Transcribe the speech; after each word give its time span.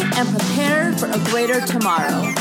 and 0.00 0.28
prepare 0.28 0.92
for 0.94 1.06
a 1.06 1.18
greater 1.30 1.60
tomorrow. 1.60 2.32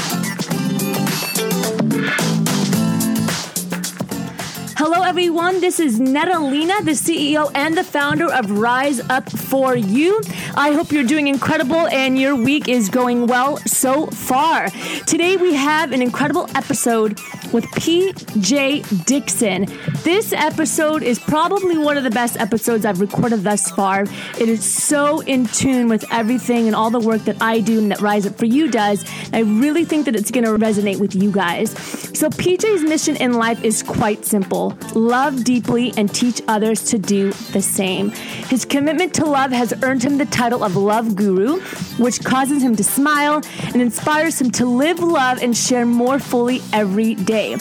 Hello, 4.86 5.02
everyone. 5.02 5.62
This 5.62 5.80
is 5.80 5.98
Netalina, 5.98 6.84
the 6.84 6.92
CEO 6.92 7.50
and 7.56 7.78
the 7.78 7.86
founder 7.86 8.30
of 8.30 8.52
Rise 8.52 9.00
Up 9.10 9.32
For 9.32 9.78
You. 9.78 10.22
I 10.56 10.74
hope 10.74 10.92
you're 10.92 11.06
doing 11.06 11.30
incredible 11.30 11.88
and 11.88 12.20
your 12.20 12.36
week 12.36 12.68
is 12.68 12.90
going 12.90 13.26
well 13.26 13.56
so 13.60 14.08
far. 14.08 14.70
Today, 15.08 15.38
we 15.38 15.54
have 15.54 15.94
an 15.94 16.02
incredible 16.02 16.50
episode 16.54 17.18
with 17.54 17.64
PJ 17.76 19.06
Dixon. 19.06 19.68
This 20.04 20.34
episode 20.34 21.02
is 21.02 21.18
probably 21.18 21.78
one 21.78 21.96
of 21.96 22.04
the 22.04 22.12
best 22.12 22.36
episodes 22.38 22.86
I've 22.86 23.00
recorded 23.00 23.44
thus 23.44 23.72
far. 23.72 24.04
It 24.38 24.50
is 24.50 24.70
so 24.70 25.22
in 25.22 25.46
tune 25.46 25.88
with 25.88 26.04
everything 26.12 26.68
and 26.68 26.76
all 26.76 26.90
the 26.90 27.00
work 27.00 27.22
that 27.22 27.42
I 27.42 27.62
do 27.62 27.80
and 27.80 27.90
that 27.90 28.02
Rise 28.02 28.26
Up 28.26 28.38
For 28.38 28.46
You 28.46 28.70
does. 28.70 29.06
I 29.32 29.44
really 29.44 29.86
think 29.86 30.06
that 30.08 30.16
it's 30.18 30.30
going 30.30 30.44
to 30.44 30.52
resonate 30.52 31.00
with 31.00 31.16
you 31.16 31.32
guys. 31.32 31.72
So, 32.20 32.30
PJ's 32.30 32.84
mission 32.84 33.16
in 33.16 33.34
life 33.34 33.64
is 33.64 33.82
quite 33.82 34.26
simple 34.26 34.73
love 34.96 35.44
deeply, 35.44 35.94
and 35.98 36.14
teach 36.14 36.42
others 36.48 36.84
to 36.86 36.98
do 36.98 37.32
the 37.52 37.62
same. 37.62 38.10
His 38.50 38.66
commitment 38.66 39.14
to 39.16 39.26
love 39.26 39.52
has 39.52 39.74
earned 39.84 40.04
him 40.04 40.18
the 40.18 40.26
title 40.26 40.64
of 40.64 40.76
Love 40.76 41.16
Guru, 41.16 41.60
which 41.98 42.24
causes 42.24 42.64
him 42.64 42.76
to 42.76 42.84
smile 42.84 43.42
and 43.74 43.82
inspires 43.82 44.40
him 44.40 44.52
to 44.52 44.66
live 44.66 45.00
love 45.00 45.42
and 45.42 45.56
share 45.56 45.86
more 45.86 46.20
fully 46.20 46.62
every 46.72 47.16
day. 47.16 47.56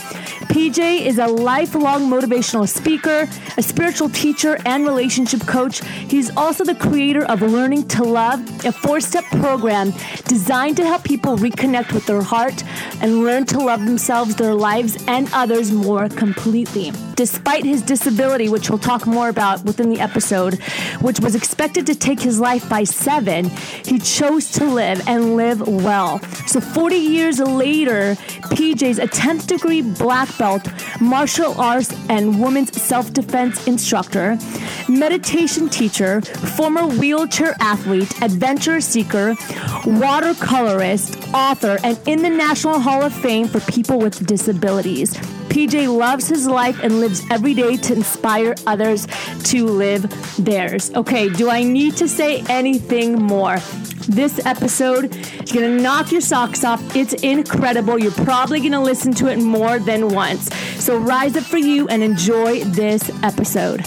PJ 0.53 1.07
is 1.07 1.19
a 1.19 1.27
lifelong 1.27 2.11
motivational 2.11 2.69
speaker, 2.69 3.29
a 3.57 3.63
spiritual 3.63 4.11
teacher, 4.11 4.59
and 4.67 4.85
relationship 4.85 5.41
coach. 5.47 5.83
He's 5.85 6.35
also 6.37 6.65
the 6.65 6.75
creator 6.75 7.25
of 7.25 7.41
Learning 7.43 7.87
to 7.89 8.05
Love, 8.05 8.41
a 8.65 8.73
four 8.73 9.01
step 9.01 9.25
program 9.25 9.93
designed 10.25 10.77
to 10.77 10.85
help 10.85 11.05
people 11.05 11.37
reconnect 11.37 11.93
with 11.93 12.07
their 12.07 12.23
heart 12.23 12.63
and 13.01 13.25
learn 13.25 13.47
to 13.47 13.59
love 13.59 13.85
themselves, 13.85 14.37
their 14.37 14.55
lives, 14.55 15.03
and 15.09 15.29
others 15.33 15.73
more 15.73 16.09
completely 16.09 16.93
despite 17.15 17.65
his 17.65 17.83
disability, 17.83 18.49
which 18.49 18.71
we'll 18.71 18.79
talk 18.79 19.07
more 19.07 19.29
about 19.29 19.65
within 19.65 19.91
the 19.91 20.01
episode, 20.01 20.55
which 21.01 21.21
was 21.21 21.35
expected 21.35 21.87
to 21.87 21.95
take 21.95 22.21
his 22.21 22.41
life 22.41 22.69
by 22.69 22.85
seven, 22.85 23.45
he 23.85 23.99
chose 23.99 24.51
to 24.53 24.65
live 24.65 25.07
and 25.07 25.37
live 25.37 25.67
well. 25.67 26.19
So 26.47 26.61
40 26.61 26.97
years 26.97 27.39
later, 27.39 28.15
PJ's 28.55 28.99
a 28.99 29.07
10th 29.07 29.47
degree 29.47 29.83
black 29.83 30.37
belt, 30.39 30.67
martial 31.01 31.55
arts 31.61 31.95
and 32.09 32.43
women's 32.43 32.81
self 32.81 33.13
defense 33.13 33.67
instructor, 33.67 34.39
meditation 34.89 35.69
teacher, 35.69 36.21
former 36.21 36.87
wheelchair 36.87 37.55
athlete, 37.61 38.21
adventure 38.23 38.81
seeker, 38.81 39.35
watercolorist, 39.85 41.33
author, 41.33 41.79
and 41.85 41.99
in 42.07 42.23
the 42.23 42.31
National 42.31 42.79
Hall 42.79 43.03
of 43.03 43.13
Fame 43.13 43.47
for 43.49 43.61
people 43.61 43.99
with 43.99 44.27
disabilities. 44.27 45.17
PJ 45.53 45.95
loves 45.95 46.29
his 46.29 46.47
life 46.47 46.83
and 46.83 46.99
lives 47.01 47.23
every 47.31 47.53
day 47.53 47.77
to 47.77 47.93
inspire 47.93 48.55
others 48.67 49.07
to 49.45 49.67
live 49.67 50.03
theirs. 50.43 50.91
Okay, 50.95 51.29
do 51.29 51.51
I 51.51 51.63
need 51.63 51.95
to 51.99 52.09
say 52.09 52.43
anything 52.49 53.21
more? 53.21 53.59
This 54.09 54.45
episode 54.47 55.15
is 55.15 55.53
going 55.53 55.77
to 55.77 55.83
knock 55.83 56.11
your 56.11 56.23
socks 56.23 56.65
off. 56.65 56.97
It's 56.97 57.13
incredible. 57.23 57.99
You're 57.99 58.13
probably 58.13 58.61
going 58.61 58.73
to 58.73 58.81
listen 58.81 59.13
to 59.17 59.27
it 59.27 59.41
more 59.41 59.79
than 59.79 60.09
once. 60.09 60.49
So 60.83 60.97
rise 60.97 61.37
up 61.37 61.45
for 61.45 61.59
you 61.59 61.87
and 61.89 62.03
enjoy 62.03 62.65
this 62.65 63.11
episode. 63.23 63.85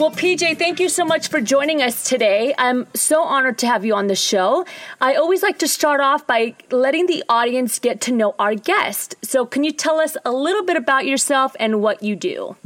Well, 0.00 0.10
PJ, 0.10 0.56
thank 0.56 0.80
you 0.80 0.88
so 0.88 1.04
much 1.04 1.28
for 1.28 1.42
joining 1.42 1.82
us 1.82 2.04
today. 2.04 2.54
I'm 2.56 2.86
so 2.94 3.22
honored 3.22 3.58
to 3.58 3.66
have 3.66 3.84
you 3.84 3.94
on 3.94 4.06
the 4.06 4.16
show. 4.16 4.64
I 4.98 5.14
always 5.14 5.42
like 5.42 5.58
to 5.58 5.68
start 5.68 6.00
off 6.00 6.26
by 6.26 6.54
letting 6.70 7.06
the 7.06 7.22
audience 7.28 7.78
get 7.78 8.00
to 8.02 8.12
know 8.12 8.34
our 8.38 8.54
guest. 8.54 9.14
So, 9.20 9.44
can 9.44 9.62
you 9.62 9.72
tell 9.72 10.00
us 10.00 10.16
a 10.24 10.32
little 10.32 10.64
bit 10.64 10.78
about 10.78 11.04
yourself 11.04 11.54
and 11.60 11.82
what 11.82 12.02
you 12.02 12.16
do? 12.16 12.56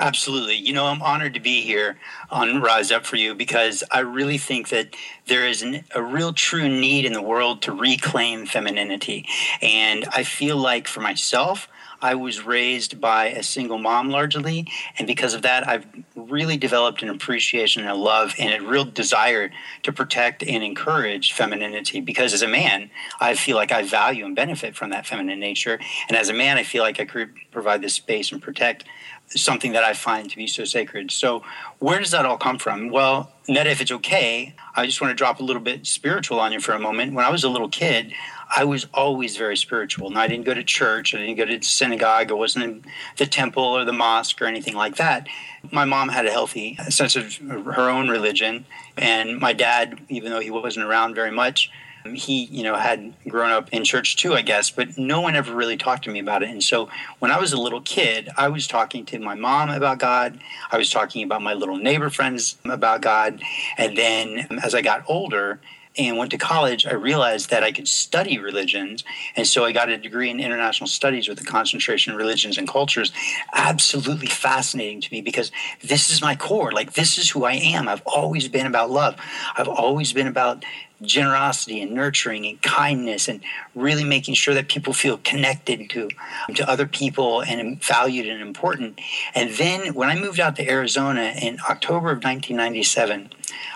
Absolutely. 0.00 0.56
You 0.56 0.72
know, 0.72 0.86
I'm 0.86 1.02
honored 1.02 1.34
to 1.34 1.40
be 1.40 1.60
here 1.60 1.98
on 2.30 2.62
Rise 2.62 2.90
Up 2.90 3.04
for 3.04 3.16
You 3.16 3.34
because 3.34 3.84
I 3.90 4.00
really 4.00 4.38
think 4.38 4.70
that 4.70 4.96
there 5.26 5.46
is 5.46 5.60
an, 5.60 5.84
a 5.94 6.02
real 6.02 6.32
true 6.32 6.70
need 6.70 7.04
in 7.04 7.12
the 7.12 7.20
world 7.20 7.60
to 7.62 7.72
reclaim 7.72 8.46
femininity. 8.46 9.26
And 9.60 10.06
I 10.06 10.22
feel 10.22 10.56
like 10.56 10.88
for 10.88 11.00
myself, 11.00 11.68
I 12.02 12.16
was 12.16 12.44
raised 12.44 13.00
by 13.00 13.26
a 13.26 13.44
single 13.44 13.78
mom 13.78 14.10
largely, 14.10 14.66
and 14.98 15.06
because 15.06 15.34
of 15.34 15.42
that, 15.42 15.66
I've 15.68 15.86
really 16.16 16.56
developed 16.56 17.02
an 17.02 17.08
appreciation 17.08 17.82
and 17.82 17.90
a 17.90 17.94
love 17.94 18.34
and 18.38 18.52
a 18.52 18.66
real 18.66 18.84
desire 18.84 19.52
to 19.84 19.92
protect 19.92 20.42
and 20.42 20.64
encourage 20.64 21.32
femininity. 21.32 22.00
Because 22.00 22.34
as 22.34 22.42
a 22.42 22.48
man, 22.48 22.90
I 23.20 23.34
feel 23.34 23.56
like 23.56 23.70
I 23.70 23.82
value 23.84 24.26
and 24.26 24.34
benefit 24.34 24.74
from 24.74 24.90
that 24.90 25.06
feminine 25.06 25.38
nature, 25.38 25.78
and 26.08 26.16
as 26.16 26.28
a 26.28 26.34
man, 26.34 26.58
I 26.58 26.64
feel 26.64 26.82
like 26.82 26.98
I 26.98 27.04
could 27.04 27.30
provide 27.52 27.82
this 27.82 27.94
space 27.94 28.32
and 28.32 28.42
protect 28.42 28.84
something 29.28 29.72
that 29.72 29.84
I 29.84 29.94
find 29.94 30.28
to 30.30 30.36
be 30.36 30.46
so 30.46 30.64
sacred. 30.64 31.10
So, 31.10 31.42
where 31.78 31.98
does 31.98 32.10
that 32.10 32.26
all 32.26 32.36
come 32.36 32.58
from? 32.58 32.90
Well, 32.90 33.32
Netta, 33.48 33.70
if 33.70 33.80
it's 33.80 33.92
okay, 33.92 34.54
I 34.74 34.86
just 34.86 35.00
want 35.00 35.10
to 35.10 35.14
drop 35.14 35.40
a 35.40 35.44
little 35.44 35.62
bit 35.62 35.86
spiritual 35.86 36.38
on 36.40 36.52
you 36.52 36.60
for 36.60 36.72
a 36.72 36.78
moment. 36.78 37.14
When 37.14 37.24
I 37.24 37.30
was 37.30 37.44
a 37.44 37.48
little 37.48 37.68
kid, 37.68 38.12
I 38.54 38.64
was 38.64 38.86
always 38.92 39.36
very 39.36 39.56
spiritual. 39.56 40.08
And 40.08 40.18
I 40.18 40.26
didn't 40.26 40.44
go 40.44 40.54
to 40.54 40.62
church, 40.62 41.14
I 41.14 41.18
didn't 41.18 41.36
go 41.36 41.46
to 41.46 41.62
synagogue, 41.62 42.30
I 42.30 42.34
wasn't 42.34 42.64
in 42.64 42.84
the 43.16 43.26
temple 43.26 43.64
or 43.64 43.84
the 43.84 43.92
mosque 43.92 44.40
or 44.42 44.46
anything 44.46 44.74
like 44.74 44.96
that. 44.96 45.26
My 45.70 45.84
mom 45.84 46.10
had 46.10 46.26
a 46.26 46.30
healthy 46.30 46.76
sense 46.88 47.16
of 47.16 47.36
her 47.36 47.88
own 47.88 48.08
religion, 48.08 48.66
and 48.96 49.38
my 49.38 49.52
dad, 49.52 50.00
even 50.08 50.32
though 50.32 50.40
he 50.40 50.50
wasn't 50.50 50.84
around 50.84 51.14
very 51.14 51.30
much, 51.30 51.70
he 52.14 52.44
you 52.46 52.62
know 52.64 52.74
had 52.74 53.14
grown 53.28 53.50
up 53.50 53.68
in 53.70 53.84
church 53.84 54.16
too 54.16 54.34
i 54.34 54.42
guess 54.42 54.70
but 54.70 54.98
no 54.98 55.20
one 55.20 55.36
ever 55.36 55.54
really 55.54 55.76
talked 55.76 56.04
to 56.04 56.10
me 56.10 56.18
about 56.18 56.42
it 56.42 56.48
and 56.48 56.62
so 56.62 56.88
when 57.20 57.30
i 57.30 57.38
was 57.38 57.52
a 57.52 57.56
little 57.56 57.80
kid 57.80 58.28
i 58.36 58.48
was 58.48 58.66
talking 58.66 59.04
to 59.06 59.18
my 59.20 59.34
mom 59.34 59.70
about 59.70 59.98
god 59.98 60.38
i 60.72 60.76
was 60.76 60.90
talking 60.90 61.22
about 61.22 61.40
my 61.42 61.54
little 61.54 61.76
neighbor 61.76 62.10
friends 62.10 62.56
about 62.64 63.00
god 63.00 63.40
and 63.78 63.96
then 63.96 64.48
as 64.64 64.74
i 64.74 64.82
got 64.82 65.04
older 65.06 65.60
and 65.96 66.16
went 66.16 66.30
to 66.30 66.38
college, 66.38 66.86
I 66.86 66.94
realized 66.94 67.50
that 67.50 67.62
I 67.62 67.72
could 67.72 67.88
study 67.88 68.38
religions. 68.38 69.04
And 69.36 69.46
so 69.46 69.64
I 69.64 69.72
got 69.72 69.88
a 69.88 69.98
degree 69.98 70.30
in 70.30 70.40
international 70.40 70.88
studies 70.88 71.28
with 71.28 71.40
a 71.40 71.44
concentration 71.44 72.12
in 72.12 72.18
religions 72.18 72.58
and 72.58 72.66
cultures. 72.66 73.12
Absolutely 73.52 74.28
fascinating 74.28 75.00
to 75.02 75.12
me 75.12 75.20
because 75.20 75.52
this 75.82 76.10
is 76.10 76.22
my 76.22 76.34
core. 76.34 76.72
Like, 76.72 76.94
this 76.94 77.18
is 77.18 77.30
who 77.30 77.44
I 77.44 77.54
am. 77.54 77.88
I've 77.88 78.02
always 78.06 78.48
been 78.48 78.66
about 78.66 78.90
love. 78.90 79.16
I've 79.56 79.68
always 79.68 80.12
been 80.12 80.26
about 80.26 80.64
generosity 81.02 81.80
and 81.80 81.92
nurturing 81.92 82.46
and 82.46 82.60
kindness 82.62 83.28
and 83.28 83.40
really 83.74 84.04
making 84.04 84.34
sure 84.34 84.54
that 84.54 84.68
people 84.68 84.92
feel 84.92 85.18
connected 85.18 85.90
to 85.90 86.08
to 86.54 86.68
other 86.68 86.86
people 86.86 87.42
and 87.42 87.82
valued 87.82 88.26
and 88.26 88.40
important. 88.40 89.00
And 89.34 89.50
then 89.50 89.94
when 89.94 90.08
I 90.08 90.16
moved 90.18 90.40
out 90.40 90.56
to 90.56 90.68
Arizona 90.68 91.34
in 91.40 91.58
October 91.68 92.10
of 92.10 92.22
1997, 92.24 93.30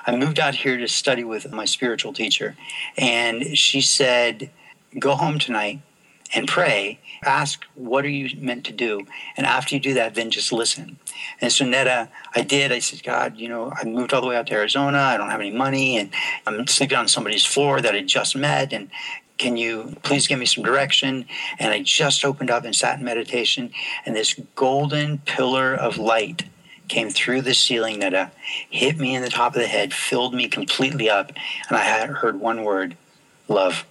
I 0.07 0.17
moved 0.17 0.39
out 0.39 0.55
here 0.55 0.77
to 0.77 0.89
study 0.89 1.25
with 1.25 1.53
my 1.53 1.65
spiritual 1.65 2.13
teacher. 2.13 2.57
And 2.97 3.59
she 3.59 3.81
said, 3.81 4.51
"Go 4.99 5.15
home 5.17 5.39
tonight 5.39 5.81
and 6.35 6.49
pray. 6.49 6.99
Ask 7.25 7.65
what 7.75 8.05
are 8.05 8.11
you 8.11 8.37
meant 8.41 8.65
to 8.67 8.73
do? 8.73 9.07
And 9.37 9.47
after 9.47 9.75
you 9.75 9.81
do 9.81 9.95
that 9.95 10.15
then 10.15 10.31
just 10.31 10.53
listen 10.53 10.99
and 11.41 11.53
so 11.53 11.65
netta 11.65 12.09
i 12.35 12.43
did. 12.43 12.73
I 12.73 12.79
said 12.79 13.03
god 13.03 13.37
you 13.37 13.49
know 13.49 13.73
i 13.75 13.85
moved 13.85 14.13
all 14.13 14.21
the 14.21 14.27
way 14.27 14.37
out 14.37 14.47
to 14.49 14.55
arizona. 14.55 14.99
I 14.99 15.17
don't 15.17 15.31
have 15.31 15.41
any 15.41 15.53
money 15.53 15.97
and 15.97 16.11
i'm 16.47 16.67
sleeping 16.67 16.99
on 16.99 17.09
somebody's 17.09 17.45
floor 17.45 17.81
that 17.81 17.95
i 17.95 18.03
just 18.03 18.37
met 18.37 18.73
and 18.73 18.91
can 19.39 19.59
you 19.59 19.95
please 20.03 20.27
give 20.27 20.39
me 20.39 20.47
some 20.47 20.65
direction? 20.65 21.27
And 21.59 21.73
i 21.73 21.83
just 21.83 22.25
opened 22.25 22.51
up 22.51 22.65
and 22.65 22.75
sat 22.75 22.99
in 22.99 23.05
meditation 23.05 23.71
and 24.05 24.17
this 24.17 24.39
golden 24.55 25.19
pillar 25.19 25.75
of 25.75 25.99
light 25.99 26.45
came 26.89 27.11
through 27.11 27.43
the 27.43 27.53
ceiling 27.55 27.99
netta 27.99 28.31
hit 28.71 28.97
me 28.97 29.15
in 29.15 29.23
the 29.23 29.29
top 29.29 29.55
of 29.55 29.61
the 29.61 29.67
head 29.67 29.93
filled 29.93 30.35
me 30.35 30.49
completely 30.49 31.11
up 31.11 31.33
and 31.69 31.77
i 31.77 31.83
had 31.83 32.09
heard 32.09 32.39
one 32.41 32.63
word 32.63 32.97
love. 33.49 33.87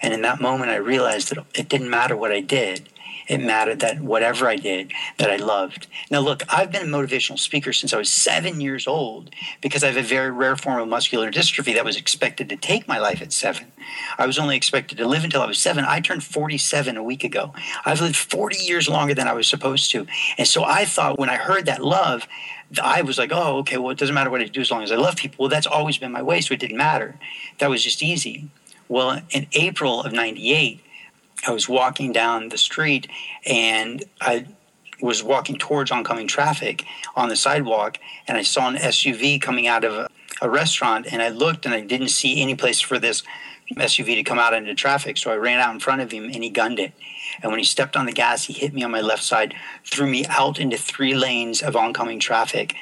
And 0.00 0.12
in 0.12 0.22
that 0.22 0.40
moment, 0.40 0.70
I 0.70 0.76
realized 0.76 1.30
that 1.30 1.44
it 1.54 1.68
didn't 1.68 1.90
matter 1.90 2.16
what 2.16 2.32
I 2.32 2.40
did. 2.40 2.88
It 3.28 3.38
mattered 3.38 3.80
that 3.80 4.00
whatever 4.00 4.48
I 4.48 4.56
did, 4.56 4.92
that 5.18 5.30
I 5.30 5.36
loved. 5.36 5.88
Now, 6.10 6.20
look, 6.20 6.42
I've 6.48 6.70
been 6.70 6.82
a 6.82 6.96
motivational 6.96 7.38
speaker 7.38 7.72
since 7.72 7.92
I 7.92 7.98
was 7.98 8.08
seven 8.08 8.60
years 8.60 8.86
old 8.86 9.30
because 9.60 9.82
I 9.82 9.88
have 9.88 9.96
a 9.96 10.02
very 10.02 10.30
rare 10.30 10.56
form 10.56 10.80
of 10.80 10.88
muscular 10.88 11.30
dystrophy 11.30 11.74
that 11.74 11.84
was 11.84 11.96
expected 11.96 12.48
to 12.48 12.56
take 12.56 12.86
my 12.86 12.98
life 12.98 13.20
at 13.20 13.32
seven. 13.32 13.72
I 14.18 14.26
was 14.26 14.38
only 14.38 14.56
expected 14.56 14.98
to 14.98 15.06
live 15.06 15.24
until 15.24 15.42
I 15.42 15.46
was 15.46 15.58
seven. 15.58 15.84
I 15.84 16.00
turned 16.00 16.22
47 16.22 16.96
a 16.96 17.02
week 17.02 17.24
ago. 17.24 17.52
I've 17.84 18.00
lived 18.00 18.16
40 18.16 18.58
years 18.58 18.88
longer 18.88 19.14
than 19.14 19.28
I 19.28 19.32
was 19.32 19.48
supposed 19.48 19.90
to. 19.92 20.06
And 20.38 20.46
so 20.46 20.64
I 20.64 20.84
thought 20.84 21.18
when 21.18 21.30
I 21.30 21.36
heard 21.36 21.66
that 21.66 21.82
love, 21.84 22.28
I 22.82 23.02
was 23.02 23.18
like, 23.18 23.30
oh, 23.32 23.58
okay, 23.58 23.78
well, 23.78 23.90
it 23.90 23.98
doesn't 23.98 24.14
matter 24.14 24.30
what 24.30 24.40
I 24.40 24.44
do 24.44 24.60
as 24.60 24.70
long 24.70 24.82
as 24.82 24.92
I 24.92 24.96
love 24.96 25.16
people. 25.16 25.44
Well, 25.44 25.48
that's 25.48 25.66
always 25.66 25.98
been 25.98 26.12
my 26.12 26.22
way, 26.22 26.40
so 26.40 26.54
it 26.54 26.60
didn't 26.60 26.76
matter. 26.76 27.18
That 27.58 27.70
was 27.70 27.82
just 27.82 28.02
easy. 28.02 28.50
Well, 28.88 29.20
in 29.30 29.46
April 29.52 30.02
of 30.02 30.12
98, 30.12 30.80
I 31.46 31.50
was 31.50 31.68
walking 31.68 32.12
down 32.12 32.48
the 32.48 32.58
street 32.58 33.08
and 33.44 34.04
I 34.20 34.46
was 35.00 35.22
walking 35.22 35.56
towards 35.58 35.90
oncoming 35.90 36.26
traffic 36.26 36.84
on 37.14 37.28
the 37.28 37.36
sidewalk 37.36 37.98
and 38.26 38.38
I 38.38 38.42
saw 38.42 38.68
an 38.68 38.76
SUV 38.76 39.40
coming 39.40 39.66
out 39.66 39.84
of 39.84 39.92
a, 39.92 40.08
a 40.40 40.48
restaurant 40.48 41.06
and 41.10 41.20
I 41.20 41.28
looked 41.28 41.66
and 41.66 41.74
I 41.74 41.80
didn't 41.82 42.08
see 42.08 42.40
any 42.40 42.54
place 42.54 42.80
for 42.80 42.98
this 42.98 43.22
SUV 43.74 44.14
to 44.14 44.22
come 44.22 44.38
out 44.38 44.54
into 44.54 44.74
traffic. 44.74 45.16
So 45.18 45.30
I 45.30 45.36
ran 45.36 45.60
out 45.60 45.74
in 45.74 45.80
front 45.80 46.00
of 46.00 46.12
him 46.12 46.24
and 46.24 46.42
he 46.42 46.50
gunned 46.50 46.78
it. 46.78 46.92
And 47.42 47.50
when 47.50 47.58
he 47.58 47.64
stepped 47.64 47.96
on 47.96 48.06
the 48.06 48.12
gas, 48.12 48.44
he 48.44 48.52
hit 48.52 48.72
me 48.72 48.82
on 48.82 48.90
my 48.90 49.00
left 49.00 49.22
side, 49.22 49.54
threw 49.84 50.06
me 50.06 50.24
out 50.26 50.58
into 50.58 50.76
three 50.76 51.14
lanes 51.14 51.62
of 51.62 51.76
oncoming 51.76 52.20
traffic. 52.20 52.74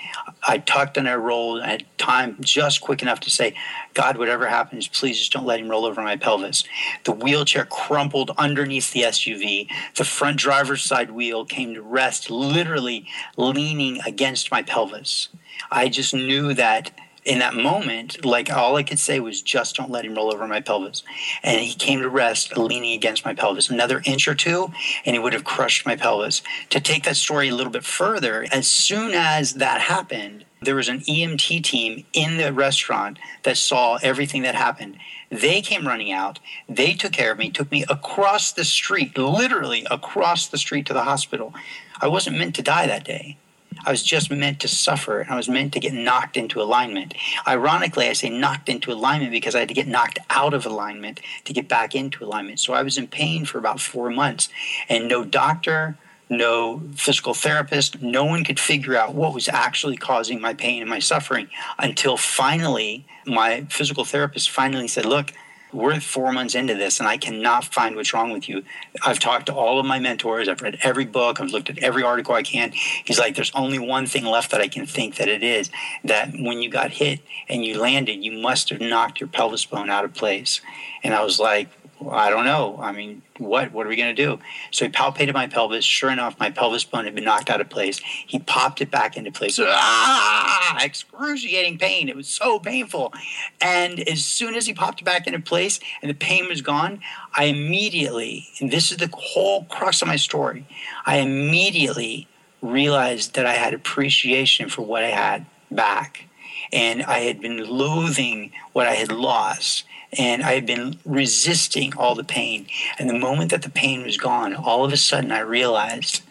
I 0.46 0.58
tucked 0.58 0.96
and 0.96 1.08
I 1.08 1.14
rolled. 1.14 1.62
I 1.62 1.68
had 1.68 1.86
time 1.98 2.36
just 2.40 2.80
quick 2.80 3.02
enough 3.02 3.20
to 3.20 3.30
say, 3.30 3.54
God, 3.94 4.18
whatever 4.18 4.46
happens, 4.46 4.88
please 4.88 5.18
just 5.18 5.32
don't 5.32 5.46
let 5.46 5.60
him 5.60 5.68
roll 5.68 5.86
over 5.86 6.02
my 6.02 6.16
pelvis. 6.16 6.64
The 7.04 7.12
wheelchair 7.12 7.64
crumpled 7.64 8.30
underneath 8.36 8.92
the 8.92 9.02
SUV. 9.02 9.68
The 9.96 10.04
front 10.04 10.38
driver's 10.38 10.82
side 10.82 11.10
wheel 11.10 11.44
came 11.44 11.74
to 11.74 11.82
rest, 11.82 12.30
literally 12.30 13.06
leaning 13.36 14.00
against 14.04 14.50
my 14.50 14.62
pelvis. 14.62 15.28
I 15.70 15.88
just 15.88 16.12
knew 16.14 16.52
that 16.54 16.90
in 17.24 17.38
that 17.38 17.54
moment, 17.54 18.24
like 18.24 18.50
all 18.50 18.76
I 18.76 18.82
could 18.82 18.98
say 18.98 19.18
was 19.18 19.40
just 19.40 19.76
don't 19.76 19.90
let 19.90 20.04
him 20.04 20.14
roll 20.14 20.32
over 20.32 20.46
my 20.46 20.60
pelvis. 20.60 21.02
And 21.42 21.60
he 21.60 21.74
came 21.74 22.00
to 22.00 22.08
rest 22.08 22.56
leaning 22.56 22.92
against 22.92 23.24
my 23.24 23.34
pelvis. 23.34 23.70
Another 23.70 24.02
inch 24.04 24.28
or 24.28 24.34
two, 24.34 24.72
and 25.04 25.14
he 25.14 25.18
would 25.18 25.32
have 25.32 25.44
crushed 25.44 25.86
my 25.86 25.96
pelvis. 25.96 26.42
To 26.70 26.80
take 26.80 27.04
that 27.04 27.16
story 27.16 27.48
a 27.48 27.54
little 27.54 27.72
bit 27.72 27.84
further, 27.84 28.46
as 28.52 28.68
soon 28.68 29.12
as 29.14 29.54
that 29.54 29.80
happened, 29.82 30.44
there 30.60 30.76
was 30.76 30.88
an 30.88 31.00
EMT 31.00 31.62
team 31.62 32.04
in 32.12 32.36
the 32.36 32.52
restaurant 32.52 33.18
that 33.42 33.56
saw 33.56 33.98
everything 34.02 34.42
that 34.42 34.54
happened. 34.54 34.96
They 35.30 35.60
came 35.62 35.86
running 35.86 36.12
out. 36.12 36.38
They 36.68 36.94
took 36.94 37.12
care 37.12 37.32
of 37.32 37.38
me, 37.38 37.50
took 37.50 37.70
me 37.70 37.84
across 37.88 38.52
the 38.52 38.64
street, 38.64 39.16
literally 39.18 39.86
across 39.90 40.46
the 40.46 40.58
street 40.58 40.86
to 40.86 40.92
the 40.92 41.04
hospital. 41.04 41.54
I 42.00 42.08
wasn't 42.08 42.38
meant 42.38 42.54
to 42.56 42.62
die 42.62 42.86
that 42.86 43.04
day. 43.04 43.38
I 43.84 43.90
was 43.90 44.02
just 44.02 44.30
meant 44.30 44.60
to 44.60 44.68
suffer. 44.68 45.20
And 45.20 45.30
I 45.30 45.36
was 45.36 45.48
meant 45.48 45.72
to 45.74 45.80
get 45.80 45.92
knocked 45.92 46.36
into 46.36 46.60
alignment. 46.60 47.14
Ironically, 47.46 48.08
I 48.08 48.12
say 48.12 48.30
knocked 48.30 48.68
into 48.68 48.92
alignment 48.92 49.32
because 49.32 49.54
I 49.54 49.60
had 49.60 49.68
to 49.68 49.74
get 49.74 49.86
knocked 49.86 50.18
out 50.30 50.54
of 50.54 50.66
alignment 50.66 51.20
to 51.44 51.52
get 51.52 51.68
back 51.68 51.94
into 51.94 52.24
alignment. 52.24 52.60
So 52.60 52.72
I 52.72 52.82
was 52.82 52.98
in 52.98 53.06
pain 53.06 53.44
for 53.44 53.58
about 53.58 53.80
four 53.80 54.10
months, 54.10 54.48
and 54.88 55.08
no 55.08 55.24
doctor, 55.24 55.96
no 56.28 56.82
physical 56.94 57.34
therapist, 57.34 58.00
no 58.02 58.24
one 58.24 58.44
could 58.44 58.58
figure 58.58 58.96
out 58.96 59.14
what 59.14 59.34
was 59.34 59.48
actually 59.48 59.96
causing 59.96 60.40
my 60.40 60.54
pain 60.54 60.80
and 60.80 60.90
my 60.90 60.98
suffering 60.98 61.48
until 61.78 62.16
finally 62.16 63.04
my 63.26 63.66
physical 63.70 64.04
therapist 64.04 64.50
finally 64.50 64.88
said, 64.88 65.04
Look, 65.04 65.32
we're 65.74 65.98
four 66.00 66.32
months 66.32 66.54
into 66.54 66.74
this 66.74 67.00
and 67.00 67.08
I 67.08 67.16
cannot 67.16 67.64
find 67.64 67.96
what's 67.96 68.14
wrong 68.14 68.30
with 68.30 68.48
you. 68.48 68.62
I've 69.04 69.18
talked 69.18 69.46
to 69.46 69.54
all 69.54 69.80
of 69.80 69.86
my 69.86 69.98
mentors. 69.98 70.48
I've 70.48 70.62
read 70.62 70.78
every 70.82 71.04
book. 71.04 71.40
I've 71.40 71.50
looked 71.50 71.68
at 71.68 71.78
every 71.78 72.02
article 72.02 72.34
I 72.34 72.42
can. 72.42 72.72
He's 72.72 73.18
like, 73.18 73.34
there's 73.34 73.52
only 73.54 73.78
one 73.78 74.06
thing 74.06 74.24
left 74.24 74.50
that 74.52 74.60
I 74.60 74.68
can 74.68 74.86
think 74.86 75.16
that 75.16 75.28
it 75.28 75.42
is 75.42 75.70
that 76.04 76.32
when 76.32 76.62
you 76.62 76.70
got 76.70 76.92
hit 76.92 77.20
and 77.48 77.64
you 77.64 77.78
landed, 77.78 78.24
you 78.24 78.32
must 78.32 78.70
have 78.70 78.80
knocked 78.80 79.20
your 79.20 79.28
pelvis 79.28 79.64
bone 79.66 79.90
out 79.90 80.04
of 80.04 80.14
place. 80.14 80.60
And 81.02 81.12
I 81.12 81.24
was 81.24 81.38
like, 81.38 81.68
I 82.10 82.30
don't 82.30 82.44
know. 82.44 82.78
I 82.80 82.92
mean, 82.92 83.22
what? 83.38 83.72
What 83.72 83.86
are 83.86 83.88
we 83.88 83.96
going 83.96 84.14
to 84.14 84.22
do? 84.22 84.38
So 84.70 84.84
he 84.84 84.90
palpated 84.90 85.34
my 85.34 85.46
pelvis. 85.46 85.84
Sure 85.84 86.10
enough, 86.10 86.38
my 86.38 86.50
pelvis 86.50 86.84
bone 86.84 87.04
had 87.04 87.14
been 87.14 87.24
knocked 87.24 87.50
out 87.50 87.60
of 87.60 87.68
place. 87.68 87.98
He 87.98 88.38
popped 88.38 88.80
it 88.80 88.90
back 88.90 89.16
into 89.16 89.32
place. 89.32 89.58
Ah, 89.60 90.78
excruciating 90.82 91.78
pain. 91.78 92.08
It 92.08 92.16
was 92.16 92.28
so 92.28 92.58
painful. 92.58 93.12
And 93.60 94.00
as 94.08 94.24
soon 94.24 94.54
as 94.54 94.66
he 94.66 94.74
popped 94.74 95.00
it 95.00 95.04
back 95.04 95.26
into 95.26 95.40
place 95.40 95.80
and 96.02 96.10
the 96.10 96.14
pain 96.14 96.48
was 96.48 96.62
gone, 96.62 97.00
I 97.34 97.44
immediately, 97.44 98.48
and 98.60 98.70
this 98.70 98.90
is 98.90 98.98
the 98.98 99.10
whole 99.12 99.64
crux 99.64 100.02
of 100.02 100.08
my 100.08 100.16
story, 100.16 100.66
I 101.06 101.16
immediately 101.16 102.28
realized 102.62 103.34
that 103.34 103.46
I 103.46 103.54
had 103.54 103.74
appreciation 103.74 104.68
for 104.68 104.82
what 104.82 105.04
I 105.04 105.10
had 105.10 105.46
back. 105.70 106.26
And 106.72 107.02
I 107.04 107.20
had 107.20 107.40
been 107.40 107.68
loathing 107.68 108.52
what 108.72 108.86
I 108.86 108.94
had 108.94 109.12
lost 109.12 109.84
and 110.18 110.42
I 110.42 110.52
had 110.52 110.66
been 110.66 110.98
resisting 111.04 111.96
all 111.96 112.14
the 112.14 112.24
pain. 112.24 112.66
And 112.98 113.08
the 113.08 113.18
moment 113.18 113.50
that 113.50 113.62
the 113.62 113.70
pain 113.70 114.02
was 114.02 114.16
gone, 114.16 114.54
all 114.54 114.84
of 114.84 114.92
a 114.92 114.96
sudden 114.96 115.32
I 115.32 115.40
realized, 115.40 116.22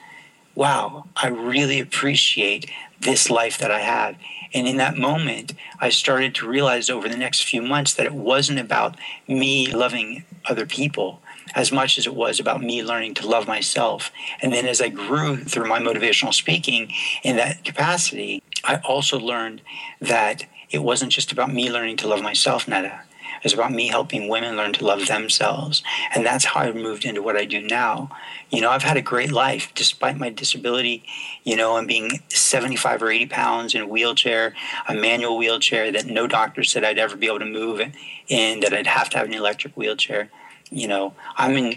wow, 0.55 1.07
I 1.15 1.27
really 1.27 1.79
appreciate 1.79 2.69
this 2.99 3.29
life 3.29 3.57
that 3.57 3.71
I 3.71 3.79
have. 3.79 4.15
And 4.53 4.67
in 4.67 4.77
that 4.77 4.97
moment, 4.97 5.53
I 5.79 5.89
started 5.89 6.35
to 6.35 6.47
realize 6.47 6.89
over 6.89 7.09
the 7.09 7.17
next 7.17 7.43
few 7.43 7.61
months 7.61 7.93
that 7.95 8.05
it 8.05 8.13
wasn't 8.13 8.59
about 8.59 8.97
me 9.27 9.71
loving 9.71 10.25
other 10.45 10.65
people 10.65 11.21
as 11.55 11.71
much 11.71 11.97
as 11.97 12.07
it 12.07 12.15
was 12.15 12.39
about 12.39 12.61
me 12.61 12.83
learning 12.83 13.15
to 13.15 13.27
love 13.27 13.47
myself. 13.47 14.11
And 14.41 14.53
then 14.53 14.65
as 14.65 14.79
I 14.79 14.89
grew 14.89 15.37
through 15.37 15.67
my 15.67 15.79
motivational 15.79 16.33
speaking 16.33 16.93
in 17.23 17.35
that 17.37 17.65
capacity, 17.65 18.41
I 18.63 18.77
also 18.77 19.19
learned 19.19 19.61
that 19.99 20.45
it 20.69 20.83
wasn't 20.83 21.11
just 21.11 21.31
about 21.31 21.53
me 21.53 21.71
learning 21.71 21.97
to 21.97 22.07
love 22.07 22.21
myself, 22.21 22.67
Netta 22.67 23.01
is 23.43 23.53
about 23.53 23.71
me 23.71 23.87
helping 23.87 24.27
women 24.27 24.55
learn 24.55 24.73
to 24.73 24.85
love 24.85 25.07
themselves. 25.07 25.83
And 26.15 26.25
that's 26.25 26.45
how 26.45 26.61
I 26.61 26.71
moved 26.71 27.05
into 27.05 27.21
what 27.21 27.35
I 27.35 27.45
do 27.45 27.61
now. 27.61 28.09
You 28.49 28.61
know, 28.61 28.69
I've 28.69 28.83
had 28.83 28.97
a 28.97 29.01
great 29.01 29.31
life 29.31 29.71
despite 29.75 30.17
my 30.17 30.29
disability, 30.29 31.03
you 31.43 31.55
know, 31.55 31.77
and 31.77 31.87
being 31.87 32.21
75 32.29 33.03
or 33.03 33.09
80 33.09 33.25
pounds 33.27 33.75
in 33.75 33.81
a 33.81 33.87
wheelchair, 33.87 34.53
a 34.87 34.93
manual 34.93 35.37
wheelchair 35.37 35.91
that 35.91 36.05
no 36.05 36.27
doctor 36.27 36.63
said 36.63 36.83
I'd 36.83 36.99
ever 36.99 37.15
be 37.15 37.27
able 37.27 37.39
to 37.39 37.45
move 37.45 37.81
in, 38.27 38.59
that 38.61 38.73
I'd 38.73 38.87
have 38.87 39.09
to 39.11 39.17
have 39.17 39.27
an 39.27 39.33
electric 39.33 39.75
wheelchair. 39.75 40.29
You 40.69 40.87
know, 40.87 41.13
I'm 41.37 41.55
in 41.57 41.75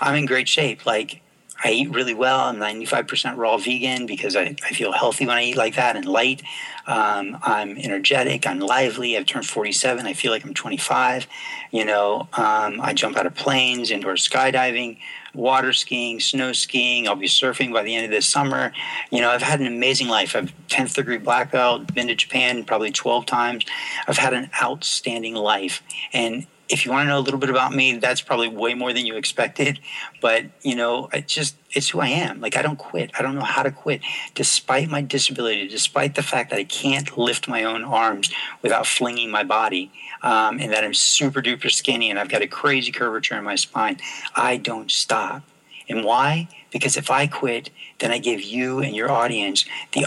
I'm 0.00 0.14
in 0.14 0.26
great 0.26 0.48
shape. 0.48 0.86
Like 0.86 1.22
I 1.64 1.70
eat 1.70 1.90
really 1.90 2.14
well. 2.14 2.40
I'm 2.40 2.56
95% 2.56 3.36
raw 3.36 3.56
vegan 3.56 4.06
because 4.06 4.36
I, 4.36 4.54
I 4.64 4.70
feel 4.70 4.92
healthy 4.92 5.26
when 5.26 5.36
I 5.36 5.42
eat 5.42 5.56
like 5.56 5.74
that 5.74 5.96
and 5.96 6.06
light. 6.06 6.42
Um, 6.86 7.36
I'm 7.42 7.76
energetic. 7.76 8.46
I'm 8.46 8.60
lively. 8.60 9.16
I've 9.16 9.26
turned 9.26 9.46
47. 9.46 10.06
I 10.06 10.12
feel 10.12 10.30
like 10.30 10.44
I'm 10.44 10.54
25. 10.54 11.26
You 11.72 11.84
know, 11.84 12.28
um, 12.34 12.80
I 12.80 12.94
jump 12.94 13.16
out 13.16 13.26
of 13.26 13.34
planes, 13.34 13.90
indoor 13.90 14.14
skydiving, 14.14 14.98
water 15.34 15.72
skiing, 15.72 16.20
snow 16.20 16.52
skiing. 16.52 17.08
I'll 17.08 17.16
be 17.16 17.26
surfing 17.26 17.72
by 17.72 17.82
the 17.82 17.94
end 17.94 18.04
of 18.04 18.10
this 18.10 18.26
summer. 18.26 18.72
You 19.10 19.20
know, 19.20 19.30
I've 19.30 19.42
had 19.42 19.60
an 19.60 19.66
amazing 19.66 20.08
life. 20.08 20.36
I've 20.36 20.52
10th 20.68 20.94
degree 20.94 21.18
black 21.18 21.50
belt, 21.50 21.92
been 21.92 22.06
to 22.06 22.14
Japan 22.14 22.64
probably 22.64 22.92
12 22.92 23.26
times. 23.26 23.64
I've 24.06 24.18
had 24.18 24.32
an 24.32 24.48
outstanding 24.62 25.34
life. 25.34 25.82
And 26.12 26.46
if 26.68 26.84
you 26.84 26.92
want 26.92 27.06
to 27.06 27.08
know 27.08 27.18
a 27.18 27.20
little 27.20 27.40
bit 27.40 27.50
about 27.50 27.72
me, 27.72 27.96
that's 27.96 28.20
probably 28.20 28.48
way 28.48 28.74
more 28.74 28.92
than 28.92 29.06
you 29.06 29.16
expected. 29.16 29.80
But 30.20 30.46
you 30.62 30.76
know, 30.76 31.08
I 31.12 31.20
just 31.20 31.56
it's 31.72 31.88
who 31.90 32.00
I 32.00 32.08
am. 32.08 32.40
Like 32.40 32.56
I 32.56 32.62
don't 32.62 32.78
quit. 32.78 33.10
I 33.18 33.22
don't 33.22 33.34
know 33.34 33.44
how 33.44 33.62
to 33.62 33.70
quit, 33.70 34.02
despite 34.34 34.88
my 34.88 35.00
disability, 35.00 35.68
despite 35.68 36.14
the 36.14 36.22
fact 36.22 36.50
that 36.50 36.58
I 36.58 36.64
can't 36.64 37.16
lift 37.16 37.48
my 37.48 37.64
own 37.64 37.84
arms 37.84 38.30
without 38.62 38.86
flinging 38.86 39.30
my 39.30 39.44
body, 39.44 39.90
um, 40.22 40.60
and 40.60 40.72
that 40.72 40.84
I'm 40.84 40.94
super 40.94 41.40
duper 41.40 41.70
skinny 41.70 42.10
and 42.10 42.18
I've 42.18 42.28
got 42.28 42.42
a 42.42 42.46
crazy 42.46 42.92
curvature 42.92 43.36
in 43.36 43.44
my 43.44 43.56
spine. 43.56 43.98
I 44.34 44.56
don't 44.56 44.90
stop. 44.90 45.42
And 45.88 46.04
why? 46.04 46.48
Because 46.70 46.96
if 46.96 47.10
I 47.10 47.26
quit, 47.26 47.70
then 47.98 48.10
I 48.10 48.18
give 48.18 48.42
you 48.42 48.80
and 48.80 48.94
your 48.94 49.10
audience 49.10 49.64
the 49.92 50.04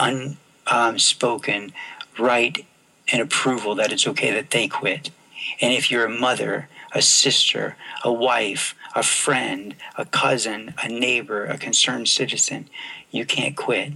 unspoken 0.68 1.74
right 2.20 2.65
and 3.12 3.22
approval 3.22 3.75
that 3.75 3.91
it's 3.91 4.08
okay 4.08 4.32
that 4.32 4.51
they 4.51 4.68
quit. 4.68 5.10
And 5.62 5.72
if 5.72 5.91
you're 5.91 6.06
a 6.06 6.10
mother, 6.10 6.68
a 6.94 7.01
sister, 7.01 7.75
a 8.03 8.12
wife, 8.12 8.75
a 8.96 9.03
friend, 9.03 9.75
a 9.98 10.06
cousin, 10.06 10.74
a 10.84 10.88
neighbor, 10.88 11.46
a 11.46 11.58
concerned 11.58 12.10
citizen, 12.10 12.68
you 13.12 13.25
can't 13.25 13.56
quit. 13.56 13.94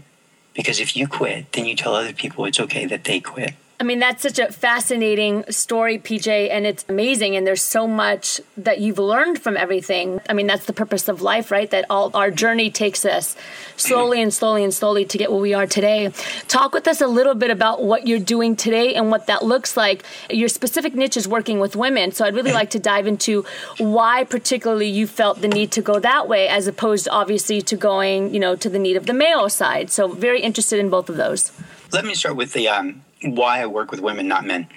Because 0.54 0.80
if 0.80 0.96
you 0.96 1.08
quit, 1.08 1.52
then 1.52 1.66
you 1.66 1.76
tell 1.76 1.96
other 1.96 2.14
people 2.14 2.46
it's 2.46 2.60
okay 2.60 2.86
that 2.86 3.04
they 3.04 3.20
quit. 3.20 3.56
I 3.78 3.84
mean, 3.84 4.00
that's 4.00 4.24
such 4.24 4.40
a 4.40 4.50
fascinating 4.52 5.44
story, 5.52 6.00
PJ, 6.00 6.50
and 6.50 6.66
it's 6.66 6.86
amazing. 6.88 7.36
And 7.36 7.46
there's 7.46 7.62
so 7.62 7.88
much 7.88 8.40
that 8.56 8.80
you've 8.80 9.00
learned 9.00 9.42
from 9.42 9.58
everything. 9.58 10.22
I 10.30 10.34
mean, 10.34 10.48
that's 10.48 10.66
the 10.66 10.74
purpose 10.74 11.10
of 11.10 11.22
life, 11.22 11.52
right? 11.52 11.70
That 11.70 11.86
all 11.90 12.10
our 12.14 12.32
journey 12.32 12.72
takes 12.72 13.04
us 13.04 13.36
slowly 13.76 14.22
and 14.22 14.34
slowly 14.34 14.64
and 14.64 14.74
slowly 14.74 15.04
to 15.04 15.18
get 15.18 15.30
where 15.30 15.42
we 15.42 15.54
are 15.54 15.68
today. 15.68 16.12
Talk 16.48 16.74
with 16.74 16.88
us 16.88 17.02
a 17.02 17.08
little 17.08 17.36
bit 17.36 17.52
about 17.52 17.84
what 17.84 18.08
you're 18.08 18.18
doing 18.18 18.56
today 18.56 18.96
and 18.96 19.12
what 19.12 19.28
that 19.28 19.44
looks 19.44 19.76
like. 19.76 20.06
Your 20.30 20.48
specific 20.48 20.96
niche 20.96 21.18
is 21.18 21.28
working 21.28 21.60
with 21.60 21.76
women. 21.76 22.14
So 22.14 22.24
I'd 22.24 22.36
really 22.36 22.54
like 22.54 22.70
to 22.72 22.80
dive 22.80 23.08
into 23.08 23.46
why, 23.78 24.24
particularly, 24.24 24.88
you 24.88 25.06
felt 25.06 25.42
the 25.42 25.50
need 25.50 25.74
to 25.74 25.82
go 25.82 26.00
that 26.00 26.30
way 26.30 26.48
as 26.48 26.68
opposed, 26.68 27.10
obviously, 27.12 27.62
to 27.64 27.76
going, 27.76 28.34
you 28.34 28.40
know, 28.40 28.56
to 28.56 28.70
the 28.70 28.80
need 28.80 28.96
of 28.96 29.06
the 29.06 29.14
male 29.14 29.50
side. 29.50 29.90
So 29.90 30.08
very 30.08 30.42
interested 30.42 30.80
in 30.80 30.90
both 30.90 31.10
of 31.10 31.18
those. 31.18 31.52
Let 31.92 32.06
me 32.06 32.14
start 32.14 32.36
with 32.36 32.54
the 32.54 32.68
um, 32.68 33.05
why 33.22 33.62
I 33.62 33.66
work 33.66 33.92
with 33.92 34.02
women, 34.02 34.28
not 34.28 34.46
men. 34.46 34.68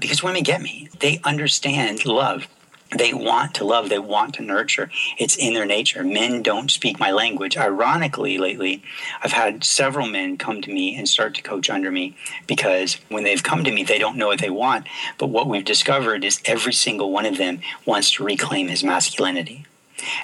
Because 0.00 0.22
women 0.22 0.42
get 0.42 0.62
me. 0.62 0.88
They 1.00 1.20
understand 1.24 2.04
love. 2.04 2.48
They 2.96 3.12
want 3.12 3.54
to 3.54 3.64
love, 3.64 3.88
they 3.88 3.98
want 3.98 4.34
to 4.34 4.42
nurture. 4.42 4.90
It's 5.18 5.34
in 5.34 5.54
their 5.54 5.66
nature. 5.66 6.04
Men 6.04 6.40
don't 6.40 6.70
speak 6.70 7.00
my 7.00 7.10
language. 7.10 7.56
Ironically, 7.56 8.38
lately, 8.38 8.82
I've 9.22 9.32
had 9.32 9.64
several 9.64 10.06
men 10.06 10.38
come 10.38 10.62
to 10.62 10.72
me 10.72 10.94
and 10.94 11.08
start 11.08 11.34
to 11.34 11.42
coach 11.42 11.68
under 11.68 11.90
me 11.90 12.16
because 12.46 12.98
when 13.08 13.24
they've 13.24 13.42
come 13.42 13.64
to 13.64 13.72
me, 13.72 13.82
they 13.82 13.98
don't 13.98 14.16
know 14.16 14.28
what 14.28 14.38
they 14.40 14.50
want. 14.50 14.86
But 15.18 15.30
what 15.30 15.48
we've 15.48 15.64
discovered 15.64 16.24
is 16.24 16.40
every 16.44 16.72
single 16.72 17.10
one 17.10 17.26
of 17.26 17.38
them 17.38 17.60
wants 17.84 18.12
to 18.12 18.24
reclaim 18.24 18.68
his 18.68 18.84
masculinity. 18.84 19.66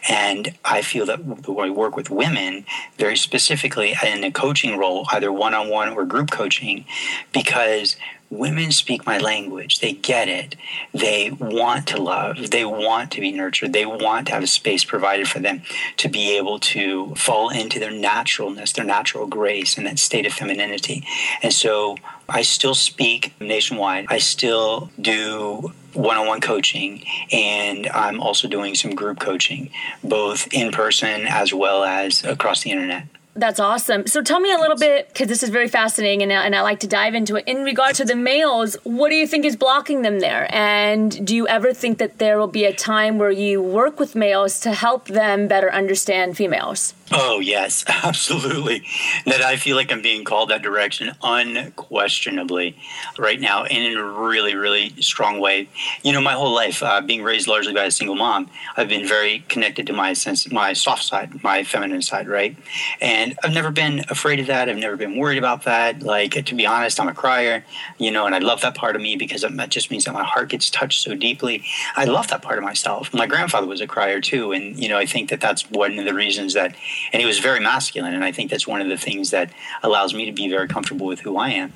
And 0.08 0.54
I 0.64 0.82
feel 0.82 1.06
that 1.06 1.24
when 1.24 1.68
I 1.68 1.70
work 1.70 1.96
with 1.96 2.10
women, 2.10 2.64
very 2.98 3.16
specifically 3.16 3.94
in 4.04 4.24
a 4.24 4.30
coaching 4.30 4.78
role, 4.78 5.06
either 5.12 5.32
one 5.32 5.54
on 5.54 5.68
one 5.68 5.90
or 5.90 6.04
group 6.04 6.30
coaching, 6.30 6.84
because 7.32 7.96
women 8.32 8.72
speak 8.72 9.04
my 9.04 9.18
language. 9.18 9.80
They 9.80 9.92
get 9.92 10.26
it. 10.26 10.56
They 10.94 11.30
want 11.30 11.86
to 11.88 12.02
love. 12.02 12.50
They 12.50 12.64
want 12.64 13.10
to 13.12 13.20
be 13.20 13.30
nurtured. 13.30 13.74
They 13.74 13.84
want 13.84 14.28
to 14.28 14.32
have 14.32 14.42
a 14.42 14.46
space 14.46 14.84
provided 14.84 15.28
for 15.28 15.38
them 15.38 15.62
to 15.98 16.08
be 16.08 16.36
able 16.38 16.58
to 16.60 17.14
fall 17.14 17.50
into 17.50 17.78
their 17.78 17.90
naturalness, 17.90 18.72
their 18.72 18.86
natural 18.86 19.26
grace, 19.26 19.76
and 19.76 19.86
that 19.86 19.98
state 19.98 20.24
of 20.24 20.32
femininity. 20.32 21.06
And 21.42 21.52
so 21.52 21.98
I 22.26 22.40
still 22.40 22.74
speak 22.74 23.34
nationwide. 23.38 24.06
I 24.08 24.18
still 24.18 24.90
do 24.98 25.74
one 25.92 26.16
on 26.16 26.26
one 26.26 26.40
coaching, 26.40 27.04
and 27.30 27.86
I'm 27.88 28.18
also 28.18 28.48
doing 28.48 28.74
some 28.74 28.94
group 28.94 29.20
coaching, 29.20 29.70
both 30.02 30.48
in 30.54 30.72
person 30.72 31.26
as 31.26 31.52
well 31.52 31.84
as 31.84 32.24
across 32.24 32.62
the 32.62 32.70
internet. 32.70 33.04
That's 33.34 33.58
awesome. 33.58 34.06
So 34.06 34.20
tell 34.22 34.40
me 34.40 34.52
a 34.52 34.58
little 34.58 34.76
bit, 34.76 35.08
because 35.08 35.26
this 35.26 35.42
is 35.42 35.48
very 35.48 35.68
fascinating 35.68 36.22
and, 36.22 36.30
and 36.30 36.54
I 36.54 36.60
like 36.60 36.80
to 36.80 36.86
dive 36.86 37.14
into 37.14 37.36
it. 37.36 37.44
In 37.46 37.64
regard 37.64 37.94
to 37.96 38.04
the 38.04 38.14
males, 38.14 38.76
what 38.84 39.08
do 39.08 39.14
you 39.14 39.26
think 39.26 39.46
is 39.46 39.56
blocking 39.56 40.02
them 40.02 40.20
there? 40.20 40.46
And 40.54 41.26
do 41.26 41.34
you 41.34 41.48
ever 41.48 41.72
think 41.72 41.96
that 41.96 42.18
there 42.18 42.38
will 42.38 42.46
be 42.46 42.66
a 42.66 42.74
time 42.74 43.16
where 43.16 43.30
you 43.30 43.62
work 43.62 43.98
with 43.98 44.14
males 44.14 44.60
to 44.60 44.72
help 44.72 45.06
them 45.06 45.48
better 45.48 45.72
understand 45.72 46.36
females? 46.36 46.92
Oh, 47.14 47.40
yes, 47.40 47.84
absolutely. 48.04 48.84
That 49.26 49.42
I 49.42 49.56
feel 49.56 49.76
like 49.76 49.92
I'm 49.92 50.00
being 50.00 50.24
called 50.24 50.48
that 50.48 50.62
direction 50.62 51.14
unquestionably 51.22 52.76
right 53.18 53.38
now 53.38 53.64
and 53.64 53.84
in 53.84 53.98
a 53.98 54.04
really, 54.04 54.54
really 54.54 54.94
strong 55.00 55.38
way. 55.38 55.68
You 56.02 56.12
know, 56.12 56.22
my 56.22 56.32
whole 56.32 56.54
life, 56.54 56.82
uh, 56.82 57.02
being 57.02 57.22
raised 57.22 57.48
largely 57.48 57.74
by 57.74 57.84
a 57.84 57.90
single 57.90 58.16
mom, 58.16 58.48
I've 58.76 58.88
been 58.88 59.06
very 59.06 59.44
connected 59.48 59.86
to 59.88 59.92
my 59.92 60.14
sense, 60.14 60.50
my 60.50 60.72
soft 60.72 61.04
side, 61.04 61.42
my 61.44 61.64
feminine 61.64 62.00
side, 62.00 62.28
right? 62.28 62.56
And 63.00 63.38
I've 63.44 63.52
never 63.52 63.70
been 63.70 64.04
afraid 64.08 64.40
of 64.40 64.46
that. 64.46 64.70
I've 64.70 64.78
never 64.78 64.96
been 64.96 65.18
worried 65.18 65.38
about 65.38 65.64
that. 65.64 66.02
Like, 66.02 66.32
to 66.32 66.54
be 66.54 66.66
honest, 66.66 66.98
I'm 66.98 67.08
a 67.08 67.14
crier, 67.14 67.64
you 67.98 68.10
know, 68.10 68.24
and 68.24 68.34
I 68.34 68.38
love 68.38 68.62
that 68.62 68.74
part 68.74 68.96
of 68.96 69.02
me 69.02 69.16
because 69.16 69.42
that 69.42 69.68
just 69.68 69.90
means 69.90 70.06
that 70.06 70.14
my 70.14 70.24
heart 70.24 70.48
gets 70.48 70.70
touched 70.70 71.02
so 71.02 71.14
deeply. 71.14 71.62
I 71.94 72.04
love 72.04 72.28
that 72.28 72.40
part 72.40 72.56
of 72.56 72.64
myself. 72.64 73.12
My 73.12 73.26
grandfather 73.26 73.66
was 73.66 73.82
a 73.82 73.86
crier 73.86 74.20
too. 74.20 74.52
And, 74.52 74.78
you 74.78 74.88
know, 74.88 74.96
I 74.98 75.04
think 75.04 75.28
that 75.28 75.40
that's 75.40 75.70
one 75.70 75.98
of 75.98 76.06
the 76.06 76.14
reasons 76.14 76.54
that 76.54 76.74
and 77.12 77.20
he 77.20 77.26
was 77.26 77.38
very 77.38 77.60
masculine. 77.60 78.14
And 78.14 78.24
I 78.24 78.32
think 78.32 78.50
that's 78.50 78.66
one 78.66 78.80
of 78.80 78.88
the 78.88 78.98
things 78.98 79.30
that 79.30 79.52
allows 79.82 80.14
me 80.14 80.26
to 80.26 80.32
be 80.32 80.48
very 80.48 80.68
comfortable 80.68 81.06
with 81.06 81.20
who 81.20 81.36
I 81.36 81.50
am. 81.50 81.72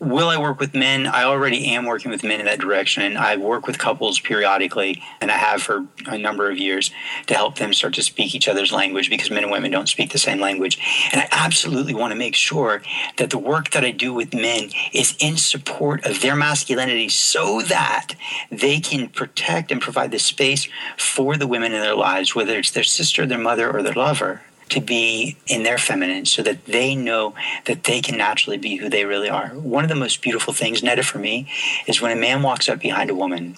Will 0.00 0.30
I 0.30 0.38
work 0.38 0.60
with 0.60 0.72
men? 0.72 1.06
I 1.06 1.24
already 1.24 1.74
am 1.74 1.84
working 1.84 2.10
with 2.10 2.24
men 2.24 2.40
in 2.40 2.46
that 2.46 2.58
direction. 2.58 3.02
And 3.02 3.18
I 3.18 3.36
work 3.36 3.66
with 3.66 3.78
couples 3.78 4.18
periodically, 4.18 5.02
and 5.20 5.30
I 5.30 5.36
have 5.36 5.62
for 5.62 5.84
a 6.06 6.16
number 6.16 6.50
of 6.50 6.56
years 6.56 6.90
to 7.26 7.34
help 7.34 7.56
them 7.56 7.74
start 7.74 7.92
to 7.94 8.02
speak 8.02 8.34
each 8.34 8.48
other's 8.48 8.72
language 8.72 9.10
because 9.10 9.30
men 9.30 9.42
and 9.42 9.52
women 9.52 9.70
don't 9.70 9.90
speak 9.90 10.12
the 10.12 10.18
same 10.18 10.40
language. 10.40 10.78
And 11.12 11.20
I 11.20 11.28
absolutely 11.30 11.92
want 11.92 12.12
to 12.12 12.18
make 12.18 12.34
sure 12.34 12.80
that 13.18 13.28
the 13.28 13.36
work 13.36 13.72
that 13.72 13.84
I 13.84 13.90
do 13.90 14.14
with 14.14 14.32
men 14.32 14.70
is 14.94 15.14
in 15.20 15.36
support 15.36 16.06
of 16.06 16.22
their 16.22 16.34
masculinity 16.34 17.10
so 17.10 17.60
that 17.60 18.14
they 18.50 18.80
can 18.80 19.10
protect 19.10 19.70
and 19.70 19.82
provide 19.82 20.12
the 20.12 20.18
space 20.18 20.66
for 20.96 21.36
the 21.36 21.46
women 21.46 21.74
in 21.74 21.82
their 21.82 21.94
lives, 21.94 22.34
whether 22.34 22.58
it's 22.58 22.70
their 22.70 22.84
sister, 22.84 23.26
their 23.26 23.36
mother, 23.36 23.70
or 23.70 23.82
their 23.82 23.92
lover 23.92 24.40
to 24.70 24.80
be 24.80 25.36
in 25.46 25.62
their 25.62 25.78
feminine 25.78 26.24
so 26.24 26.42
that 26.42 26.64
they 26.64 26.94
know 26.94 27.34
that 27.66 27.84
they 27.84 28.00
can 28.00 28.16
naturally 28.16 28.58
be 28.58 28.76
who 28.76 28.88
they 28.88 29.04
really 29.04 29.28
are. 29.28 29.48
One 29.48 29.84
of 29.84 29.90
the 29.90 29.96
most 29.96 30.22
beautiful 30.22 30.52
things, 30.52 30.82
Netta, 30.82 31.02
for 31.02 31.18
me, 31.18 31.50
is 31.86 32.00
when 32.00 32.16
a 32.16 32.20
man 32.20 32.42
walks 32.42 32.68
up 32.68 32.80
behind 32.80 33.10
a 33.10 33.14
woman 33.14 33.56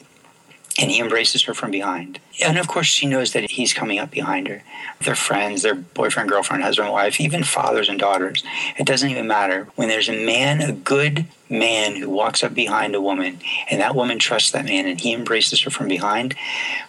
and 0.78 0.90
he 0.90 1.00
embraces 1.00 1.42
her 1.45 1.54
from 1.54 1.71
behind. 1.71 2.19
And 2.42 2.59
of 2.59 2.66
course, 2.66 2.87
she 2.87 3.07
knows 3.07 3.33
that 3.33 3.50
he's 3.50 3.75
coming 3.75 3.99
up 3.99 4.11
behind 4.11 4.49
her. 4.49 4.62
Their 5.00 5.14
friends, 5.14 5.62
their 5.62 5.75
boyfriend, 5.75 6.31
girlfriend, 6.31 6.62
husband, 6.62 6.90
wife, 6.90 7.21
even 7.21 7.45
fathers 7.45 7.88
and 7.88 7.99
daughters. 7.99 8.42
It 8.78 8.87
doesn't 8.87 9.11
even 9.11 9.26
matter. 9.26 9.69
When 9.75 9.88
there's 9.88 10.09
a 10.09 10.25
man, 10.25 10.62
a 10.62 10.73
good 10.73 11.26
man 11.52 11.97
who 11.97 12.09
walks 12.09 12.42
up 12.42 12.54
behind 12.54 12.94
a 12.94 13.00
woman, 13.00 13.38
and 13.71 13.80
that 13.80 13.94
woman 13.94 14.18
trusts 14.18 14.50
that 14.52 14.64
man 14.64 14.87
and 14.87 15.00
he 15.00 15.12
embraces 15.12 15.61
her 15.61 15.71
from 15.71 15.87
behind, 15.87 16.35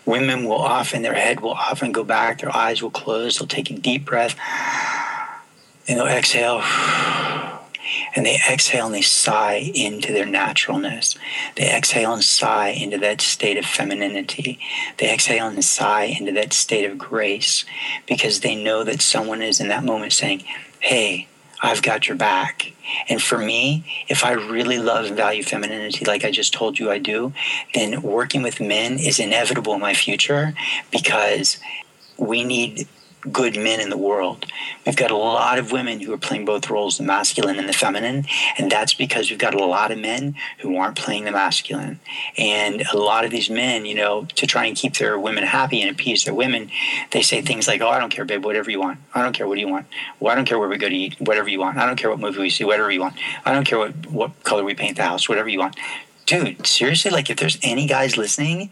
women 0.06 0.46
will 0.46 0.54
often, 0.54 1.02
their 1.02 1.14
head 1.14 1.42
will 1.42 1.52
often 1.52 1.92
go 1.92 2.04
back, 2.04 2.40
their 2.40 2.56
eyes 2.56 2.82
will 2.82 2.90
close, 2.90 3.38
they'll 3.38 3.48
take 3.48 3.70
a 3.70 3.74
deep 3.74 4.06
breath, 4.06 4.36
and 5.88 6.00
they'll 6.00 6.08
exhale 6.08 6.62
and 8.16 8.26
they 8.26 8.38
exhale 8.50 8.86
and 8.86 8.96
they 8.96 9.02
sigh 9.02 9.72
into 9.74 10.14
their 10.14 10.26
naturalness. 10.26 11.16
They 11.56 11.76
exhale 11.76 12.14
and 12.14 12.24
sigh 12.24 12.70
into 12.70 12.98
that 13.00 13.22
state 13.22 13.58
of 13.58 13.66
femininity. 13.66 14.60
They 14.98 15.14
exhale 15.14 15.48
and 15.48 15.64
sigh 15.64 16.16
into 16.20 16.32
that 16.34 16.54
state 16.54 16.90
of 16.90 16.98
grace 16.98 17.66
because 18.08 18.40
they 18.40 18.56
know 18.56 18.84
that 18.84 19.02
someone 19.02 19.42
is 19.42 19.60
in 19.60 19.68
that 19.70 19.84
moment 19.84 20.14
saying, 20.14 20.44
Hey, 20.80 21.28
I've 21.64 21.82
got 21.82 22.10
your 22.10 22.18
back. 22.18 22.74
And 23.08 23.22
for 23.22 23.38
me, 23.38 23.86
if 24.10 24.26
I 24.26 24.34
really 24.34 24.78
love 24.78 25.06
and 25.06 25.16
value 25.16 25.44
femininity 25.44 26.04
like 26.04 26.26
I 26.26 26.32
just 26.32 26.54
told 26.54 26.78
you 26.78 26.92
I 26.92 27.00
do, 27.00 27.34
then 27.74 28.02
working 28.02 28.44
with 28.44 28.60
men 28.60 29.00
is 29.00 29.18
inevitable 29.18 29.74
in 29.74 29.80
my 29.80 29.94
future 29.94 30.54
because 30.92 31.58
we 32.18 32.44
need 32.44 32.88
good 33.32 33.56
men 33.56 33.80
in 33.80 33.90
the 33.90 33.98
world. 33.98 34.46
We've 34.86 34.96
got 34.96 35.12
a 35.12 35.18
lot 35.18 35.60
of 35.60 35.72
women 35.72 36.00
who 36.02 36.14
are 36.14 36.18
playing 36.18 36.46
both 36.46 36.70
roles, 36.70 36.98
the 36.98 37.04
masculine 37.04 37.58
and 37.58 37.70
the 37.70 37.74
feminine, 37.74 38.26
and 38.58 38.72
that's 38.72 38.94
because 38.94 39.30
we've 39.30 39.40
got 39.40 39.54
a 39.54 39.66
lot 39.66 39.92
of 39.92 39.98
men 39.98 40.36
who 40.60 40.76
aren't 40.76 40.98
playing 40.98 41.26
the 41.26 41.32
masculine. 41.32 42.00
And 42.38 42.84
a 42.94 42.98
lot 42.98 43.26
of 43.26 43.32
these 43.32 43.50
men, 43.50 43.86
you 43.86 43.96
know, 43.96 44.26
to 44.36 44.48
try 44.48 44.66
and 44.66 44.76
keep 44.76 44.98
their 44.98 45.18
women 45.18 45.44
happy 45.44 45.82
and 45.82 45.90
appease 45.90 46.26
their 46.26 46.34
women, 46.34 46.70
they 47.12 47.22
say 47.22 47.42
things 47.42 47.68
like, 47.68 47.82
"Oh, 47.82 47.90
I 47.90 48.00
don't 48.00 48.10
care, 48.10 48.26
babe, 48.26 48.44
whatever 48.44 48.70
you 48.70 48.82
want. 48.82 49.00
I 49.14 49.22
don't 49.22 49.34
care 49.34 49.48
what 49.48 49.56
do 49.56 49.62
you 49.62 49.70
want. 49.70 49.88
Well, 50.20 50.32
I 50.32 50.36
don't 50.36 50.46
care 50.46 50.60
where 50.60 50.70
we 50.70 50.78
go 50.78 50.90
to 50.90 50.96
eat, 50.96 51.16
whatever 51.20 51.50
you 51.50 51.60
want. 51.60 51.78
I 51.78 51.86
don't 51.86 51.96
care 51.96 52.10
what 52.10 52.20
movie 52.20 52.40
we 52.40 52.50
see, 52.50 52.64
whatever 52.64 52.92
you 52.92 53.02
want. 53.02 53.16
I 53.46 53.54
don't 53.54 53.66
care 53.66 53.80
what 53.80 53.94
what 54.08 54.44
color 54.44 54.64
we 54.64 54.74
paint 54.74 54.98
the 54.98 55.04
house, 55.04 55.30
whatever 55.30 55.50
you 55.50 55.60
want." 55.60 55.78
Dude, 56.26 56.66
seriously, 56.66 57.12
like 57.12 57.30
if 57.30 57.38
there's 57.38 57.58
any 57.62 57.88
guys 57.88 58.18
listening, 58.18 58.70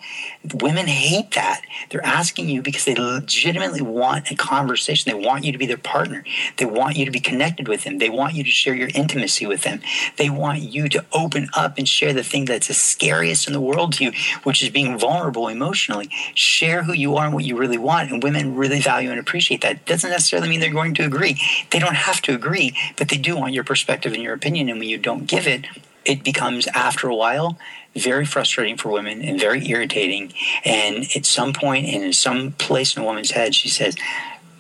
women 0.54 0.88
hate 0.88 1.32
that. 1.32 1.62
They're 1.90 2.06
asking 2.06 2.50
you 2.50 2.62
because 2.62 2.86
they 2.86 2.96
legitimately 2.96 3.82
want 3.82 4.32
a 4.32 4.36
conversation. 4.36 5.12
They 5.12 5.26
want 5.28 5.44
you 5.44 5.52
to 5.52 5.58
be 5.58 5.66
their 5.66 5.78
partner. 5.78 6.24
They 6.58 6.66
want 6.66 6.98
you 6.98 7.06
to 7.06 7.12
be 7.12 7.20
connected 7.20 7.68
with 7.68 7.84
them. 7.84 7.98
They 7.98 8.10
want 8.10 8.36
you 8.36 8.44
to 8.44 8.50
share 8.50 8.74
your 8.74 8.90
intimacy 8.94 9.46
with 9.46 9.64
them. 9.64 9.82
They 10.18 10.30
want 10.30 10.62
you 10.62 10.90
to 10.90 11.06
open 11.12 11.50
up 11.54 11.78
and 11.78 11.88
share 11.88 12.14
the 12.14 12.24
thing 12.24 12.46
that's 12.46 12.68
the 12.68 12.74
scariest 12.74 13.48
in 13.48 13.54
the 13.54 13.62
world 13.62 13.94
to 13.94 14.06
you, 14.06 14.12
which 14.44 14.64
is 14.64 14.70
being 14.70 14.98
vulnerable 14.98 15.48
emotionally. 15.48 16.10
Share 16.34 16.84
who 16.84 16.94
you 16.94 17.16
are 17.18 17.26
and 17.26 17.34
what 17.34 17.46
you 17.46 17.58
really 17.58 17.78
want. 17.78 18.12
And 18.12 18.24
women 18.24 18.56
really 18.56 18.82
value 18.82 19.12
and 19.12 19.20
appreciate 19.20 19.62
that. 19.62 19.86
Doesn't 19.86 20.10
necessarily 20.10 20.50
mean 20.50 20.60
they're 20.60 20.72
going 20.72 20.94
to 20.96 21.06
agree. 21.06 21.40
They 21.72 21.80
don't 21.80 21.96
have 21.96 22.22
to 22.24 22.34
agree, 22.34 22.76
but 22.98 23.10
they 23.10 23.18
do 23.18 23.36
want 23.36 23.54
your 23.54 23.64
perspective 23.64 24.14
and 24.14 24.24
your 24.24 24.34
opinion. 24.34 24.70
And 24.70 24.80
when 24.80 24.90
you 24.90 24.98
don't 24.98 25.26
give 25.26 25.48
it, 25.48 25.66
it 26.06 26.24
becomes 26.24 26.68
after 26.68 27.08
a 27.08 27.16
while 27.16 27.58
very 27.96 28.26
frustrating 28.26 28.78
for 28.78 28.90
women 28.90 29.22
and 29.22 29.40
very 29.40 29.68
irritating. 29.68 30.34
And 30.64 31.06
at 31.16 31.26
some 31.26 31.54
point 31.54 31.88
and 31.88 32.04
in 32.04 32.14
some 32.14 32.54
place 32.54 32.96
in 32.96 33.04
a 33.04 33.06
woman's 33.06 33.32
head, 33.32 33.54
she 33.54 33.68
says, 33.70 33.96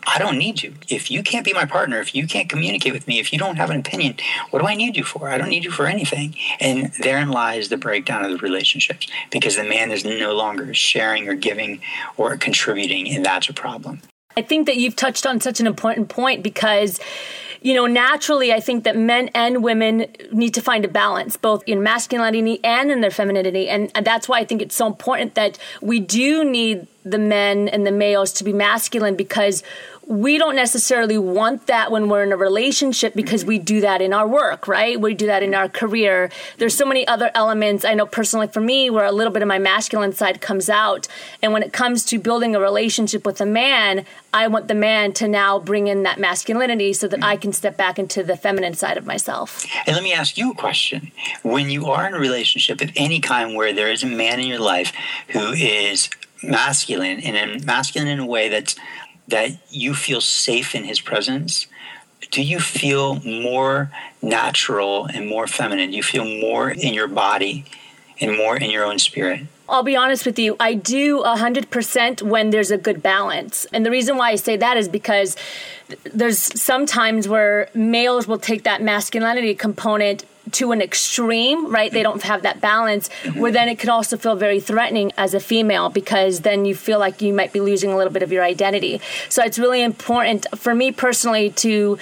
I 0.06 0.18
don't 0.18 0.38
need 0.38 0.64
you. 0.64 0.74
If 0.90 1.12
you 1.12 1.22
can't 1.22 1.46
be 1.46 1.54
my 1.54 1.66
partner, 1.66 2.00
if 2.00 2.16
you 2.16 2.28
can't 2.28 2.50
communicate 2.50 2.92
with 2.92 3.08
me, 3.08 3.20
if 3.20 3.32
you 3.32 3.38
don't 3.38 3.58
have 3.58 3.70
an 3.70 3.80
opinion, 3.80 4.16
what 4.50 4.60
do 4.60 4.68
I 4.68 4.76
need 4.76 4.98
you 4.98 5.04
for? 5.04 5.30
I 5.30 5.38
don't 5.38 5.50
need 5.50 5.64
you 5.64 5.72
for 5.72 5.86
anything. 5.86 6.36
And 6.60 6.92
therein 6.96 7.30
lies 7.30 7.70
the 7.70 7.78
breakdown 7.78 8.26
of 8.26 8.32
the 8.32 8.38
relationships 8.38 9.08
because 9.30 9.56
the 9.56 9.64
man 9.64 9.92
is 9.92 10.04
no 10.04 10.34
longer 10.34 10.74
sharing 10.74 11.30
or 11.30 11.36
giving 11.36 11.82
or 12.18 12.36
contributing, 12.38 13.14
and 13.14 13.24
that's 13.24 13.48
a 13.48 13.54
problem. 13.54 14.02
I 14.36 14.42
think 14.42 14.66
that 14.66 14.78
you've 14.78 14.96
touched 14.96 15.26
on 15.26 15.40
such 15.40 15.60
an 15.60 15.68
important 15.68 16.10
point 16.10 16.42
because 16.42 17.00
you 17.64 17.76
know, 17.76 17.86
naturally, 17.86 18.52
I 18.52 18.60
think 18.60 18.86
that 18.86 18.98
men 18.98 19.30
and 19.36 19.64
women 19.64 20.08
need 20.32 20.56
to 20.56 20.62
find 20.62 20.84
a 20.84 20.88
balance, 20.88 21.38
both 21.38 21.64
in 21.68 21.84
masculinity 21.84 22.60
and 22.64 22.92
in 22.92 23.02
their 23.02 23.12
femininity. 23.12 23.70
And 23.70 23.92
that's 24.04 24.28
why 24.28 24.40
I 24.40 24.46
think 24.46 24.64
it's 24.64 24.76
so 24.76 24.88
important 24.88 25.36
that 25.36 25.60
we 25.80 26.00
do 26.00 26.44
need 26.44 26.88
the 27.04 27.20
men 27.20 27.68
and 27.68 27.86
the 27.86 27.92
males 27.92 28.34
to 28.34 28.44
be 28.44 28.52
masculine 28.52 29.16
because 29.16 29.62
we 30.08 30.38
don't 30.38 30.56
necessarily 30.56 31.18
want 31.18 31.68
that 31.68 31.92
when 31.92 32.10
we're 32.10 32.24
in 32.24 32.32
a 32.32 32.38
relationship 32.38 33.14
because 33.14 33.46
we 33.46 33.60
do 33.60 33.82
that 33.82 34.02
in 34.02 34.14
our 34.14 34.28
work, 34.28 34.68
right? 34.68 35.00
We 35.00 35.14
do 35.14 35.28
that 35.28 35.44
in 35.44 35.54
our 35.54 35.70
career. 35.70 36.32
There's 36.58 36.76
so 36.76 36.86
many 36.86 37.08
other 37.08 37.32
elements. 37.36 37.86
I 37.86 37.94
know 37.94 38.06
personally 38.06 38.48
for 38.48 38.62
me 38.62 38.90
where 38.90 39.06
a 39.06 39.12
little 39.12 39.32
bit 39.32 39.42
of 39.42 39.48
my 39.48 39.60
masculine 39.60 40.14
side 40.14 40.42
comes 40.42 40.70
out. 40.70 41.08
And 41.42 41.54
when 41.54 41.64
it 41.64 41.72
comes 41.72 42.04
to 42.06 42.20
building 42.20 42.56
a 42.56 42.60
relationship 42.60 43.26
with 43.26 43.40
a 43.42 43.46
man, 43.46 44.06
I 44.34 44.48
want 44.48 44.68
the 44.68 44.76
man 44.76 45.14
to 45.14 45.28
now 45.28 45.60
bring 45.60 45.88
in 45.88 46.04
that 46.04 46.20
masculinity 46.20 46.94
so 46.94 47.08
that 47.08 47.24
I 47.24 47.36
can 47.36 47.54
step 47.54 47.78
back 47.78 48.00
into 48.00 48.24
the 48.24 48.36
feminine 48.36 48.74
side 48.74 48.98
of 48.98 49.06
myself. 49.06 49.66
And 49.86 49.96
let 49.96 50.04
me 50.04 50.14
ask 50.14 50.38
you 50.38 50.52
a 50.52 50.56
question. 50.56 51.12
When 51.44 51.70
you 51.70 51.88
are 51.88 52.08
in 52.08 52.14
a 52.14 52.20
relationship 52.20 52.82
of 52.82 52.92
any 52.96 53.20
kind 53.20 53.56
where 53.56 53.72
there 53.72 53.92
is 53.92 54.04
a 54.04 54.08
man 54.08 54.40
in 54.40 54.48
your 54.48 54.60
life 54.60 54.94
who 55.30 55.52
is 55.54 56.10
masculine 56.44 57.20
and 57.20 57.66
masculine 57.66 58.08
in 58.08 58.20
a 58.20 58.26
way 58.26 58.50
that's 58.50 58.76
that 59.32 59.52
you 59.70 59.94
feel 59.94 60.22
safe 60.22 60.76
in 60.76 60.84
his 60.84 61.02
presence, 61.02 61.68
do 62.30 62.42
you 62.42 62.60
feel 62.60 63.16
more 63.22 63.92
natural 64.22 65.06
and 65.06 65.28
more 65.28 65.48
feminine? 65.48 65.92
Do 65.92 65.98
you 65.98 66.04
feel 66.04 66.26
more 66.26 66.70
in 66.70 66.94
your 66.94 67.08
body 67.08 67.66
and 68.20 68.38
more 68.38 68.56
in 68.56 68.72
your 68.72 68.86
own 68.86 69.00
spirit? 69.00 69.42
I'll 69.68 69.84
be 69.84 69.96
honest 69.96 70.26
with 70.26 70.38
you, 70.38 70.58
I 70.60 70.74
do 70.74 71.24
100% 71.24 72.22
when 72.22 72.50
there's 72.50 72.72
a 72.72 72.78
good 72.78 73.02
balance. 73.02 73.66
And 73.72 73.86
the 73.86 73.92
reason 73.92 74.18
why 74.18 74.32
I 74.32 74.36
say 74.36 74.58
that 74.58 74.76
is 74.78 74.90
because 74.90 75.38
there's 76.04 76.38
sometimes 76.62 77.28
where 77.28 77.70
males 77.74 78.28
will 78.28 78.38
take 78.38 78.64
that 78.64 78.82
masculinity 78.82 79.56
component 79.56 80.26
to 80.52 80.72
an 80.72 80.82
extreme, 80.82 81.72
right? 81.72 81.92
They 81.92 82.04
don't 82.04 82.24
have 82.24 82.42
that 82.44 82.62
balance, 82.62 83.10
where 83.36 83.52
then 83.52 83.70
it 83.70 83.80
can 83.80 83.90
also 83.90 84.18
feel 84.18 84.36
very 84.36 84.60
threatening 84.60 85.12
as 85.18 85.34
a 85.34 85.40
female 85.40 85.90
because 85.90 86.42
then 86.42 86.66
you 86.66 86.76
feel 86.76 87.00
like 87.00 87.22
you 87.22 87.34
might 87.34 87.54
be 87.54 87.60
losing 87.62 87.92
a 87.92 87.98
little 87.98 88.14
bit 88.14 88.24
of 88.24 88.32
your 88.32 88.44
identity. 88.44 89.02
So 89.30 89.44
it's 89.44 89.60
really 89.60 89.82
important 89.82 90.48
for 90.58 90.74
me 90.74 90.92
personally 90.92 91.52
to 91.52 91.98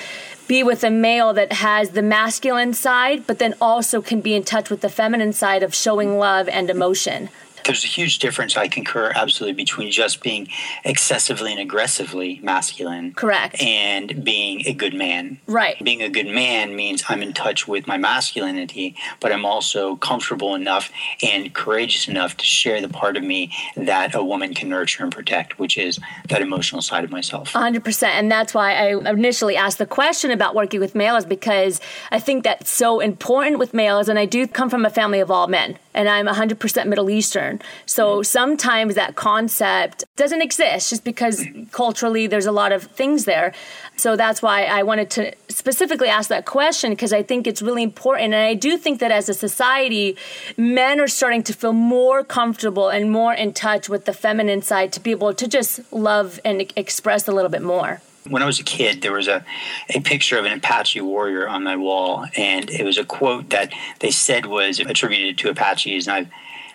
be 0.48 0.64
with 0.64 0.84
a 0.84 0.90
male 0.90 1.32
that 1.34 1.54
has 1.54 1.92
the 1.92 2.02
masculine 2.02 2.74
side, 2.74 3.28
but 3.28 3.38
then 3.38 3.54
also 3.62 4.02
can 4.02 4.20
be 4.20 4.34
in 4.34 4.44
touch 4.44 4.70
with 4.70 4.82
the 4.82 4.90
feminine 4.90 5.32
side 5.32 5.62
of 5.62 5.76
showing 5.76 6.18
love 6.18 6.48
and 6.50 6.70
emotion 6.70 7.30
there's 7.66 7.84
a 7.84 7.88
huge 7.88 8.20
difference. 8.20 8.58
I 8.58 8.68
concur 8.68 9.12
absolutely 9.16 9.54
between 9.54 9.92
just 9.92 10.22
being 10.22 10.48
excessively 10.84 11.52
and 11.52 11.60
aggressively 11.60 12.40
masculine, 12.44 13.14
correct, 13.14 13.62
and 13.62 14.24
being 14.24 14.68
a 14.68 14.74
good 14.74 14.94
man. 14.94 15.40
Right. 15.48 15.82
Being 15.84 16.02
a 16.02 16.10
good 16.10 16.28
man 16.28 16.76
means 16.76 17.04
I'm 17.10 17.22
in 17.22 17.34
touch 17.34 17.68
with 17.68 17.88
my 17.88 17.98
masculinity, 17.98 18.96
but 19.20 19.32
I'm 19.32 19.46
also 19.46 19.96
comfortable 19.98 20.56
enough 20.56 20.92
and 21.24 21.54
courageous 21.54 22.08
enough 22.08 22.38
to 22.38 22.46
share 22.46 22.82
the 22.82 22.90
part 22.90 23.18
of 23.18 23.24
me 23.24 23.52
that 23.76 24.16
a 24.16 24.24
woman 24.24 24.54
can 24.54 24.70
nurture 24.70 25.04
and 25.04 25.12
protect, 25.12 25.60
which 25.60 25.78
is 25.78 26.00
that 26.30 26.42
emotional 26.42 26.82
side 26.82 27.04
of 27.04 27.12
myself. 27.12 27.54
100%. 27.54 28.04
And 28.04 28.32
that's 28.32 28.54
why 28.54 28.74
I 28.74 29.12
initially 29.12 29.56
asked 29.56 29.78
the 29.78 29.86
question 29.86 30.32
about 30.32 30.56
working 30.56 30.80
with 30.80 30.96
males 30.96 31.26
because 31.26 31.82
I 32.12 32.20
think 32.20 32.44
that's 32.44 32.70
so 32.70 33.00
important 33.00 33.60
with 33.60 33.74
males. 33.74 34.10
And 34.10 34.18
I 34.20 34.26
do 34.26 34.48
come 34.48 34.70
from 34.70 34.86
a 34.86 34.90
family 34.90 35.20
of 35.20 35.32
all 35.32 35.48
men 35.48 35.78
and 35.94 36.08
I'm 36.08 36.28
100% 36.28 36.88
Middle 36.88 37.10
Eastern. 37.10 37.49
So 37.86 38.22
sometimes 38.22 38.96
that 38.96 39.16
concept 39.16 40.04
doesn't 40.16 40.42
exist 40.42 40.90
just 40.90 41.04
because 41.04 41.46
culturally 41.72 42.28
there's 42.28 42.46
a 42.46 42.52
lot 42.52 42.72
of 42.72 42.84
things 42.84 43.26
there. 43.26 43.54
So 43.96 44.16
that's 44.16 44.42
why 44.42 44.64
I 44.64 44.84
wanted 44.84 45.10
to 45.12 45.36
specifically 45.50 46.08
ask 46.08 46.30
that 46.30 46.46
question 46.46 46.92
because 46.92 47.12
I 47.12 47.24
think 47.24 47.48
it's 47.48 47.62
really 47.62 47.84
important. 47.84 48.34
And 48.34 48.44
I 48.44 48.54
do 48.54 48.78
think 48.78 49.00
that 49.00 49.12
as 49.12 49.28
a 49.30 49.34
society, 49.34 50.18
men 50.58 51.00
are 51.00 51.08
starting 51.08 51.44
to 51.44 51.54
feel 51.54 51.74
more 51.74 52.24
comfortable 52.24 52.90
and 52.90 53.12
more 53.12 53.34
in 53.34 53.54
touch 53.54 53.90
with 53.90 54.06
the 54.06 54.14
feminine 54.14 54.62
side 54.62 54.94
to 54.94 55.00
be 55.00 55.12
able 55.12 55.34
to 55.34 55.48
just 55.48 55.92
love 55.92 56.40
and 56.46 56.72
express 56.76 57.28
a 57.28 57.32
little 57.32 57.52
bit 57.52 57.62
more 57.62 58.02
when 58.28 58.44
I 58.44 58.46
was 58.46 58.60
a 58.60 58.64
kid, 58.64 59.02
there 59.02 59.14
was 59.14 59.28
a, 59.28 59.44
a 59.90 60.02
picture 60.02 60.38
of 60.38 60.46
an 60.46 60.52
Apache 60.52 61.02
warrior 61.02 61.48
on 61.48 61.64
my 61.64 61.76
wall, 61.76 62.26
and 62.38 62.70
it 62.70 62.84
was 62.84 62.98
a 62.98 63.04
quote 63.04 63.50
that 63.50 63.74
they 64.00 64.12
said 64.12 64.46
was 64.46 64.80
attributed 64.80 65.38
to 65.40 65.50
Apaches. 65.50 66.08
And 66.08 66.16
I've, 66.16 66.28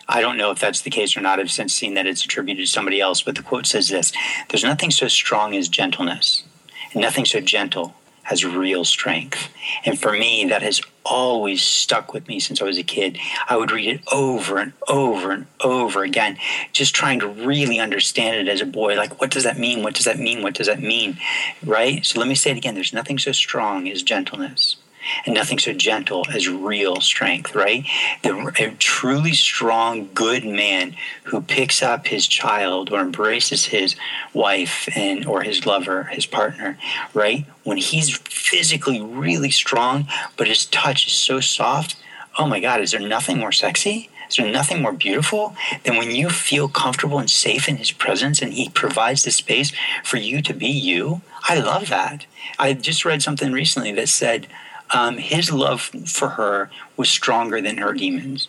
I 0.08 0.20
don't 0.20 0.36
know 0.36 0.50
if 0.50 0.60
that's 0.60 0.82
the 0.82 0.90
case 0.90 1.16
or 1.16 1.20
not. 1.20 1.40
I've 1.40 1.50
since 1.50 1.72
seen 1.72 1.94
that 1.94 2.06
it's 2.06 2.24
attributed 2.24 2.66
to 2.66 2.70
somebody 2.70 3.00
else, 3.00 3.22
but 3.22 3.36
the 3.36 3.42
quote 3.42 3.66
says 3.66 3.88
this 3.88 4.12
There's 4.48 4.64
nothing 4.64 4.90
so 4.90 5.08
strong 5.08 5.54
as 5.54 5.68
gentleness, 5.68 6.44
and 6.92 7.00
nothing 7.00 7.24
so 7.24 7.40
gentle 7.40 7.94
has 8.24 8.44
real 8.44 8.84
strength. 8.84 9.50
And 9.84 9.98
for 9.98 10.12
me, 10.12 10.46
that 10.46 10.62
has 10.62 10.80
always 11.04 11.62
stuck 11.62 12.14
with 12.14 12.26
me 12.26 12.40
since 12.40 12.60
I 12.62 12.64
was 12.64 12.78
a 12.78 12.82
kid. 12.82 13.18
I 13.46 13.56
would 13.56 13.70
read 13.70 13.96
it 13.96 14.00
over 14.10 14.58
and 14.58 14.72
over 14.88 15.30
and 15.30 15.46
over 15.60 16.02
again, 16.02 16.38
just 16.72 16.94
trying 16.94 17.20
to 17.20 17.28
really 17.28 17.78
understand 17.78 18.36
it 18.36 18.50
as 18.50 18.62
a 18.62 18.66
boy. 18.66 18.96
Like, 18.96 19.20
what 19.20 19.30
does 19.30 19.44
that 19.44 19.58
mean? 19.58 19.82
What 19.82 19.94
does 19.94 20.06
that 20.06 20.18
mean? 20.18 20.42
What 20.42 20.54
does 20.54 20.66
that 20.66 20.80
mean? 20.80 21.18
Right? 21.62 22.04
So 22.04 22.18
let 22.18 22.28
me 22.28 22.34
say 22.34 22.50
it 22.50 22.56
again 22.56 22.74
there's 22.74 22.94
nothing 22.94 23.18
so 23.18 23.32
strong 23.32 23.88
as 23.88 24.02
gentleness 24.02 24.76
and 25.24 25.34
nothing 25.34 25.58
so 25.58 25.72
gentle 25.72 26.24
as 26.32 26.48
real 26.48 27.00
strength, 27.00 27.54
right? 27.54 27.84
The, 28.22 28.52
a 28.58 28.70
truly 28.78 29.32
strong, 29.32 30.08
good 30.14 30.44
man 30.44 30.96
who 31.24 31.40
picks 31.40 31.82
up 31.82 32.06
his 32.06 32.26
child 32.26 32.92
or 32.92 33.00
embraces 33.00 33.66
his 33.66 33.96
wife 34.32 34.88
and 34.96 35.26
or 35.26 35.42
his 35.42 35.66
lover, 35.66 36.04
his 36.04 36.26
partner, 36.26 36.78
right? 37.12 37.46
When 37.62 37.78
he's 37.78 38.16
physically 38.18 39.00
really 39.00 39.50
strong, 39.50 40.06
but 40.36 40.48
his 40.48 40.66
touch 40.66 41.06
is 41.06 41.12
so 41.12 41.40
soft, 41.40 41.96
oh 42.38 42.46
my 42.46 42.60
God, 42.60 42.80
is 42.80 42.92
there 42.92 43.00
nothing 43.00 43.38
more 43.38 43.52
sexy? 43.52 44.10
Is 44.28 44.36
there 44.36 44.50
nothing 44.50 44.82
more 44.82 44.92
beautiful 44.92 45.54
than 45.84 45.96
when 45.96 46.10
you 46.10 46.30
feel 46.30 46.68
comfortable 46.68 47.18
and 47.18 47.30
safe 47.30 47.68
in 47.68 47.76
his 47.76 47.92
presence 47.92 48.42
and 48.42 48.52
he 48.52 48.68
provides 48.68 49.22
the 49.22 49.30
space 49.30 49.72
for 50.02 50.16
you 50.16 50.42
to 50.42 50.54
be 50.54 50.68
you? 50.68 51.20
I 51.48 51.60
love 51.60 51.88
that. 51.90 52.26
I 52.58 52.72
just 52.72 53.04
read 53.04 53.22
something 53.22 53.52
recently 53.52 53.92
that 53.92 54.08
said 54.08 54.46
um, 54.94 55.18
his 55.18 55.52
love 55.52 55.82
for 55.82 56.30
her 56.30 56.70
was 56.96 57.10
stronger 57.10 57.60
than 57.60 57.78
her 57.78 57.92
demons. 57.92 58.48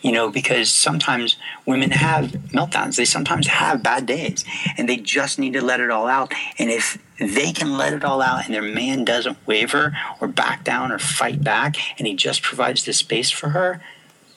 You 0.00 0.12
know, 0.12 0.30
because 0.30 0.70
sometimes 0.70 1.36
women 1.66 1.90
have 1.90 2.26
meltdowns. 2.52 2.94
They 2.94 3.04
sometimes 3.04 3.48
have 3.48 3.82
bad 3.82 4.06
days 4.06 4.44
and 4.78 4.88
they 4.88 4.96
just 4.96 5.40
need 5.40 5.54
to 5.54 5.60
let 5.60 5.80
it 5.80 5.90
all 5.90 6.06
out. 6.06 6.32
And 6.56 6.70
if 6.70 6.98
they 7.18 7.50
can 7.50 7.76
let 7.76 7.92
it 7.92 8.04
all 8.04 8.22
out 8.22 8.44
and 8.44 8.54
their 8.54 8.62
man 8.62 9.04
doesn't 9.04 9.44
waver 9.44 9.96
or 10.20 10.28
back 10.28 10.62
down 10.62 10.92
or 10.92 11.00
fight 11.00 11.42
back 11.42 11.74
and 11.98 12.06
he 12.06 12.14
just 12.14 12.42
provides 12.42 12.84
the 12.84 12.92
space 12.92 13.32
for 13.32 13.48
her, 13.48 13.82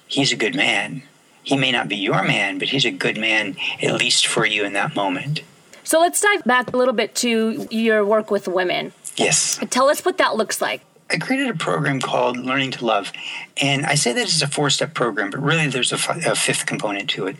he's 0.08 0.32
a 0.32 0.36
good 0.36 0.56
man. 0.56 1.04
He 1.44 1.56
may 1.56 1.72
not 1.72 1.88
be 1.88 1.98
your 1.98 2.24
man, 2.24 2.58
but 2.58 2.70
he's 2.70 2.86
a 2.86 2.92
good 2.92 3.18
man, 3.18 3.56
at 3.84 3.94
least 3.94 4.26
for 4.26 4.48
you 4.48 4.66
in 4.66 4.74
that 4.74 4.96
moment. 4.96 5.42
So 5.84 6.00
let's 6.00 6.20
dive 6.20 6.44
back 6.44 6.74
a 6.74 6.78
little 6.78 6.96
bit 6.96 7.14
to 7.18 7.68
your 7.70 8.04
work 8.04 8.32
with 8.32 8.48
women. 8.48 8.94
Yes. 9.16 9.60
Tell 9.70 9.90
us 9.90 10.04
what 10.04 10.18
that 10.18 10.36
looks 10.36 10.60
like. 10.60 10.82
I 11.08 11.20
created 11.20 11.50
a 11.50 11.54
program 11.54 12.02
called 12.02 12.36
Learning 12.36 12.72
to 12.72 12.86
Love. 12.86 13.14
And 13.62 13.86
I 13.86 13.94
say 13.94 14.12
that 14.12 14.24
it's 14.24 14.42
a 14.42 14.48
four 14.48 14.72
step 14.72 14.96
program, 14.96 15.30
but 15.30 15.40
really 15.40 15.68
there's 15.68 15.92
a, 15.92 15.96
f- 15.96 16.26
a 16.26 16.36
fifth 16.36 16.66
component 16.66 17.12
to 17.12 17.28
it. 17.28 17.36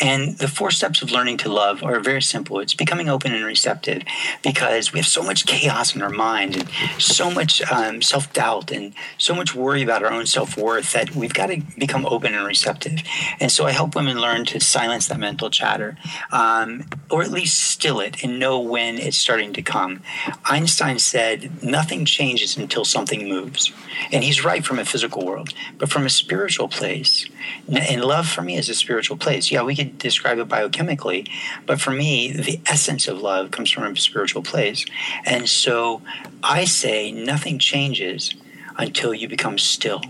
And 0.00 0.38
the 0.38 0.48
four 0.48 0.70
steps 0.70 1.02
of 1.02 1.10
learning 1.10 1.36
to 1.38 1.52
love 1.52 1.84
are 1.84 2.00
very 2.00 2.22
simple 2.22 2.58
it's 2.58 2.72
becoming 2.74 3.10
open 3.10 3.34
and 3.34 3.44
receptive 3.44 4.02
because 4.42 4.92
we 4.92 4.98
have 4.98 5.06
so 5.06 5.22
much 5.22 5.44
chaos 5.44 5.94
in 5.94 6.00
our 6.00 6.10
mind 6.10 6.56
and 6.56 6.68
so 6.98 7.30
much 7.30 7.60
um, 7.70 8.00
self 8.00 8.32
doubt 8.32 8.72
and 8.72 8.94
so 9.18 9.34
much 9.34 9.54
worry 9.54 9.82
about 9.82 10.02
our 10.02 10.10
own 10.10 10.24
self 10.24 10.56
worth 10.56 10.92
that 10.92 11.14
we've 11.14 11.34
got 11.34 11.46
to 11.48 11.60
become 11.76 12.06
open 12.06 12.34
and 12.34 12.46
receptive. 12.46 13.02
And 13.38 13.52
so 13.52 13.66
I 13.66 13.72
help 13.72 13.94
women 13.94 14.18
learn 14.20 14.46
to 14.46 14.58
silence 14.58 15.06
that 15.08 15.20
mental 15.20 15.50
chatter 15.50 15.98
um, 16.32 16.86
or 17.10 17.22
at 17.22 17.30
least 17.30 17.60
still 17.60 18.00
it 18.00 18.24
and 18.24 18.38
know 18.38 18.58
when 18.58 18.96
it's 18.96 19.18
starting 19.18 19.52
to 19.52 19.62
come. 19.62 20.00
Einstein 20.46 20.98
said, 20.98 21.62
Nothing 21.62 22.06
changes 22.06 22.56
until 22.56 22.86
something 22.86 23.01
something 23.02 23.28
moves. 23.28 23.72
And 24.12 24.22
he's 24.22 24.44
right 24.44 24.64
from 24.64 24.78
a 24.78 24.84
physical 24.84 25.26
world, 25.26 25.52
but 25.78 25.90
from 25.90 26.06
a 26.06 26.10
spiritual 26.10 26.68
place. 26.68 27.28
And 27.68 28.04
love 28.04 28.28
for 28.28 28.42
me 28.42 28.56
is 28.56 28.68
a 28.68 28.74
spiritual 28.74 29.16
place. 29.16 29.50
Yeah, 29.50 29.62
we 29.62 29.74
could 29.74 29.98
describe 29.98 30.38
it 30.38 30.48
biochemically, 30.48 31.28
but 31.66 31.80
for 31.80 31.90
me, 31.90 32.30
the 32.30 32.60
essence 32.66 33.08
of 33.08 33.20
love 33.20 33.50
comes 33.50 33.72
from 33.72 33.84
a 33.84 33.96
spiritual 33.96 34.42
place. 34.42 34.84
And 35.24 35.48
so 35.48 36.00
I 36.44 36.64
say 36.64 37.10
nothing 37.10 37.58
changes 37.58 38.34
until 38.78 39.12
you 39.12 39.28
become 39.28 39.58
still. 39.58 40.02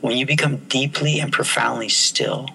When 0.00 0.16
you 0.16 0.26
become 0.26 0.56
deeply 0.66 1.20
and 1.20 1.32
profoundly 1.32 1.88
still, 1.88 2.48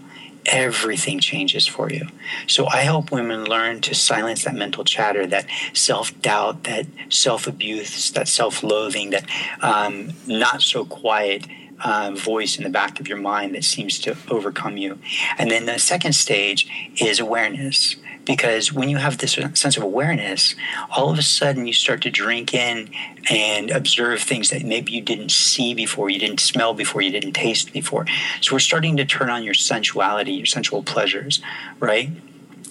everything 0.46 1.20
changes 1.20 1.68
for 1.68 1.92
you. 1.92 2.08
So 2.48 2.68
I 2.68 2.78
help 2.78 3.12
women 3.12 3.46
learn 3.46 3.82
to 3.82 3.96
silence 3.96 4.44
that 4.44 4.56
mental 4.56 4.84
chatter, 4.84 5.26
that 5.28 5.48
self 5.74 6.20
doubt, 6.22 6.64
that 6.64 6.88
self 7.10 7.48
abuse, 7.48 8.12
that 8.12 8.28
self 8.28 8.64
loathing, 8.64 9.12
that 9.12 9.30
um, 9.62 10.14
not 10.28 10.62
so 10.62 10.86
quiet. 10.86 11.46
Uh, 11.84 12.12
voice 12.12 12.60
in 12.60 12.64
the 12.64 12.70
back 12.70 13.00
of 13.00 13.08
your 13.08 13.18
mind 13.18 13.56
that 13.56 13.64
seems 13.64 13.98
to 13.98 14.16
overcome 14.30 14.78
you. 14.78 15.00
And 15.40 15.50
then 15.50 15.66
the 15.66 15.80
second 15.80 16.14
stage 16.14 16.70
is 17.02 17.20
awareness 17.20 17.96
because 18.26 18.72
when 18.72 18.90
you 18.90 18.98
have 18.98 19.18
this 19.18 19.34
sense 19.34 19.78
of 19.78 19.84
awareness, 19.84 20.56
all 20.96 21.10
of 21.12 21.18
a 21.18 21.24
sudden 21.24 21.66
you 21.66 21.74
start 21.74 22.02
to 22.02 22.12
drink 22.12 22.54
in 22.54 22.90
and 23.30 23.72
observe 23.72 24.22
things 24.22 24.50
that 24.50 24.64
maybe 24.64 24.92
you 24.92 25.02
didn't 25.02 25.32
see 25.32 25.74
before, 25.74 26.10
you 26.10 26.20
didn't 26.20 26.40
smell 26.40 26.74
before, 26.74 27.02
you 27.02 27.12
didn't 27.12 27.34
taste 27.34 27.74
before. 27.74 28.06
So 28.42 28.56
we're 28.56 28.60
starting 28.60 28.98
to 28.98 29.06
turn 29.06 29.30
on 29.30 29.44
your 29.44 29.54
sensuality, 29.54 30.34
your 30.34 30.46
sensual 30.46 30.84
pleasures, 30.84 31.42
right? 31.80 32.10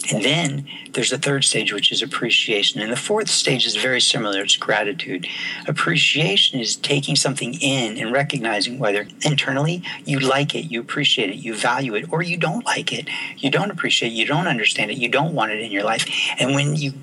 And 0.08 0.24
then 0.24 0.66
there's 0.92 1.12
a 1.12 1.18
third 1.18 1.44
stage, 1.44 1.72
which 1.72 1.92
is 1.92 2.02
appreciation. 2.02 2.80
And 2.80 2.90
the 2.90 2.96
fourth 2.96 3.28
stage 3.28 3.66
is 3.66 3.76
very 3.76 4.00
similar 4.00 4.40
it's 4.40 4.56
gratitude. 4.56 5.26
Appreciation 5.68 6.58
is 6.58 6.76
taking 6.76 7.16
something 7.16 7.54
in 7.54 7.98
and 7.98 8.12
recognizing 8.12 8.78
whether 8.78 9.06
internally 9.22 9.82
you 10.06 10.18
like 10.18 10.54
it, 10.54 10.70
you 10.70 10.80
appreciate 10.80 11.30
it, 11.30 11.36
you 11.36 11.54
value 11.54 11.94
it, 11.94 12.10
or 12.12 12.22
you 12.22 12.36
don't 12.36 12.64
like 12.64 12.92
it, 12.92 13.08
you 13.36 13.50
don't 13.50 13.70
appreciate 13.70 14.12
it, 14.12 14.14
you 14.14 14.26
don't 14.26 14.48
understand 14.48 14.90
it, 14.90 14.96
you 14.96 15.08
don't 15.08 15.34
want 15.34 15.52
it 15.52 15.60
in 15.60 15.70
your 15.70 15.84
life. 15.84 16.06
And 16.38 16.54
when 16.54 16.76
you 16.76 16.94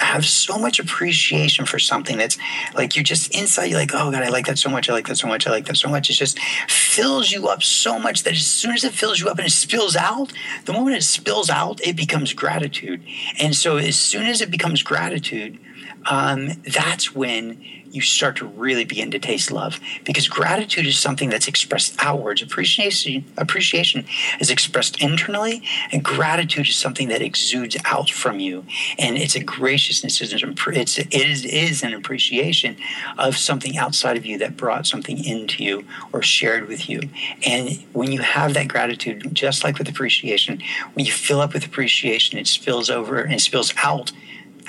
have 0.00 0.24
so 0.24 0.58
much 0.58 0.78
appreciation 0.78 1.64
for 1.66 1.78
something 1.78 2.16
that's 2.18 2.38
like 2.74 2.96
you're 2.96 3.02
just 3.02 3.34
inside 3.34 3.66
you're 3.66 3.78
like 3.78 3.92
oh 3.94 4.10
god 4.10 4.22
i 4.22 4.28
like 4.28 4.46
that 4.46 4.58
so 4.58 4.68
much 4.68 4.88
i 4.88 4.92
like 4.92 5.06
that 5.06 5.16
so 5.16 5.26
much 5.26 5.46
i 5.46 5.50
like 5.50 5.66
that 5.66 5.76
so 5.76 5.88
much. 5.88 6.10
It 6.10 6.14
just 6.14 6.38
fills 6.68 7.30
you 7.30 7.48
up 7.48 7.62
so 7.62 7.98
much 7.98 8.22
that 8.24 8.34
as 8.34 8.46
soon 8.46 8.72
as 8.72 8.84
it 8.84 8.92
fills 8.92 9.20
you 9.20 9.28
up 9.28 9.38
and 9.38 9.46
it 9.46 9.50
spills 9.50 9.96
out 9.96 10.32
the 10.64 10.72
moment 10.72 10.96
it 10.96 11.02
spills 11.02 11.50
out 11.50 11.80
it 11.86 11.96
becomes 11.96 12.32
gratitude. 12.32 13.02
And 13.40 13.54
so 13.54 13.76
as 13.76 13.96
soon 13.96 14.26
as 14.26 14.40
it 14.40 14.50
becomes 14.50 14.82
gratitude 14.82 15.58
um, 16.06 16.48
that's 16.64 17.14
when 17.14 17.62
you 17.92 18.00
start 18.00 18.36
to 18.36 18.46
really 18.46 18.84
begin 18.84 19.10
to 19.10 19.18
taste 19.18 19.52
love 19.52 19.78
because 20.04 20.26
gratitude 20.26 20.86
is 20.86 20.98
something 20.98 21.28
that's 21.28 21.46
expressed 21.46 21.94
outwards. 21.98 22.42
Appreciation 22.42 23.24
appreciation 23.36 24.06
is 24.40 24.50
expressed 24.50 25.00
internally 25.02 25.62
and 25.92 26.02
gratitude 26.02 26.66
is 26.68 26.76
something 26.76 27.08
that 27.08 27.20
exudes 27.20 27.76
out 27.84 28.10
from 28.10 28.40
you. 28.40 28.64
And 28.98 29.16
it's 29.18 29.34
a 29.34 29.42
graciousness 29.42 30.20
it's 30.22 30.98
it 30.98 31.14
is, 31.14 31.44
is 31.44 31.82
an 31.82 31.92
appreciation 31.92 32.76
of 33.18 33.36
something 33.36 33.76
outside 33.76 34.16
of 34.16 34.24
you 34.24 34.38
that 34.38 34.56
brought 34.56 34.86
something 34.86 35.22
into 35.22 35.62
you 35.62 35.84
or 36.12 36.22
shared 36.22 36.68
with 36.68 36.88
you. 36.88 37.00
And 37.46 37.70
when 37.92 38.10
you 38.10 38.20
have 38.20 38.54
that 38.54 38.68
gratitude 38.68 39.28
just 39.34 39.64
like 39.64 39.78
with 39.78 39.88
appreciation 39.88 40.62
when 40.94 41.04
you 41.04 41.12
fill 41.12 41.40
up 41.40 41.52
with 41.52 41.66
appreciation 41.66 42.38
it 42.38 42.46
spills 42.46 42.88
over 42.88 43.20
and 43.20 43.40
spills 43.40 43.72
out 43.82 44.12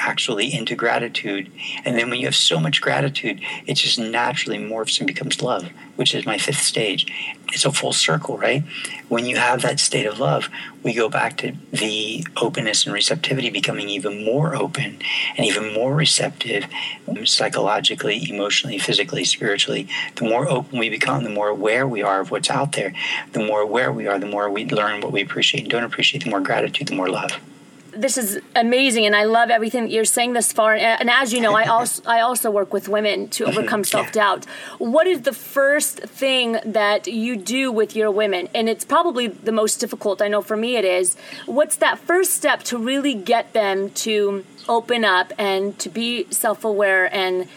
actually 0.04 0.54
into 0.54 0.76
gratitude. 0.76 1.52
And 1.86 1.98
then 1.98 2.10
when 2.10 2.20
you 2.20 2.28
have 2.28 2.36
so 2.36 2.60
much 2.60 2.82
gratitude, 2.82 3.42
it 3.66 3.76
just 3.76 3.98
naturally 3.98 4.58
morphs 4.58 5.00
and 5.00 5.08
becomes 5.08 5.42
love, 5.42 5.70
which 5.96 6.14
is 6.14 6.26
my 6.26 6.38
fifth 6.38 6.62
stage. 6.62 7.08
It's 7.54 7.66
a 7.66 7.72
full 7.72 7.94
circle, 7.94 8.38
right? 8.38 8.64
When 9.08 9.26
you 9.26 9.38
have 9.38 9.62
that 9.62 9.80
state 9.80 10.06
of 10.06 10.20
love, 10.20 10.50
we 10.82 10.94
go 10.94 11.08
back 11.08 11.38
to 11.38 11.54
the 11.72 12.26
openness 12.36 12.86
and 12.86 12.94
receptivity 12.94 13.50
becoming 13.50 13.88
even 13.90 14.26
more 14.26 14.56
open 14.56 15.00
and 15.38 15.46
even 15.46 15.74
more 15.74 15.96
receptive 15.96 16.66
um, 17.08 17.26
psychologically, 17.26 18.30
emotionally, 18.30 18.80
physically, 18.80 19.24
spiritually. 19.24 19.88
The 20.16 20.26
more 20.26 20.50
open 20.50 20.80
we 20.80 20.90
become, 20.90 21.24
the 21.24 21.30
more 21.30 21.48
aware 21.48 21.88
we 21.88 22.02
are 22.02 22.20
of 22.20 22.32
what's 22.32 22.50
out 22.50 22.74
there. 22.74 22.94
The 23.32 23.46
more 23.46 23.62
aware 23.62 23.92
we 23.92 24.08
are, 24.08 24.20
the 24.20 24.26
more 24.26 24.50
we 24.50 24.66
learn 24.66 25.02
what 25.02 25.14
we 25.14 25.22
appreciate 25.22 25.62
and 25.62 25.72
don't 25.72 25.84
appreciate, 25.84 26.24
the 26.24 26.30
more 26.30 26.42
gratitude, 26.42 26.88
the 26.90 26.96
more 26.96 27.10
love 27.10 27.40
this 27.96 28.18
is 28.18 28.40
amazing, 28.56 29.06
and 29.06 29.16
I 29.16 29.26
love 29.26 29.50
everything 29.50 29.84
that 29.84 29.92
you're 29.92 30.06
saying 30.06 30.34
thus 30.34 30.52
far. 30.52 30.76
And, 30.76 31.10
as 31.10 31.34
you 31.34 31.42
know, 31.42 31.54
I 31.54 31.66
also 31.76 32.02
I 32.06 32.22
also 32.22 32.52
work 32.52 32.74
with 32.74 32.90
women 32.90 33.30
to 33.30 33.46
mm-hmm. 33.46 33.58
overcome 33.58 33.84
self 33.84 34.12
doubt. 34.12 34.46
What 34.78 35.08
is 35.08 35.22
the 35.22 35.34
first 35.34 36.00
thing 36.00 36.58
that 36.66 37.08
you 37.08 37.36
do 37.36 37.72
with 37.72 37.96
your 37.96 38.12
women? 38.12 38.50
And 38.54 38.70
it's 38.70 38.86
probably 38.86 39.28
the 39.28 39.52
most 39.52 39.78
difficult. 39.78 40.22
I 40.22 40.28
know 40.28 40.42
for 40.42 40.58
me 40.58 40.76
it 40.76 40.86
is. 40.86 41.16
What's 41.46 41.76
that 41.78 42.00
first 42.00 42.34
step 42.34 42.64
to 42.64 42.78
really 42.78 43.14
get 43.14 43.54
them 43.54 43.90
to 43.92 44.46
open 44.68 45.06
up 45.06 45.34
and 45.38 45.78
to 45.80 45.90
be 45.90 46.28
self 46.32 46.64
aware 46.64 47.14
and 47.14 47.48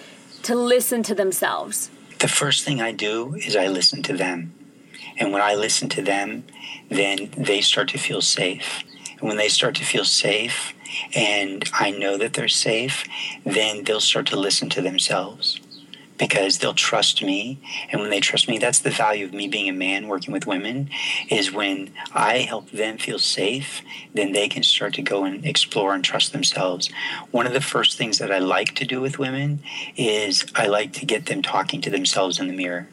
to 0.43 0.55
listen 0.55 1.03
to 1.05 1.15
themselves? 1.15 1.91
The 2.19 2.29
first 2.29 2.65
thing 2.65 2.81
I 2.81 2.93
do 2.93 3.35
is 3.35 3.57
I 3.57 3.69
listen 3.69 4.03
to 4.05 4.17
them. 4.17 4.55
And 5.19 5.33
when 5.33 5.43
I 5.43 5.55
listen 5.55 5.89
to 5.91 6.03
them, 6.03 6.45
then 6.89 7.31
they 7.37 7.61
start 7.61 7.89
to 7.89 7.99
feel 7.99 8.21
safe 8.21 8.85
and 9.19 9.29
when 9.29 9.37
they 9.37 9.49
start 9.49 9.75
to 9.77 9.85
feel 9.85 10.05
safe 10.05 10.75
and 11.15 11.65
I 11.73 11.91
know 11.91 12.17
that 12.17 12.35
they're 12.35 12.49
safe, 12.49 13.05
then 13.45 13.85
they'll 13.85 14.01
start 14.01 14.27
to 14.29 14.37
listen 14.39 14.69
to 14.71 14.83
themselves 14.83 15.61
because 16.19 16.59
they'll 16.59 16.75
trust 16.75 17.23
me. 17.23 17.59
And 17.91 18.01
when 18.01 18.11
they 18.11 18.21
trust 18.21 18.49
me 18.49 18.59
that's 18.59 18.79
the 18.79 18.91
value 18.91 19.25
of 19.25 19.33
me 19.33 19.49
being 19.49 19.69
a 19.69 19.73
man 19.73 20.09
working 20.09 20.33
with 20.33 20.47
women 20.47 20.89
is 21.29 21.53
when 21.53 21.91
i 22.15 22.39
help 22.39 22.71
them 22.71 22.99
feel 22.99 23.19
safe 23.19 23.83
then 24.15 24.33
they 24.33 24.49
can 24.49 24.63
start 24.63 24.95
to 24.95 25.03
go 25.03 25.25
and 25.25 25.45
explore 25.45 25.95
and 25.95 26.05
trust 26.05 26.33
themselves. 26.33 26.89
One 27.31 27.47
of 27.47 27.53
the 27.53 27.61
first 27.61 27.99
things 27.99 28.19
that 28.19 28.33
i 28.33 28.39
like 28.39 28.75
to 28.77 28.87
do 28.87 29.01
with 29.01 29.19
women 29.19 29.61
is 29.97 30.47
i 30.55 30.67
like 30.67 30.93
to 30.95 31.07
get 31.07 31.27
them 31.27 31.43
talking 31.43 31.81
to 31.83 31.91
themselves 31.91 32.39
in 32.39 32.49
the 32.49 32.57
mirror 32.57 32.89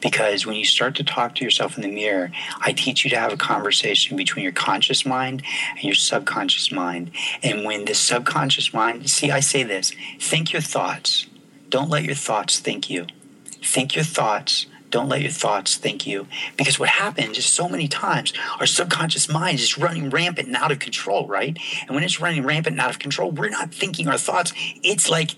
because 0.00 0.46
when 0.46 0.56
you 0.56 0.64
start 0.64 0.94
to 0.96 1.04
talk 1.04 1.34
to 1.36 1.44
yourself 1.44 1.76
in 1.76 1.82
the 1.82 1.90
mirror, 1.90 2.30
I 2.60 2.72
teach 2.72 3.04
you 3.04 3.10
to 3.10 3.18
have 3.18 3.32
a 3.32 3.36
conversation 3.36 4.16
between 4.16 4.42
your 4.42 4.52
conscious 4.52 5.04
mind 5.06 5.42
and 5.70 5.84
your 5.84 5.94
subconscious 5.94 6.72
mind. 6.72 7.10
And 7.42 7.64
when 7.64 7.84
the 7.84 7.94
subconscious 7.94 8.72
mind, 8.72 9.08
see, 9.10 9.30
I 9.30 9.40
say 9.40 9.62
this 9.62 9.92
think 10.18 10.52
your 10.52 10.62
thoughts. 10.62 11.26
Don't 11.68 11.90
let 11.90 12.04
your 12.04 12.14
thoughts 12.14 12.58
think 12.58 12.90
you. 12.90 13.06
Think 13.62 13.94
your 13.94 14.04
thoughts. 14.04 14.66
Don't 14.90 15.08
let 15.08 15.22
your 15.22 15.30
thoughts 15.30 15.76
think 15.76 16.06
you. 16.06 16.26
Because 16.56 16.78
what 16.78 16.88
happens 16.88 17.38
is 17.38 17.46
so 17.46 17.68
many 17.68 17.86
times 17.86 18.32
our 18.58 18.66
subconscious 18.66 19.28
mind 19.28 19.60
is 19.60 19.78
running 19.78 20.10
rampant 20.10 20.48
and 20.48 20.56
out 20.56 20.72
of 20.72 20.80
control, 20.80 21.28
right? 21.28 21.56
And 21.82 21.94
when 21.94 22.02
it's 22.02 22.20
running 22.20 22.44
rampant 22.44 22.74
and 22.74 22.80
out 22.80 22.90
of 22.90 22.98
control, 22.98 23.30
we're 23.30 23.50
not 23.50 23.72
thinking 23.72 24.08
our 24.08 24.18
thoughts. 24.18 24.52
It's 24.82 25.08
like, 25.08 25.30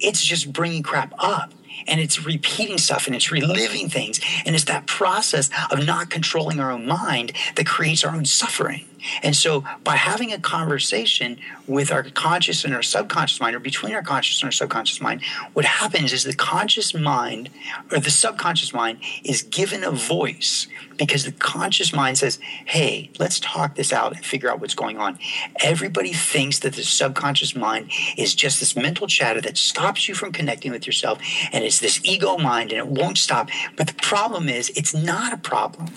it's 0.00 0.22
just 0.22 0.52
bringing 0.52 0.82
crap 0.82 1.14
up 1.18 1.52
and 1.86 2.00
it's 2.00 2.24
repeating 2.24 2.78
stuff 2.78 3.06
and 3.06 3.16
it's 3.16 3.30
reliving 3.30 3.88
things. 3.88 4.20
And 4.44 4.54
it's 4.54 4.64
that 4.64 4.86
process 4.86 5.50
of 5.70 5.84
not 5.84 6.10
controlling 6.10 6.60
our 6.60 6.70
own 6.70 6.86
mind 6.86 7.32
that 7.56 7.66
creates 7.66 8.04
our 8.04 8.14
own 8.14 8.24
suffering. 8.24 8.86
And 9.22 9.34
so, 9.34 9.64
by 9.84 9.96
having 9.96 10.32
a 10.32 10.38
conversation 10.38 11.38
with 11.66 11.92
our 11.92 12.02
conscious 12.02 12.64
and 12.64 12.74
our 12.74 12.82
subconscious 12.82 13.40
mind, 13.40 13.56
or 13.56 13.60
between 13.60 13.94
our 13.94 14.02
conscious 14.02 14.40
and 14.40 14.48
our 14.48 14.52
subconscious 14.52 15.00
mind, 15.00 15.22
what 15.52 15.64
happens 15.64 16.12
is 16.12 16.24
the 16.24 16.34
conscious 16.34 16.94
mind 16.94 17.50
or 17.90 18.00
the 18.00 18.10
subconscious 18.10 18.72
mind 18.72 18.98
is 19.24 19.42
given 19.42 19.84
a 19.84 19.90
voice 19.90 20.66
because 20.96 21.24
the 21.24 21.32
conscious 21.32 21.92
mind 21.92 22.18
says, 22.18 22.38
Hey, 22.66 23.10
let's 23.18 23.40
talk 23.40 23.74
this 23.74 23.92
out 23.92 24.14
and 24.14 24.24
figure 24.24 24.50
out 24.50 24.60
what's 24.60 24.74
going 24.74 24.98
on. 24.98 25.18
Everybody 25.60 26.12
thinks 26.12 26.58
that 26.60 26.74
the 26.74 26.82
subconscious 26.82 27.56
mind 27.56 27.90
is 28.16 28.34
just 28.34 28.60
this 28.60 28.76
mental 28.76 29.06
chatter 29.06 29.40
that 29.40 29.56
stops 29.56 30.08
you 30.08 30.14
from 30.14 30.32
connecting 30.32 30.72
with 30.72 30.86
yourself, 30.86 31.18
and 31.52 31.64
it's 31.64 31.78
this 31.78 32.00
ego 32.04 32.36
mind 32.36 32.72
and 32.72 32.78
it 32.78 32.86
won't 32.86 33.18
stop. 33.18 33.48
But 33.76 33.86
the 33.86 33.94
problem 33.94 34.48
is, 34.48 34.70
it's 34.70 34.94
not 34.94 35.32
a 35.32 35.36
problem. 35.36 35.88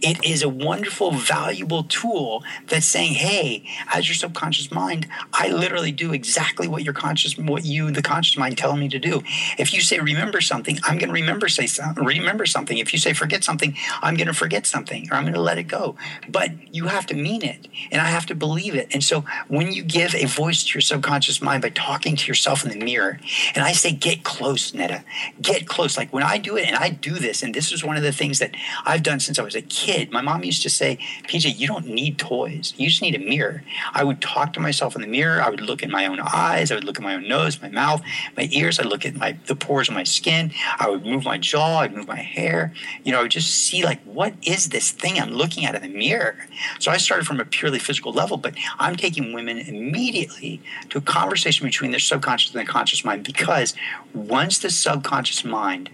It 0.00 0.24
is 0.24 0.42
a 0.42 0.48
wonderful, 0.48 1.12
valuable 1.12 1.84
tool 1.84 2.44
that's 2.66 2.86
saying, 2.86 3.14
hey, 3.14 3.64
as 3.92 4.08
your 4.08 4.14
subconscious 4.14 4.70
mind, 4.70 5.06
I 5.32 5.48
literally 5.48 5.92
do 5.92 6.12
exactly 6.12 6.68
what 6.68 6.82
your 6.82 6.94
conscious, 6.94 7.36
what 7.36 7.64
you, 7.64 7.90
the 7.90 8.02
conscious 8.02 8.36
mind, 8.36 8.58
telling 8.58 8.80
me 8.80 8.88
to 8.88 8.98
do. 8.98 9.22
If 9.58 9.72
you 9.72 9.80
say 9.80 9.98
remember 9.98 10.40
something, 10.40 10.78
I'm 10.84 10.98
going 10.98 11.08
to 11.08 11.14
remember 11.14 11.48
say 11.48 11.66
remember 11.96 12.46
something. 12.46 12.78
If 12.78 12.92
you 12.92 12.98
say 12.98 13.12
forget 13.12 13.44
something, 13.44 13.76
I'm 14.02 14.14
going 14.14 14.26
to 14.26 14.34
forget 14.34 14.66
something, 14.66 15.08
or 15.10 15.16
I'm 15.16 15.24
going 15.24 15.34
to 15.34 15.40
let 15.40 15.58
it 15.58 15.64
go. 15.64 15.96
But 16.28 16.74
you 16.74 16.86
have 16.86 17.06
to 17.06 17.14
mean 17.14 17.44
it, 17.44 17.68
and 17.90 18.00
I 18.00 18.06
have 18.06 18.26
to 18.26 18.34
believe 18.34 18.74
it. 18.74 18.88
And 18.92 19.02
so 19.02 19.24
when 19.48 19.72
you 19.72 19.82
give 19.82 20.14
a 20.14 20.26
voice 20.26 20.64
to 20.64 20.74
your 20.74 20.80
subconscious 20.80 21.42
mind 21.42 21.62
by 21.62 21.70
talking 21.70 22.16
to 22.16 22.28
yourself 22.28 22.64
in 22.64 22.78
the 22.78 22.84
mirror, 22.84 23.18
and 23.54 23.64
I 23.64 23.72
say 23.72 23.92
get 23.92 24.24
close, 24.24 24.74
Netta, 24.74 25.04
get 25.40 25.66
close. 25.66 25.96
Like 25.96 26.12
when 26.12 26.22
I 26.22 26.38
do 26.38 26.56
it, 26.56 26.66
and 26.66 26.76
I 26.76 26.90
do 26.90 27.14
this, 27.14 27.42
and 27.42 27.54
this 27.54 27.72
is 27.72 27.84
one 27.84 27.96
of 27.96 28.02
the 28.02 28.12
things 28.12 28.38
that 28.38 28.54
I've 28.84 29.02
done 29.02 29.20
since 29.20 29.38
I 29.38 29.42
was 29.42 29.54
a 29.54 29.62
kid, 29.68 30.10
my 30.10 30.20
mom 30.20 30.44
used 30.44 30.62
to 30.62 30.70
say, 30.70 30.98
PJ, 31.24 31.58
you 31.58 31.66
don't 31.66 31.86
need 31.86 32.18
toys. 32.18 32.74
You 32.76 32.88
just 32.88 33.02
need 33.02 33.14
a 33.14 33.18
mirror. 33.18 33.62
I 33.92 34.04
would 34.04 34.20
talk 34.20 34.52
to 34.54 34.60
myself 34.60 34.94
in 34.94 35.02
the 35.02 35.08
mirror. 35.08 35.42
I 35.42 35.50
would 35.50 35.60
look 35.60 35.82
in 35.82 35.90
my 35.90 36.06
own 36.06 36.20
eyes. 36.20 36.70
I 36.70 36.74
would 36.74 36.84
look 36.84 36.98
at 36.98 37.02
my 37.02 37.14
own 37.14 37.28
nose, 37.28 37.60
my 37.60 37.68
mouth, 37.68 38.02
my 38.36 38.48
ears. 38.52 38.78
I'd 38.78 38.86
look 38.86 39.04
at 39.04 39.14
my 39.14 39.36
the 39.46 39.56
pores 39.56 39.88
of 39.88 39.94
my 39.94 40.04
skin. 40.04 40.52
I 40.78 40.88
would 40.88 41.04
move 41.04 41.24
my 41.24 41.38
jaw. 41.38 41.80
I'd 41.80 41.94
move 41.94 42.08
my 42.08 42.20
hair. 42.20 42.72
You 43.02 43.12
know, 43.12 43.20
I 43.20 43.22
would 43.22 43.30
just 43.30 43.54
see 43.54 43.84
like, 43.84 44.02
what 44.04 44.34
is 44.42 44.68
this 44.70 44.90
thing 44.90 45.18
I'm 45.18 45.30
looking 45.30 45.64
at 45.64 45.74
in 45.74 45.82
the 45.82 45.88
mirror? 45.88 46.36
So 46.78 46.90
I 46.90 46.96
started 46.96 47.26
from 47.26 47.40
a 47.40 47.44
purely 47.44 47.78
physical 47.78 48.12
level, 48.12 48.36
but 48.36 48.54
I'm 48.78 48.96
taking 48.96 49.32
women 49.32 49.58
immediately 49.58 50.60
to 50.90 50.98
a 50.98 51.00
conversation 51.02 51.66
between 51.66 51.90
their 51.90 52.00
subconscious 52.00 52.52
and 52.52 52.58
their 52.58 52.72
conscious 52.72 53.04
mind 53.04 53.24
because 53.24 53.74
once 54.12 54.58
the 54.58 54.70
subconscious 54.70 55.44
mind 55.44 55.90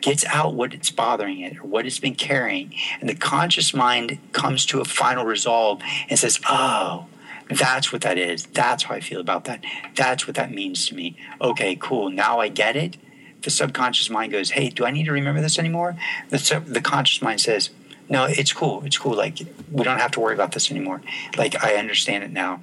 gets 0.00 0.24
out 0.26 0.54
what 0.54 0.74
it's 0.74 0.90
bothering 0.90 1.40
it 1.40 1.58
or 1.58 1.66
what 1.66 1.86
it's 1.86 1.98
been 1.98 2.14
carrying, 2.14 2.74
and 3.00 3.08
the 3.08 3.14
conscious 3.14 3.74
mind 3.74 4.18
comes 4.32 4.66
to 4.66 4.80
a 4.80 4.84
final 4.84 5.24
resolve 5.24 5.80
and 6.08 6.18
says, 6.18 6.40
Oh, 6.48 7.06
that's 7.48 7.92
what 7.92 8.02
that 8.02 8.18
is. 8.18 8.46
That's 8.46 8.84
how 8.84 8.94
I 8.94 9.00
feel 9.00 9.20
about 9.20 9.44
that. 9.44 9.64
That's 9.94 10.26
what 10.26 10.36
that 10.36 10.52
means 10.52 10.86
to 10.88 10.94
me. 10.94 11.16
Okay, 11.40 11.76
cool. 11.76 12.10
Now 12.10 12.40
I 12.40 12.48
get 12.48 12.76
it. 12.76 12.96
The 13.42 13.50
subconscious 13.50 14.10
mind 14.10 14.32
goes, 14.32 14.50
Hey, 14.50 14.68
do 14.68 14.84
I 14.84 14.90
need 14.90 15.04
to 15.04 15.12
remember 15.12 15.40
this 15.40 15.58
anymore? 15.58 15.96
The, 16.28 16.38
sub- 16.38 16.66
the 16.66 16.80
conscious 16.80 17.22
mind 17.22 17.40
says, 17.40 17.70
No, 18.08 18.24
it's 18.24 18.52
cool. 18.52 18.82
It's 18.84 18.98
cool. 18.98 19.16
Like, 19.16 19.38
we 19.70 19.84
don't 19.84 19.98
have 19.98 20.10
to 20.12 20.20
worry 20.20 20.34
about 20.34 20.52
this 20.52 20.70
anymore. 20.70 21.00
Like, 21.36 21.62
I 21.62 21.76
understand 21.76 22.24
it 22.24 22.30
now. 22.30 22.60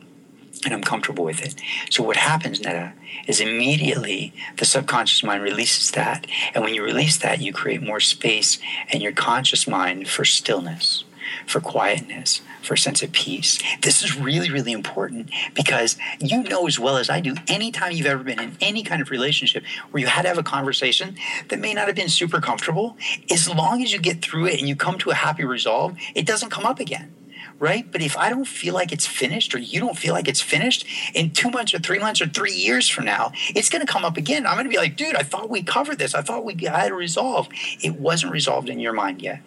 And 0.66 0.74
I'm 0.74 0.84
comfortable 0.84 1.24
with 1.24 1.44
it. 1.44 1.62
So 1.90 2.04
what 2.04 2.18
happens, 2.18 2.60
Netta, 2.60 2.94
is 3.28 3.40
immediately 3.40 4.34
the 4.58 4.66
subconscious 4.66 5.24
mind 5.24 5.44
releases 5.44 5.92
that. 5.92 6.28
And 6.54 6.64
when 6.64 6.74
you 6.74 6.84
release 6.84 7.18
that, 7.20 7.42
you 7.42 7.54
create 7.54 7.82
more 7.82 8.00
space 8.00 8.58
in 8.90 9.02
your 9.02 9.12
conscious 9.12 9.68
mind 9.68 10.08
for 10.08 10.26
stillness, 10.26 11.04
for 11.46 11.60
quietness, 11.60 12.42
for 12.62 12.74
a 12.74 12.78
sense 12.78 13.04
of 13.04 13.12
peace. 13.12 13.60
This 13.82 14.04
is 14.04 14.18
really, 14.18 14.50
really 14.50 14.72
important 14.72 15.30
because 15.54 15.98
you 16.20 16.44
know 16.44 16.68
as 16.68 16.80
well 16.80 16.98
as 16.98 17.10
I 17.10 17.22
do, 17.22 17.36
anytime 17.48 17.92
you've 17.92 18.08
ever 18.08 18.24
been 18.24 18.40
in 18.40 18.58
any 18.60 18.84
kind 18.84 19.02
of 19.02 19.12
relationship 19.12 19.64
where 19.92 20.02
you 20.02 20.08
had 20.08 20.24
to 20.24 20.28
have 20.28 20.38
a 20.40 20.44
conversation 20.44 21.16
that 21.50 21.60
may 21.60 21.74
not 21.74 21.88
have 21.88 21.96
been 21.96 22.10
super 22.10 22.42
comfortable, 22.42 22.98
as 23.32 23.48
long 23.48 23.84
as 23.84 23.94
you 23.94 24.00
get 24.00 24.22
through 24.24 24.48
it 24.48 24.60
and 24.60 24.68
you 24.68 24.76
come 24.76 24.98
to 24.98 25.12
a 25.12 25.16
happy 25.16 25.46
resolve, 25.46 25.96
it 26.16 26.26
doesn't 26.26 26.50
come 26.50 26.66
up 26.66 26.80
again 26.80 27.14
right? 27.60 27.90
But 27.92 28.02
if 28.02 28.18
I 28.18 28.30
don't 28.30 28.48
feel 28.48 28.74
like 28.74 28.92
it's 28.92 29.06
finished 29.06 29.56
or 29.56 29.60
you 29.60 29.80
don't 29.80 29.98
feel 29.98 30.14
like 30.14 30.28
it's 30.28 30.42
finished 30.42 30.86
in 31.14 31.32
two 31.32 31.50
months 31.50 31.74
or 31.74 31.80
three 31.80 32.00
months 32.00 32.22
or 32.22 32.28
three 32.28 32.54
years 32.54 32.90
from 32.90 33.06
now, 33.06 33.32
it's 33.50 33.70
going 33.70 33.86
to 33.86 33.92
come 33.92 34.04
up 34.04 34.18
again. 34.18 34.46
I'm 34.46 34.56
going 34.56 34.66
to 34.66 34.70
be 34.70 34.78
like, 34.78 34.96
dude, 34.96 35.16
I 35.16 35.24
thought 35.24 35.50
we 35.50 35.64
covered 35.64 35.98
this. 35.98 36.14
I 36.14 36.22
thought 36.22 36.46
we 36.46 36.56
had 36.66 36.92
a 36.92 36.96
resolve. 36.96 37.48
It 37.82 37.96
wasn't 37.96 38.34
resolved 38.34 38.70
in 38.70 38.80
your 38.80 38.94
mind 38.94 39.22
yet. 39.22 39.42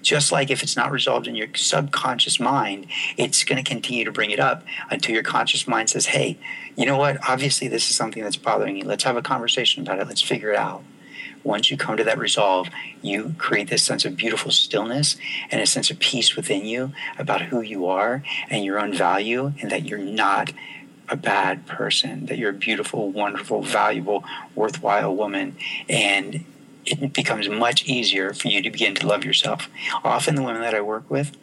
Just 0.00 0.30
like 0.30 0.48
if 0.50 0.62
it's 0.62 0.76
not 0.76 0.92
resolved 0.92 1.26
in 1.26 1.34
your 1.34 1.48
subconscious 1.56 2.38
mind, 2.38 2.86
it's 3.16 3.42
going 3.42 3.62
to 3.62 3.68
continue 3.68 4.04
to 4.04 4.12
bring 4.12 4.30
it 4.30 4.38
up 4.38 4.62
until 4.90 5.12
your 5.12 5.24
conscious 5.24 5.66
mind 5.66 5.90
says, 5.90 6.06
hey, 6.06 6.38
you 6.76 6.86
know 6.86 6.96
what? 6.96 7.18
Obviously, 7.28 7.66
this 7.66 7.90
is 7.90 7.96
something 7.96 8.22
that's 8.22 8.36
bothering 8.36 8.76
you. 8.76 8.84
Let's 8.84 9.02
have 9.02 9.16
a 9.16 9.22
conversation 9.22 9.82
about 9.82 9.98
it. 9.98 10.06
Let's 10.06 10.22
figure 10.22 10.52
it 10.52 10.56
out 10.56 10.84
once 11.48 11.70
you 11.70 11.76
come 11.76 11.96
to 11.96 12.04
that 12.04 12.18
resolve, 12.18 12.68
you 13.00 13.34
create 13.38 13.68
this 13.68 13.82
sense 13.82 14.04
of 14.04 14.14
beautiful 14.14 14.50
stillness 14.50 15.16
and 15.50 15.60
a 15.60 15.66
sense 15.66 15.90
of 15.90 15.98
peace 15.98 16.36
within 16.36 16.66
you 16.66 16.92
about 17.18 17.40
who 17.40 17.62
you 17.62 17.86
are 17.86 18.22
and 18.50 18.64
your 18.64 18.78
own 18.78 18.92
value, 18.92 19.52
and 19.60 19.70
that 19.70 19.86
you're 19.86 19.98
not 19.98 20.52
a 21.08 21.16
bad 21.16 21.66
person, 21.66 22.26
that 22.26 22.36
you're 22.36 22.50
a 22.50 22.60
beautiful, 22.68 23.10
wonderful, 23.10 23.62
valuable, 23.62 24.22
worthwhile 24.54 25.16
woman. 25.16 25.56
And 25.88 26.44
it 26.84 27.14
becomes 27.14 27.48
much 27.48 27.86
easier 27.86 28.34
for 28.34 28.48
you 28.48 28.62
to 28.62 28.70
begin 28.70 28.94
to 28.96 29.06
love 29.06 29.24
yourself. 29.24 29.68
Often, 30.04 30.34
the 30.34 30.42
women 30.42 30.60
that 30.60 30.74
I 30.74 30.82
work 30.82 31.10
with, 31.10 31.34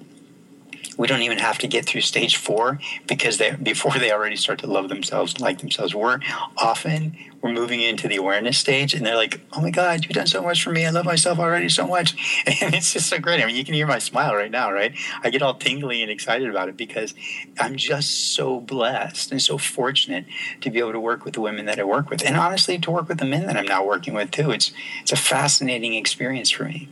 we 0.98 1.08
don't 1.08 1.22
even 1.24 1.40
have 1.40 1.58
to 1.60 1.68
get 1.68 1.86
through 1.86 2.02
stage 2.02 2.38
four 2.38 2.80
because 3.08 3.38
they 3.38 3.52
before 3.52 3.94
they 3.94 4.12
already 4.12 4.36
start 4.36 4.60
to 4.60 4.68
love 4.68 4.90
themselves 4.90 5.40
like 5.40 5.60
themselves 5.60 5.94
we're 5.94 6.20
often 6.58 7.18
we're 7.46 7.52
moving 7.52 7.80
into 7.80 8.08
the 8.08 8.16
awareness 8.16 8.58
stage 8.58 8.96
and 8.96 9.06
they're 9.06 9.16
like 9.16 9.40
oh 9.54 9.62
my 9.62 9.70
god 9.70 10.04
you've 10.04 10.14
done 10.14 10.26
so 10.26 10.42
much 10.42 10.64
for 10.64 10.72
me. 10.72 10.84
I 10.84 10.90
love 10.90 11.06
myself 11.06 11.38
already 11.38 11.70
so 11.70 11.86
much. 11.86 12.16
And 12.62 12.74
it's 12.74 12.94
just 12.94 13.08
so 13.08 13.20
great. 13.20 13.42
I 13.42 13.46
mean 13.46 13.56
you 13.56 13.64
can 13.64 13.76
hear 13.76 13.86
my 13.86 14.00
smile 14.00 14.34
right 14.36 14.50
now 14.50 14.72
right? 14.72 14.96
I 15.24 15.30
get 15.30 15.44
all 15.44 15.54
tingly 15.54 16.02
and 16.02 16.10
excited 16.10 16.50
about 16.50 16.70
it 16.70 16.78
because 16.78 17.14
i'm 17.60 17.76
just 17.76 18.34
so 18.36 18.60
blessed 18.60 19.32
and 19.32 19.42
so 19.42 19.58
fortunate 19.60 20.26
to 20.62 20.72
be 20.72 20.80
able 20.80 20.94
to 20.94 21.00
work 21.00 21.24
with 21.24 21.36
the 21.36 21.42
women 21.42 21.66
that 21.66 21.80
i 21.80 21.84
work 21.84 22.10
with 22.10 22.26
and 22.26 22.36
honestly 22.36 22.80
to 22.80 22.90
work 22.90 23.08
with 23.08 23.20
the 23.20 23.26
men 23.26 23.46
that 23.46 23.56
i'm 23.56 23.66
now 23.66 23.86
working 23.86 24.16
with 24.16 24.32
too. 24.32 24.50
It's 24.50 24.72
it's 25.02 25.12
a 25.12 25.16
fascinating 25.16 25.94
experience 25.94 26.50
for 26.50 26.64
me. 26.64 26.90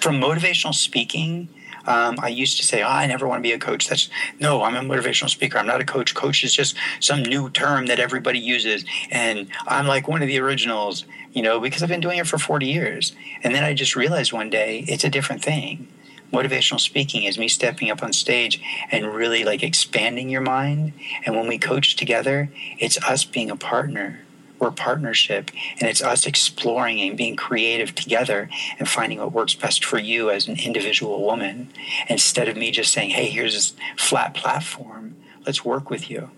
From 0.00 0.18
motivational 0.18 0.74
speaking 0.74 1.48
um, 1.86 2.16
I 2.20 2.28
used 2.28 2.58
to 2.58 2.64
say, 2.64 2.82
oh, 2.82 2.88
I 2.88 3.06
never 3.06 3.26
want 3.26 3.38
to 3.38 3.42
be 3.42 3.52
a 3.52 3.58
coach. 3.58 3.88
That's 3.88 4.10
no, 4.38 4.62
I'm 4.62 4.76
a 4.76 4.94
motivational 4.94 5.30
speaker. 5.30 5.58
I'm 5.58 5.66
not 5.66 5.80
a 5.80 5.84
coach. 5.84 6.14
Coach 6.14 6.44
is 6.44 6.52
just 6.52 6.76
some 7.00 7.22
new 7.22 7.50
term 7.50 7.86
that 7.86 8.00
everybody 8.00 8.38
uses. 8.38 8.84
And 9.10 9.48
I'm 9.66 9.86
like 9.86 10.08
one 10.08 10.22
of 10.22 10.28
the 10.28 10.38
originals, 10.38 11.04
you 11.32 11.42
know, 11.42 11.60
because 11.60 11.82
I've 11.82 11.88
been 11.88 12.00
doing 12.00 12.18
it 12.18 12.26
for 12.26 12.38
40 12.38 12.66
years. 12.66 13.12
And 13.42 13.54
then 13.54 13.64
I 13.64 13.74
just 13.74 13.96
realized 13.96 14.32
one 14.32 14.50
day 14.50 14.84
it's 14.88 15.04
a 15.04 15.10
different 15.10 15.42
thing. 15.42 15.88
Motivational 16.32 16.78
speaking 16.78 17.24
is 17.24 17.38
me 17.38 17.48
stepping 17.48 17.90
up 17.90 18.02
on 18.02 18.12
stage 18.12 18.60
and 18.92 19.12
really 19.12 19.42
like 19.42 19.64
expanding 19.64 20.30
your 20.30 20.42
mind. 20.42 20.92
And 21.26 21.34
when 21.34 21.48
we 21.48 21.58
coach 21.58 21.96
together, 21.96 22.50
it's 22.78 23.02
us 23.02 23.24
being 23.24 23.50
a 23.50 23.56
partner 23.56 24.20
we're 24.60 24.70
partnership 24.70 25.50
and 25.80 25.88
it's 25.88 26.02
us 26.02 26.26
exploring 26.26 27.00
and 27.00 27.16
being 27.16 27.36
creative 27.36 27.94
together 27.94 28.48
and 28.78 28.88
finding 28.88 29.18
what 29.18 29.32
works 29.32 29.54
best 29.54 29.84
for 29.84 29.98
you 29.98 30.30
as 30.30 30.46
an 30.48 30.58
individual 30.60 31.24
woman. 31.24 31.70
Instead 32.08 32.48
of 32.48 32.56
me 32.56 32.70
just 32.70 32.92
saying 32.92 33.10
hey 33.10 33.26
here's 33.26 33.54
this 33.54 33.74
flat 33.96 34.34
platform. 34.34 35.16
Let's 35.46 35.64
work 35.64 35.90
with 35.90 36.10
you 36.10 36.30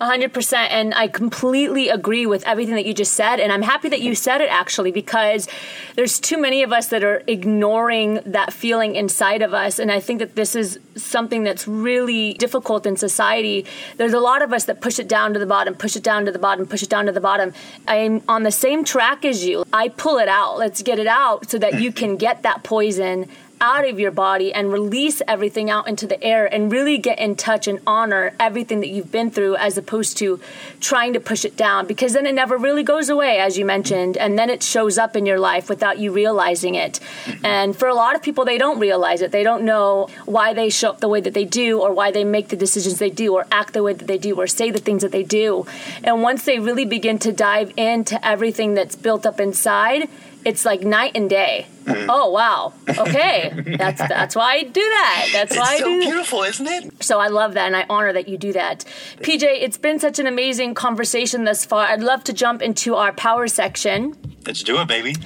100% 0.00 0.54
and 0.54 0.94
I 0.94 1.08
completely 1.08 1.90
agree 1.90 2.24
with 2.24 2.46
everything 2.46 2.74
that 2.74 2.86
you 2.86 2.94
just 2.94 3.12
said 3.12 3.38
and 3.38 3.52
I'm 3.52 3.62
happy 3.62 3.90
that 3.90 4.00
you 4.00 4.14
said 4.14 4.40
it 4.40 4.48
actually 4.50 4.92
because 4.92 5.46
there's 5.94 6.18
too 6.18 6.40
many 6.40 6.62
of 6.62 6.72
us 6.72 6.86
that 6.86 7.04
are 7.04 7.22
ignoring 7.26 8.20
that 8.24 8.52
feeling 8.52 8.96
inside 8.96 9.42
of 9.42 9.52
us 9.52 9.78
and 9.78 9.92
I 9.92 10.00
think 10.00 10.20
that 10.20 10.36
this 10.36 10.56
is 10.56 10.78
something 10.96 11.44
that's 11.44 11.68
really 11.68 12.32
difficult 12.34 12.86
in 12.86 12.96
society. 12.96 13.66
There's 13.98 14.14
a 14.14 14.20
lot 14.20 14.40
of 14.40 14.54
us 14.54 14.64
that 14.64 14.80
push 14.80 14.98
it 14.98 15.08
down 15.08 15.34
to 15.34 15.38
the 15.38 15.46
bottom, 15.46 15.74
push 15.74 15.96
it 15.96 16.02
down 16.02 16.24
to 16.24 16.32
the 16.32 16.38
bottom, 16.38 16.66
push 16.66 16.82
it 16.82 16.88
down 16.88 17.04
to 17.04 17.12
the 17.12 17.20
bottom. 17.20 17.52
I'm 17.86 18.22
on 18.26 18.42
the 18.42 18.52
same 18.52 18.84
track 18.84 19.26
as 19.26 19.44
you. 19.44 19.64
I 19.70 19.88
pull 19.88 20.16
it 20.16 20.28
out. 20.28 20.56
Let's 20.56 20.80
get 20.80 20.98
it 20.98 21.06
out 21.06 21.50
so 21.50 21.58
that 21.58 21.80
you 21.80 21.92
can 21.92 22.16
get 22.16 22.42
that 22.42 22.62
poison 22.64 23.28
out 23.60 23.86
of 23.86 24.00
your 24.00 24.10
body 24.10 24.52
and 24.54 24.72
release 24.72 25.20
everything 25.28 25.68
out 25.68 25.86
into 25.86 26.06
the 26.06 26.22
air 26.24 26.46
and 26.52 26.72
really 26.72 26.96
get 26.96 27.18
in 27.18 27.36
touch 27.36 27.68
and 27.68 27.78
honor 27.86 28.32
everything 28.40 28.80
that 28.80 28.88
you've 28.88 29.12
been 29.12 29.30
through 29.30 29.54
as 29.56 29.76
opposed 29.76 30.16
to 30.16 30.40
trying 30.80 31.12
to 31.12 31.20
push 31.20 31.44
it 31.44 31.56
down 31.56 31.86
because 31.86 32.14
then 32.14 32.24
it 32.24 32.34
never 32.34 32.56
really 32.56 32.82
goes 32.82 33.10
away 33.10 33.38
as 33.38 33.58
you 33.58 33.64
mentioned 33.64 34.16
and 34.16 34.38
then 34.38 34.48
it 34.48 34.62
shows 34.62 34.96
up 34.96 35.14
in 35.14 35.26
your 35.26 35.38
life 35.38 35.68
without 35.68 35.98
you 35.98 36.10
realizing 36.10 36.74
it. 36.74 37.00
And 37.44 37.76
for 37.76 37.86
a 37.86 37.94
lot 37.94 38.16
of 38.16 38.22
people 38.22 38.46
they 38.46 38.56
don't 38.56 38.78
realize 38.78 39.20
it. 39.20 39.30
They 39.30 39.42
don't 39.42 39.64
know 39.64 40.08
why 40.24 40.54
they 40.54 40.70
show 40.70 40.90
up 40.90 41.00
the 41.00 41.08
way 41.08 41.20
that 41.20 41.34
they 41.34 41.44
do 41.44 41.80
or 41.80 41.92
why 41.92 42.10
they 42.10 42.24
make 42.24 42.48
the 42.48 42.56
decisions 42.56 42.98
they 42.98 43.10
do 43.10 43.34
or 43.34 43.46
act 43.52 43.74
the 43.74 43.82
way 43.82 43.92
that 43.92 44.06
they 44.06 44.18
do 44.18 44.36
or 44.36 44.46
say 44.46 44.70
the 44.70 44.78
things 44.78 45.02
that 45.02 45.12
they 45.12 45.22
do. 45.22 45.66
And 46.02 46.22
once 46.22 46.44
they 46.44 46.58
really 46.58 46.86
begin 46.86 47.18
to 47.20 47.32
dive 47.32 47.72
into 47.76 48.24
everything 48.26 48.72
that's 48.72 48.96
built 48.96 49.26
up 49.26 49.38
inside 49.38 50.08
it's 50.44 50.64
like 50.64 50.82
night 50.82 51.12
and 51.14 51.28
day. 51.28 51.66
Mm. 51.84 52.06
Oh 52.08 52.30
wow. 52.30 52.72
Okay. 52.88 53.52
that's 53.78 53.98
that's 53.98 54.36
why 54.36 54.54
I 54.54 54.62
do 54.62 54.80
that. 54.80 55.28
That's 55.32 55.56
why 55.56 55.74
it's 55.74 55.82
I 55.82 55.84
do 55.84 56.02
so 56.02 56.08
beautiful, 56.08 56.42
isn't 56.42 56.66
it? 56.66 57.02
So 57.02 57.18
I 57.18 57.28
love 57.28 57.54
that 57.54 57.66
and 57.66 57.76
I 57.76 57.86
honor 57.88 58.12
that 58.12 58.28
you 58.28 58.38
do 58.38 58.52
that. 58.52 58.84
PJ, 59.18 59.42
it's 59.42 59.78
been 59.78 59.98
such 59.98 60.18
an 60.18 60.26
amazing 60.26 60.74
conversation 60.74 61.44
thus 61.44 61.64
far. 61.64 61.86
I'd 61.86 62.02
love 62.02 62.24
to 62.24 62.32
jump 62.32 62.62
into 62.62 62.94
our 62.94 63.12
power 63.12 63.48
section. 63.48 64.16
Let's 64.46 64.62
do 64.62 64.78
it, 64.80 64.88
baby. 64.88 65.16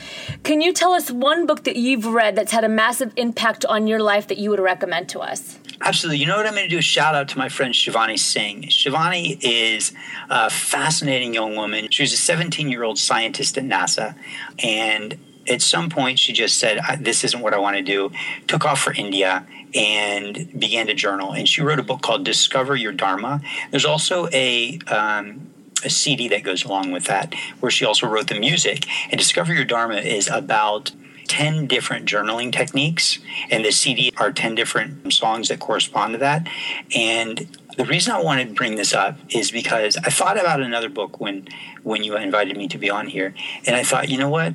Can 0.42 0.60
you 0.60 0.72
tell 0.72 0.92
us 0.92 1.10
one 1.10 1.46
book 1.46 1.64
that 1.64 1.76
you've 1.76 2.06
read 2.06 2.36
that's 2.36 2.52
had 2.52 2.64
a 2.64 2.68
massive 2.68 3.12
impact 3.16 3.64
on 3.64 3.86
your 3.86 4.00
life 4.00 4.26
that 4.28 4.38
you 4.38 4.50
would 4.50 4.60
recommend 4.60 5.08
to 5.10 5.20
us? 5.20 5.58
Absolutely. 5.80 6.18
You 6.18 6.26
know 6.26 6.36
what 6.36 6.46
I'm 6.46 6.54
going 6.54 6.64
to 6.64 6.68
do? 6.68 6.78
A 6.78 6.82
shout 6.82 7.14
out 7.14 7.28
to 7.30 7.38
my 7.38 7.48
friend 7.48 7.74
Shivani 7.74 8.18
Singh. 8.18 8.64
Shivani 8.64 9.38
is 9.42 9.92
a 10.30 10.50
fascinating 10.50 11.34
young 11.34 11.56
woman. 11.56 11.88
She 11.90 12.02
was 12.02 12.12
a 12.12 12.16
17 12.16 12.68
year 12.68 12.84
old 12.84 12.98
scientist 12.98 13.58
at 13.58 13.64
NASA. 13.64 14.14
And 14.62 15.18
at 15.48 15.60
some 15.62 15.90
point, 15.90 16.18
she 16.18 16.32
just 16.32 16.58
said, 16.58 16.80
This 17.00 17.24
isn't 17.24 17.40
what 17.40 17.54
I 17.54 17.58
want 17.58 17.76
to 17.76 17.82
do. 17.82 18.10
Took 18.46 18.64
off 18.64 18.80
for 18.80 18.92
India 18.92 19.46
and 19.74 20.58
began 20.58 20.86
to 20.86 20.94
journal. 20.94 21.32
And 21.32 21.48
she 21.48 21.60
wrote 21.60 21.78
a 21.78 21.82
book 21.82 22.02
called 22.02 22.24
Discover 22.24 22.76
Your 22.76 22.92
Dharma. 22.92 23.40
There's 23.70 23.84
also 23.86 24.28
a. 24.32 24.78
Um, 24.88 25.50
a 25.82 25.90
CD 25.90 26.28
that 26.28 26.42
goes 26.42 26.64
along 26.64 26.92
with 26.92 27.04
that, 27.04 27.34
where 27.60 27.70
she 27.70 27.84
also 27.84 28.06
wrote 28.06 28.28
the 28.28 28.40
music. 28.40 28.86
And 29.10 29.18
Discover 29.18 29.52
Your 29.52 29.66
Dharma 29.66 29.96
is 29.96 30.28
about 30.28 30.92
10 31.28 31.66
different 31.66 32.06
journaling 32.06 32.52
techniques, 32.52 33.18
and 33.50 33.64
the 33.64 33.72
CD 33.72 34.12
are 34.16 34.32
10 34.32 34.54
different 34.54 35.12
songs 35.12 35.48
that 35.48 35.60
correspond 35.60 36.12
to 36.12 36.18
that. 36.18 36.48
And 36.94 37.46
the 37.76 37.84
reason 37.84 38.12
I 38.12 38.22
wanted 38.22 38.48
to 38.48 38.54
bring 38.54 38.76
this 38.76 38.92
up 38.92 39.18
is 39.30 39.50
because 39.50 39.96
I 39.96 40.10
thought 40.10 40.38
about 40.38 40.60
another 40.60 40.88
book 40.88 41.20
when 41.20 41.48
when 41.82 42.02
you 42.02 42.16
invited 42.16 42.56
me 42.56 42.68
to 42.68 42.78
be 42.78 42.90
on 42.90 43.08
here, 43.08 43.34
and 43.66 43.76
I 43.76 43.82
thought, 43.82 44.08
you 44.08 44.18
know 44.18 44.28
what? 44.28 44.54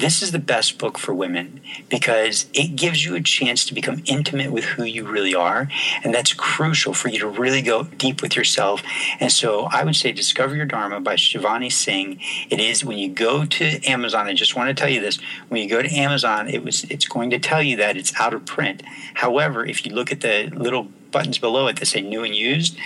This 0.00 0.22
is 0.22 0.32
the 0.32 0.38
best 0.38 0.78
book 0.78 0.96
for 0.96 1.12
women 1.12 1.60
because 1.90 2.46
it 2.54 2.74
gives 2.74 3.04
you 3.04 3.14
a 3.14 3.20
chance 3.20 3.66
to 3.66 3.74
become 3.74 4.02
intimate 4.06 4.50
with 4.50 4.64
who 4.64 4.82
you 4.82 5.06
really 5.06 5.34
are. 5.34 5.68
And 6.02 6.14
that's 6.14 6.32
crucial 6.32 6.94
for 6.94 7.10
you 7.10 7.18
to 7.18 7.28
really 7.28 7.60
go 7.60 7.82
deep 7.82 8.22
with 8.22 8.34
yourself. 8.34 8.82
And 9.20 9.30
so 9.30 9.64
I 9.64 9.84
would 9.84 9.94
say 9.94 10.12
Discover 10.12 10.56
Your 10.56 10.64
Dharma 10.64 11.00
by 11.00 11.16
Shivani 11.16 11.70
Singh. 11.70 12.18
It 12.48 12.60
is 12.60 12.82
when 12.82 12.96
you 12.96 13.10
go 13.10 13.44
to 13.44 13.84
Amazon, 13.84 14.26
I 14.26 14.32
just 14.32 14.56
want 14.56 14.68
to 14.68 14.74
tell 14.74 14.88
you 14.88 15.02
this. 15.02 15.18
When 15.48 15.62
you 15.62 15.68
go 15.68 15.82
to 15.82 15.94
Amazon, 15.94 16.48
it 16.48 16.64
was 16.64 16.84
it's 16.84 17.06
going 17.06 17.28
to 17.28 17.38
tell 17.38 17.62
you 17.62 17.76
that 17.76 17.98
it's 17.98 18.18
out 18.18 18.32
of 18.32 18.46
print. 18.46 18.82
However, 19.12 19.66
if 19.66 19.84
you 19.84 19.92
look 19.92 20.10
at 20.10 20.22
the 20.22 20.48
little 20.54 20.84
buttons 21.10 21.36
below 21.36 21.66
it 21.66 21.78
that 21.78 21.86
say 21.86 22.00
new 22.00 22.24
and 22.24 22.34
used, 22.34 22.78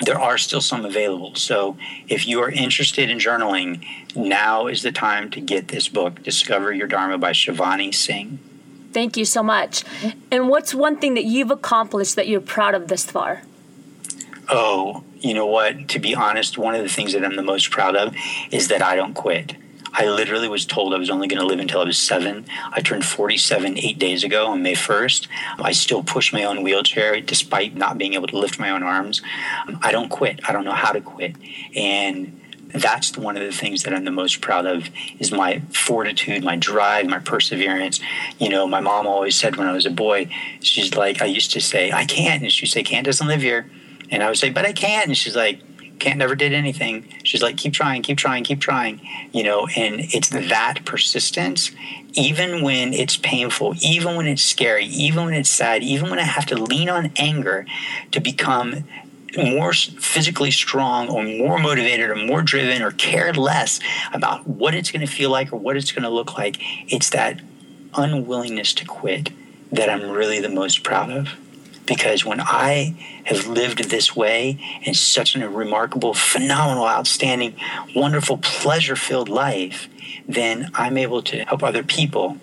there 0.00 0.18
are 0.18 0.38
still 0.38 0.60
some 0.60 0.84
available. 0.84 1.34
So 1.34 1.76
if 2.08 2.26
you 2.26 2.40
are 2.40 2.50
interested 2.50 3.10
in 3.10 3.18
journaling, 3.18 3.84
now 4.14 4.66
is 4.66 4.82
the 4.82 4.92
time 4.92 5.30
to 5.30 5.40
get 5.40 5.68
this 5.68 5.88
book, 5.88 6.22
Discover 6.22 6.72
Your 6.72 6.86
Dharma 6.86 7.18
by 7.18 7.32
Shivani 7.32 7.94
Singh. 7.94 8.38
Thank 8.92 9.16
you 9.16 9.24
so 9.24 9.42
much. 9.42 9.84
And 10.30 10.48
what's 10.48 10.74
one 10.74 10.98
thing 10.98 11.14
that 11.14 11.24
you've 11.24 11.50
accomplished 11.50 12.16
that 12.16 12.26
you're 12.28 12.40
proud 12.40 12.74
of 12.74 12.88
this 12.88 13.04
far? 13.04 13.42
Oh, 14.48 15.04
you 15.20 15.34
know 15.34 15.46
what? 15.46 15.88
To 15.88 15.98
be 15.98 16.14
honest, 16.14 16.56
one 16.56 16.74
of 16.74 16.82
the 16.82 16.88
things 16.88 17.12
that 17.12 17.24
I'm 17.24 17.36
the 17.36 17.42
most 17.42 17.70
proud 17.70 17.96
of 17.96 18.14
is 18.50 18.68
that 18.68 18.82
I 18.82 18.96
don't 18.96 19.14
quit. 19.14 19.56
I 19.92 20.06
literally 20.06 20.48
was 20.48 20.66
told 20.66 20.94
I 20.94 20.98
was 20.98 21.10
only 21.10 21.28
going 21.28 21.40
to 21.40 21.46
live 21.46 21.60
until 21.60 21.80
I 21.80 21.84
was 21.84 21.98
seven. 21.98 22.46
I 22.72 22.80
turned 22.80 23.04
47 23.04 23.78
eight 23.78 23.98
days 23.98 24.24
ago 24.24 24.46
on 24.48 24.62
May 24.62 24.74
1st. 24.74 25.28
I 25.58 25.72
still 25.72 26.02
push 26.02 26.32
my 26.32 26.44
own 26.44 26.62
wheelchair 26.62 27.20
despite 27.20 27.74
not 27.74 27.98
being 27.98 28.14
able 28.14 28.26
to 28.28 28.38
lift 28.38 28.58
my 28.58 28.70
own 28.70 28.82
arms. 28.82 29.22
I 29.82 29.92
don't 29.92 30.08
quit. 30.08 30.40
I 30.48 30.52
don't 30.52 30.64
know 30.64 30.72
how 30.72 30.92
to 30.92 31.00
quit. 31.00 31.36
And 31.74 32.40
that's 32.68 33.16
one 33.16 33.36
of 33.36 33.42
the 33.42 33.52
things 33.52 33.82
that 33.84 33.94
I'm 33.94 34.04
the 34.04 34.10
most 34.10 34.40
proud 34.40 34.66
of 34.66 34.90
is 35.18 35.32
my 35.32 35.60
fortitude, 35.72 36.44
my 36.44 36.56
drive, 36.56 37.06
my 37.06 37.18
perseverance. 37.18 38.00
You 38.38 38.50
know, 38.50 38.66
my 38.66 38.80
mom 38.80 39.06
always 39.06 39.36
said 39.36 39.56
when 39.56 39.66
I 39.66 39.72
was 39.72 39.86
a 39.86 39.90
boy, 39.90 40.28
she's 40.60 40.94
like, 40.94 41.22
I 41.22 41.26
used 41.26 41.52
to 41.52 41.60
say, 41.60 41.92
I 41.92 42.04
can't. 42.04 42.42
And 42.42 42.52
she'd 42.52 42.66
say, 42.66 42.82
Can't 42.82 43.06
doesn't 43.06 43.26
live 43.26 43.40
here. 43.40 43.70
And 44.10 44.22
I 44.22 44.28
would 44.28 44.38
say, 44.38 44.50
But 44.50 44.66
I 44.66 44.72
can't. 44.72 45.06
And 45.08 45.16
she's 45.16 45.36
like, 45.36 45.60
can't 45.98 46.18
never 46.18 46.34
did 46.34 46.52
anything. 46.52 47.08
She's 47.24 47.42
like, 47.42 47.56
keep 47.56 47.72
trying, 47.72 48.02
keep 48.02 48.18
trying, 48.18 48.44
keep 48.44 48.60
trying, 48.60 49.00
you 49.32 49.42
know, 49.42 49.66
and 49.76 50.00
it's 50.14 50.30
that 50.30 50.84
persistence, 50.84 51.70
even 52.14 52.62
when 52.62 52.92
it's 52.92 53.16
painful, 53.16 53.74
even 53.80 54.16
when 54.16 54.26
it's 54.26 54.42
scary, 54.42 54.86
even 54.86 55.26
when 55.26 55.34
it's 55.34 55.50
sad, 55.50 55.82
even 55.82 56.10
when 56.10 56.18
I 56.18 56.24
have 56.24 56.46
to 56.46 56.56
lean 56.56 56.88
on 56.88 57.12
anger 57.16 57.66
to 58.12 58.20
become 58.20 58.84
more 59.36 59.72
physically 59.72 60.50
strong 60.50 61.08
or 61.08 61.22
more 61.22 61.58
motivated 61.58 62.10
or 62.10 62.16
more 62.16 62.42
driven 62.42 62.82
or 62.82 62.90
care 62.92 63.32
less 63.32 63.78
about 64.12 64.46
what 64.46 64.74
it's 64.74 64.90
going 64.90 65.06
to 65.06 65.12
feel 65.12 65.30
like 65.30 65.52
or 65.52 65.56
what 65.56 65.76
it's 65.76 65.92
going 65.92 66.02
to 66.02 66.08
look 66.08 66.38
like. 66.38 66.56
It's 66.92 67.10
that 67.10 67.40
unwillingness 67.94 68.72
to 68.74 68.84
quit 68.84 69.30
that 69.70 69.90
I'm 69.90 70.10
really 70.10 70.40
the 70.40 70.48
most 70.48 70.82
proud 70.82 71.10
of 71.10 71.36
because 71.88 72.24
when 72.24 72.40
I 72.40 72.94
have 73.24 73.46
lived 73.46 73.90
this 73.90 74.14
way 74.14 74.58
in 74.82 74.94
such 74.94 75.34
a 75.34 75.48
remarkable, 75.48 76.14
phenomenal, 76.14 76.86
outstanding, 76.86 77.56
wonderful, 77.96 78.38
pleasure 78.38 78.94
filled 78.94 79.28
life, 79.28 79.88
then 80.28 80.70
I'm 80.74 80.98
able 80.98 81.22
to 81.22 81.44
help 81.44 81.62
other 81.62 81.82
people 81.82 82.38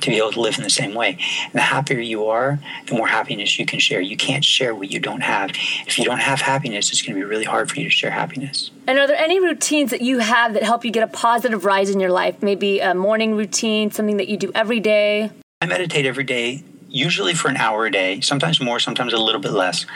to 0.00 0.08
be 0.08 0.16
able 0.16 0.32
to 0.32 0.40
live 0.40 0.56
in 0.56 0.64
the 0.64 0.70
same 0.70 0.94
way. 0.94 1.18
And 1.44 1.52
the 1.52 1.60
happier 1.60 2.00
you 2.00 2.26
are, 2.28 2.58
the 2.86 2.94
more 2.94 3.06
happiness 3.06 3.58
you 3.58 3.66
can 3.66 3.78
share. 3.78 4.00
You 4.00 4.16
can't 4.16 4.42
share 4.42 4.74
what 4.74 4.90
you 4.90 4.98
don't 4.98 5.20
have. 5.20 5.50
If 5.86 5.98
you 5.98 6.06
don't 6.06 6.20
have 6.20 6.40
happiness, 6.40 6.90
it's 6.90 7.02
going 7.02 7.14
to 7.14 7.20
be 7.20 7.24
really 7.24 7.44
hard 7.44 7.70
for 7.70 7.78
you 7.78 7.84
to 7.84 7.90
share 7.90 8.10
happiness. 8.10 8.70
And 8.86 8.98
are 8.98 9.06
there 9.06 9.18
any 9.18 9.40
routines 9.40 9.90
that 9.90 10.00
you 10.00 10.20
have 10.20 10.54
that 10.54 10.62
help 10.62 10.86
you 10.86 10.90
get 10.90 11.02
a 11.02 11.06
positive 11.06 11.66
rise 11.66 11.90
in 11.90 12.00
your 12.00 12.10
life? 12.10 12.42
Maybe 12.42 12.80
a 12.80 12.94
morning 12.94 13.36
routine, 13.36 13.90
something 13.90 14.16
that 14.16 14.28
you 14.28 14.38
do 14.38 14.50
every 14.54 14.80
day? 14.80 15.30
I 15.60 15.66
meditate 15.66 16.06
every 16.06 16.24
day 16.24 16.64
usually 16.90 17.34
for 17.34 17.48
an 17.48 17.56
hour 17.56 17.86
a 17.86 17.90
day, 17.90 18.20
sometimes 18.20 18.60
more, 18.60 18.80
sometimes 18.80 19.12
a 19.12 19.18
little 19.18 19.40
bit 19.40 19.52
less. 19.52 19.86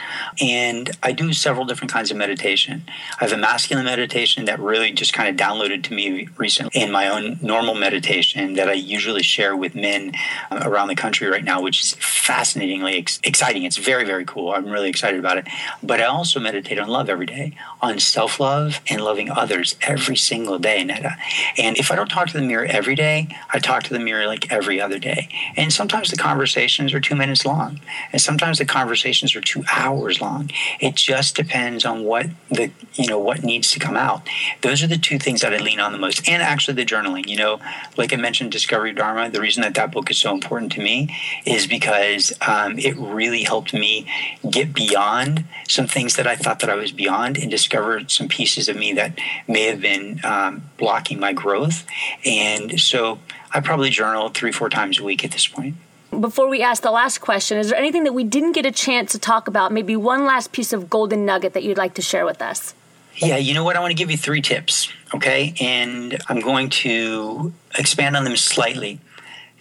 And 0.41 0.89
I 1.03 1.11
do 1.11 1.33
several 1.33 1.65
different 1.65 1.91
kinds 1.91 2.09
of 2.09 2.17
meditation. 2.17 2.83
I 3.19 3.25
have 3.25 3.33
a 3.33 3.37
masculine 3.37 3.85
meditation 3.85 4.45
that 4.45 4.59
really 4.59 4.91
just 4.91 5.13
kind 5.13 5.29
of 5.29 5.35
downloaded 5.35 5.83
to 5.83 5.93
me 5.93 6.29
recently 6.37 6.81
in 6.81 6.91
my 6.91 7.07
own 7.07 7.37
normal 7.41 7.75
meditation 7.75 8.53
that 8.53 8.69
I 8.69 8.73
usually 8.73 9.23
share 9.23 9.55
with 9.55 9.75
men 9.75 10.13
uh, 10.49 10.61
around 10.63 10.87
the 10.87 10.95
country 10.95 11.27
right 11.27 11.43
now, 11.43 11.61
which 11.61 11.81
is 11.81 11.93
fascinatingly 11.95 12.97
ex- 12.97 13.19
exciting. 13.23 13.63
It's 13.63 13.77
very, 13.77 14.05
very 14.05 14.25
cool. 14.25 14.51
I'm 14.51 14.69
really 14.69 14.89
excited 14.89 15.19
about 15.19 15.37
it. 15.37 15.47
But 15.83 15.99
I 15.99 16.05
also 16.05 16.39
meditate 16.39 16.79
on 16.79 16.87
love 16.87 17.09
every 17.09 17.25
day, 17.25 17.55
on 17.81 17.99
self 17.99 18.39
love 18.39 18.79
and 18.89 19.01
loving 19.01 19.29
others 19.29 19.75
every 19.81 20.15
single 20.15 20.59
day, 20.59 20.83
Netta. 20.83 21.17
And 21.57 21.77
if 21.77 21.91
I 21.91 21.95
don't 21.95 22.09
talk 22.09 22.27
to 22.29 22.37
the 22.37 22.45
mirror 22.45 22.65
every 22.65 22.95
day, 22.95 23.27
I 23.51 23.59
talk 23.59 23.83
to 23.83 23.93
the 23.93 23.99
mirror 23.99 24.27
like 24.27 24.51
every 24.51 24.79
other 24.79 24.99
day. 24.99 25.29
And 25.57 25.73
sometimes 25.73 26.09
the 26.09 26.17
conversation 26.17 26.84
conversations 26.85 26.93
are 26.93 27.09
two 27.09 27.15
minutes 27.15 27.45
long, 27.45 27.79
and 28.11 28.21
sometimes 28.21 28.59
the 28.59 28.65
conversations 28.65 29.35
are 29.35 29.41
two 29.41 29.63
hours 29.71 30.21
long. 30.21 30.51
It 30.79 30.95
just 30.95 31.35
depends 31.35 31.83
on 31.85 32.03
what 32.03 32.27
the 32.49 32.71
you 32.93 33.07
know 33.07 33.19
what 33.19 33.43
needs 33.43 33.71
to 33.71 33.79
come 33.79 33.97
out. 33.97 34.21
Those 34.61 34.83
are 34.83 34.87
the 34.87 34.97
two 34.97 35.17
things 35.17 35.41
that 35.41 35.53
I 35.53 35.57
lean 35.57 35.79
on 35.79 35.91
the 35.91 35.97
most, 35.97 36.29
and 36.29 36.43
actually 36.43 36.75
the 36.75 36.85
journaling. 36.85 37.27
You 37.27 37.37
know, 37.37 37.59
like 37.97 38.13
I 38.13 38.17
mentioned, 38.17 38.51
Discovery 38.51 38.93
Dharma. 38.93 39.29
The 39.31 39.41
reason 39.41 39.63
that 39.63 39.73
that 39.75 39.91
book 39.91 40.11
is 40.11 40.17
so 40.17 40.33
important 40.33 40.73
to 40.73 40.81
me 40.81 41.15
is 41.45 41.65
because 41.65 42.33
um, 42.47 42.77
it 42.77 42.95
really 42.97 43.43
helped 43.43 43.73
me 43.73 44.05
get 44.49 44.73
beyond 44.73 45.45
some 45.67 45.87
things 45.87 46.15
that 46.17 46.27
I 46.27 46.35
thought 46.35 46.59
that 46.59 46.69
I 46.69 46.75
was 46.75 46.91
beyond, 46.91 47.37
and 47.37 47.49
discover 47.49 48.01
some 48.07 48.27
pieces 48.27 48.69
of 48.69 48.75
me 48.75 48.93
that 48.93 49.19
may 49.47 49.63
have 49.63 49.81
been 49.81 50.19
um, 50.23 50.69
blocking 50.77 51.19
my 51.19 51.33
growth. 51.33 51.85
And 52.25 52.79
so 52.79 53.19
I 53.51 53.59
probably 53.61 53.89
journal 53.89 54.29
three, 54.29 54.51
four 54.51 54.69
times 54.69 54.99
a 54.99 55.03
week 55.03 55.25
at 55.25 55.31
this 55.31 55.47
point 55.47 55.75
before 56.21 56.47
we 56.47 56.61
ask 56.61 56.83
the 56.83 56.91
last 56.91 57.19
question, 57.19 57.57
is 57.57 57.69
there 57.69 57.77
anything 57.77 58.03
that 58.03 58.13
we 58.13 58.23
didn't 58.23 58.53
get 58.53 58.65
a 58.65 58.71
chance 58.71 59.11
to 59.13 59.19
talk 59.19 59.47
about? 59.47 59.71
Maybe 59.71 59.95
one 59.95 60.25
last 60.25 60.51
piece 60.51 60.73
of 60.73 60.89
golden 60.89 61.25
nugget 61.25 61.53
that 61.53 61.63
you'd 61.63 61.77
like 61.77 61.93
to 61.95 62.01
share 62.01 62.25
with 62.25 62.41
us? 62.41 62.73
Yeah, 63.17 63.37
you 63.37 63.53
know 63.53 63.63
what? 63.63 63.77
I 63.77 63.79
want 63.79 63.91
to 63.91 63.95
give 63.95 64.11
you 64.11 64.17
three 64.17 64.41
tips, 64.41 64.91
okay? 65.13 65.53
And 65.61 66.19
I'm 66.27 66.41
going 66.41 66.69
to 66.69 67.53
expand 67.77 68.17
on 68.17 68.25
them 68.25 68.35
slightly. 68.35 68.99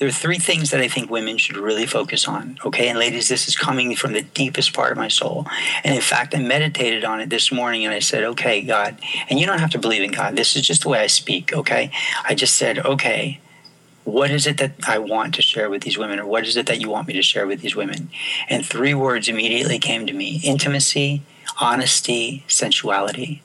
There 0.00 0.08
are 0.08 0.12
three 0.12 0.38
things 0.38 0.72
that 0.72 0.80
I 0.80 0.88
think 0.88 1.08
women 1.08 1.38
should 1.38 1.56
really 1.56 1.86
focus 1.86 2.26
on, 2.26 2.58
okay? 2.64 2.88
And 2.88 2.98
ladies, 2.98 3.28
this 3.28 3.46
is 3.46 3.54
coming 3.54 3.94
from 3.94 4.12
the 4.12 4.22
deepest 4.22 4.72
part 4.72 4.90
of 4.90 4.98
my 4.98 5.06
soul. 5.06 5.46
And 5.84 5.94
in 5.94 6.00
fact, 6.00 6.34
I 6.34 6.40
meditated 6.40 7.04
on 7.04 7.20
it 7.20 7.30
this 7.30 7.52
morning 7.52 7.84
and 7.84 7.94
I 7.94 8.00
said, 8.00 8.24
okay, 8.24 8.60
God, 8.60 8.98
and 9.30 9.38
you 9.38 9.46
don't 9.46 9.60
have 9.60 9.70
to 9.70 9.78
believe 9.78 10.02
in 10.02 10.10
God. 10.10 10.34
This 10.34 10.56
is 10.56 10.66
just 10.66 10.82
the 10.82 10.88
way 10.88 10.98
I 10.98 11.06
speak, 11.06 11.52
okay? 11.52 11.92
I 12.24 12.34
just 12.34 12.56
said, 12.56 12.80
okay, 12.80 13.38
what 14.04 14.30
is 14.30 14.46
it 14.46 14.58
that 14.58 14.72
I 14.86 14.98
want 14.98 15.34
to 15.34 15.42
share 15.42 15.70
with 15.70 15.82
these 15.82 15.98
women, 15.98 16.18
or 16.20 16.26
what 16.26 16.46
is 16.46 16.56
it 16.56 16.66
that 16.66 16.80
you 16.80 16.90
want 16.90 17.08
me 17.08 17.14
to 17.14 17.22
share 17.22 17.46
with 17.46 17.60
these 17.60 17.74
women? 17.74 18.10
And 18.48 18.64
three 18.64 18.94
words 18.94 19.28
immediately 19.28 19.78
came 19.78 20.06
to 20.06 20.12
me 20.12 20.40
intimacy, 20.44 21.22
honesty, 21.60 22.44
sensuality. 22.46 23.42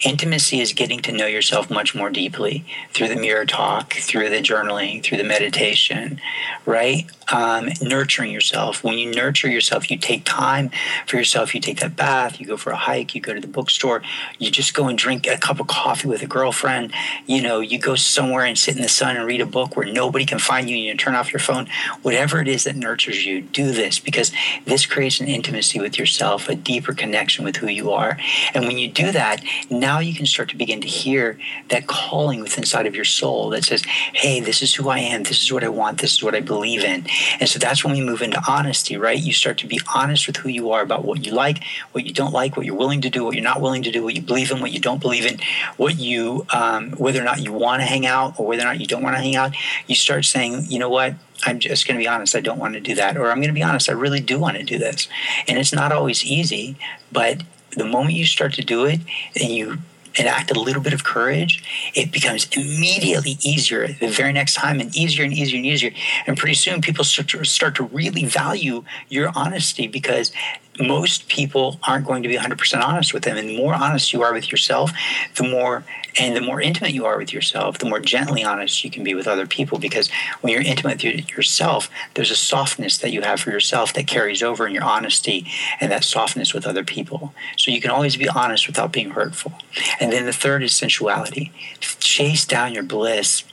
Intimacy 0.00 0.60
is 0.60 0.72
getting 0.72 1.00
to 1.00 1.12
know 1.12 1.26
yourself 1.26 1.70
much 1.70 1.94
more 1.94 2.10
deeply 2.10 2.64
through 2.92 3.08
the 3.08 3.16
mirror 3.16 3.44
talk, 3.44 3.94
through 3.94 4.30
the 4.30 4.40
journaling, 4.40 5.02
through 5.02 5.18
the 5.18 5.24
meditation, 5.24 6.20
right? 6.64 7.06
Um, 7.32 7.70
nurturing 7.82 8.30
yourself. 8.30 8.84
When 8.84 8.98
you 8.98 9.12
nurture 9.12 9.48
yourself, 9.48 9.90
you 9.90 9.98
take 9.98 10.24
time 10.24 10.70
for 11.06 11.16
yourself. 11.16 11.54
You 11.54 11.60
take 11.60 11.80
that 11.80 11.96
bath, 11.96 12.38
you 12.38 12.46
go 12.46 12.56
for 12.56 12.70
a 12.70 12.76
hike, 12.76 13.14
you 13.16 13.20
go 13.20 13.34
to 13.34 13.40
the 13.40 13.48
bookstore, 13.48 14.02
you 14.38 14.50
just 14.50 14.74
go 14.74 14.86
and 14.86 14.96
drink 14.96 15.26
a 15.26 15.36
cup 15.36 15.58
of 15.58 15.66
coffee 15.66 16.06
with 16.06 16.22
a 16.22 16.26
girlfriend. 16.26 16.92
You 17.26 17.42
know, 17.42 17.58
you 17.58 17.78
go 17.78 17.96
somewhere 17.96 18.44
and 18.44 18.56
sit 18.56 18.76
in 18.76 18.82
the 18.82 18.88
sun 18.88 19.16
and 19.16 19.26
read 19.26 19.40
a 19.40 19.46
book 19.46 19.76
where 19.76 19.90
nobody 19.90 20.24
can 20.24 20.38
find 20.38 20.70
you. 20.70 20.76
And 20.76 20.84
you 20.84 20.94
turn 20.94 21.16
off 21.16 21.32
your 21.32 21.40
phone. 21.40 21.66
Whatever 22.02 22.40
it 22.40 22.46
is 22.46 22.64
that 22.64 22.76
nurtures 22.76 23.26
you, 23.26 23.40
do 23.40 23.72
this 23.72 23.98
because 23.98 24.30
this 24.64 24.86
creates 24.86 25.20
an 25.20 25.26
intimacy 25.26 25.80
with 25.80 25.98
yourself, 25.98 26.48
a 26.48 26.54
deeper 26.54 26.94
connection 26.94 27.44
with 27.44 27.56
who 27.56 27.66
you 27.66 27.90
are. 27.90 28.16
And 28.54 28.66
when 28.66 28.78
you 28.78 28.88
do 28.88 29.10
that, 29.10 29.42
now 29.68 29.98
you 29.98 30.14
can 30.14 30.26
start 30.26 30.48
to 30.50 30.56
begin 30.56 30.80
to 30.80 30.88
hear 30.88 31.38
that 31.70 31.88
calling 31.88 32.40
inside 32.40 32.86
of 32.86 32.94
your 32.94 33.04
soul 33.04 33.50
that 33.50 33.64
says, 33.64 33.82
hey, 34.12 34.38
this 34.38 34.62
is 34.62 34.74
who 34.74 34.88
I 34.88 35.00
am, 35.00 35.24
this 35.24 35.42
is 35.42 35.52
what 35.52 35.64
I 35.64 35.68
want, 35.68 36.00
this 36.00 36.12
is 36.14 36.22
what 36.22 36.34
I 36.34 36.40
believe 36.40 36.84
in. 36.84 37.04
And 37.40 37.48
so 37.48 37.58
that's 37.58 37.84
when 37.84 37.94
we 37.94 38.00
move 38.00 38.22
into 38.22 38.40
honesty, 38.48 38.96
right? 38.96 39.18
You 39.18 39.32
start 39.32 39.58
to 39.58 39.66
be 39.66 39.80
honest 39.94 40.26
with 40.26 40.36
who 40.36 40.48
you 40.48 40.70
are 40.72 40.82
about 40.82 41.04
what 41.04 41.24
you 41.24 41.32
like, 41.32 41.62
what 41.92 42.06
you 42.06 42.12
don't 42.12 42.32
like, 42.32 42.56
what 42.56 42.66
you're 42.66 42.76
willing 42.76 43.00
to 43.02 43.10
do, 43.10 43.24
what 43.24 43.34
you're 43.34 43.44
not 43.44 43.60
willing 43.60 43.82
to 43.82 43.90
do, 43.90 44.02
what 44.02 44.14
you 44.14 44.22
believe 44.22 44.50
in, 44.50 44.60
what 44.60 44.72
you 44.72 44.80
don't 44.80 45.00
believe 45.00 45.26
in, 45.26 45.38
what 45.76 45.98
you, 45.98 46.46
um, 46.52 46.92
whether 46.92 47.20
or 47.20 47.24
not 47.24 47.40
you 47.40 47.52
want 47.52 47.80
to 47.80 47.86
hang 47.86 48.06
out 48.06 48.38
or 48.38 48.46
whether 48.46 48.62
or 48.62 48.66
not 48.66 48.80
you 48.80 48.86
don't 48.86 49.02
want 49.02 49.16
to 49.16 49.22
hang 49.22 49.36
out. 49.36 49.54
You 49.86 49.94
start 49.94 50.24
saying, 50.24 50.66
you 50.68 50.78
know 50.78 50.90
what? 50.90 51.14
I'm 51.44 51.58
just 51.58 51.86
going 51.86 51.96
to 51.96 52.02
be 52.02 52.08
honest, 52.08 52.34
I 52.34 52.40
don't 52.40 52.58
want 52.58 52.74
to 52.74 52.80
do 52.80 52.94
that. 52.94 53.16
Or 53.16 53.30
I'm 53.30 53.38
going 53.38 53.48
to 53.48 53.54
be 53.54 53.62
honest, 53.62 53.88
I 53.88 53.92
really 53.92 54.20
do 54.20 54.38
want 54.38 54.56
to 54.56 54.62
do 54.62 54.78
this. 54.78 55.08
And 55.46 55.58
it's 55.58 55.72
not 55.72 55.92
always 55.92 56.24
easy, 56.24 56.76
but 57.12 57.42
the 57.76 57.84
moment 57.84 58.14
you 58.14 58.24
start 58.24 58.54
to 58.54 58.62
do 58.62 58.84
it 58.86 59.00
and 59.38 59.50
you 59.50 59.78
enact 60.18 60.50
a 60.50 60.58
little 60.58 60.82
bit 60.82 60.92
of 60.92 61.04
courage, 61.04 61.62
it 61.94 62.12
becomes 62.12 62.48
immediately 62.56 63.38
easier 63.42 63.88
the 63.88 64.08
very 64.08 64.32
next 64.32 64.54
time 64.54 64.80
and 64.80 64.94
easier 64.96 65.24
and 65.24 65.32
easier 65.32 65.56
and 65.56 65.66
easier. 65.66 65.90
And 66.26 66.36
pretty 66.36 66.54
soon 66.54 66.80
people 66.80 67.04
start 67.04 67.28
to, 67.28 67.44
start 67.44 67.74
to 67.76 67.84
really 67.84 68.24
value 68.24 68.84
your 69.08 69.30
honesty 69.34 69.86
because 69.86 70.32
most 70.80 71.28
people 71.28 71.78
aren't 71.86 72.06
going 72.06 72.22
to 72.22 72.28
be 72.28 72.36
100% 72.36 72.82
honest 72.82 73.14
with 73.14 73.24
them. 73.24 73.36
And 73.36 73.48
the 73.48 73.56
more 73.56 73.74
honest 73.74 74.12
you 74.12 74.22
are 74.22 74.32
with 74.32 74.50
yourself, 74.50 74.90
the 75.36 75.44
more 75.44 75.84
and 76.18 76.34
the 76.34 76.40
more 76.40 76.60
intimate 76.60 76.92
you 76.92 77.04
are 77.04 77.18
with 77.18 77.32
yourself, 77.32 77.78
the 77.78 77.88
more 77.88 78.00
gently 78.00 78.42
honest 78.42 78.82
you 78.82 78.90
can 78.90 79.04
be 79.04 79.14
with 79.14 79.28
other 79.28 79.46
people. 79.46 79.78
Because 79.78 80.10
when 80.40 80.52
you're 80.52 80.62
intimate 80.62 81.02
with 81.04 81.30
yourself, 81.30 81.90
there's 82.14 82.30
a 82.30 82.36
softness 82.36 82.96
that 82.98 83.12
you 83.12 83.20
have 83.20 83.40
for 83.40 83.50
yourself 83.50 83.92
that 83.92 84.06
carries 84.06 84.42
over 84.42 84.66
in 84.66 84.72
your 84.72 84.84
honesty 84.84 85.46
and 85.78 85.92
that 85.92 86.04
softness 86.04 86.54
with 86.54 86.66
other 86.66 86.84
people. 86.84 87.34
So 87.58 87.70
you 87.70 87.80
can 87.80 87.90
always 87.90 88.16
be 88.16 88.28
honest 88.28 88.66
without 88.66 88.92
being 88.92 89.10
hurtful. 89.10 89.52
And 90.00 90.10
then 90.10 90.24
the 90.24 90.32
third 90.32 90.62
is 90.62 90.72
sensuality. 90.72 91.52
Chase 91.80 92.46
down 92.46 92.72
your 92.72 92.82
bliss. 92.82 93.44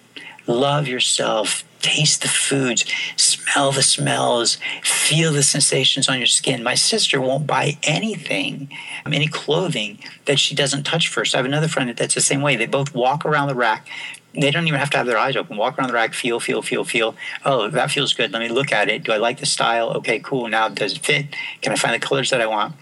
Love 0.48 0.88
yourself 0.88 1.64
taste 1.84 2.22
the 2.22 2.28
foods, 2.28 2.86
smell 3.16 3.72
the 3.72 3.84
smells, 3.84 4.58
feel 4.82 5.32
the 5.32 5.44
sensations 5.44 6.10
on 6.10 6.18
your 6.18 6.26
skin. 6.26 6.64
My 6.64 6.76
sister 6.76 7.22
won't 7.22 7.46
buy 7.46 7.78
anything, 7.84 8.70
any 9.06 9.28
clothing 9.28 10.00
that 10.26 10.40
she 10.40 10.56
doesn't 10.56 10.84
touch 10.84 11.08
first. 11.08 11.36
I 11.36 11.38
have 11.38 11.46
another 11.46 11.68
friend 11.68 11.96
that's 11.96 12.16
the 12.16 12.22
same 12.22 12.42
way. 12.42 12.56
They 12.56 12.66
both 12.66 12.96
walk 12.96 13.26
around 13.26 13.50
the 13.50 13.56
rack. 13.56 13.88
They 14.34 14.50
don't 14.50 14.68
even 14.68 14.80
have 14.80 14.90
to 14.92 14.98
have 14.98 15.06
their 15.06 15.20
eyes 15.20 15.36
open. 15.36 15.58
Walk 15.58 15.78
around 15.78 15.90
the 15.90 15.94
rack, 15.94 16.16
feel, 16.16 16.40
feel, 16.40 16.64
feel, 16.64 16.84
feel. 16.84 17.16
Oh, 17.46 17.70
that 17.70 17.92
feels 17.92 18.14
good. 18.14 18.32
Let 18.32 18.42
me 18.42 18.50
look 18.50 18.72
at 18.72 18.90
it. 18.90 19.04
Do 19.04 19.12
I 19.12 19.18
like 19.18 19.40
the 19.40 19.46
style? 19.46 19.90
Okay, 19.98 20.20
cool. 20.20 20.48
Now, 20.48 20.70
does 20.70 20.94
it 20.94 21.06
fit? 21.06 21.28
Can 21.62 21.72
I 21.72 21.76
find 21.76 21.94
the 21.94 22.04
colors 22.04 22.32
that 22.32 22.42
I 22.42 22.48
want? 22.48 22.74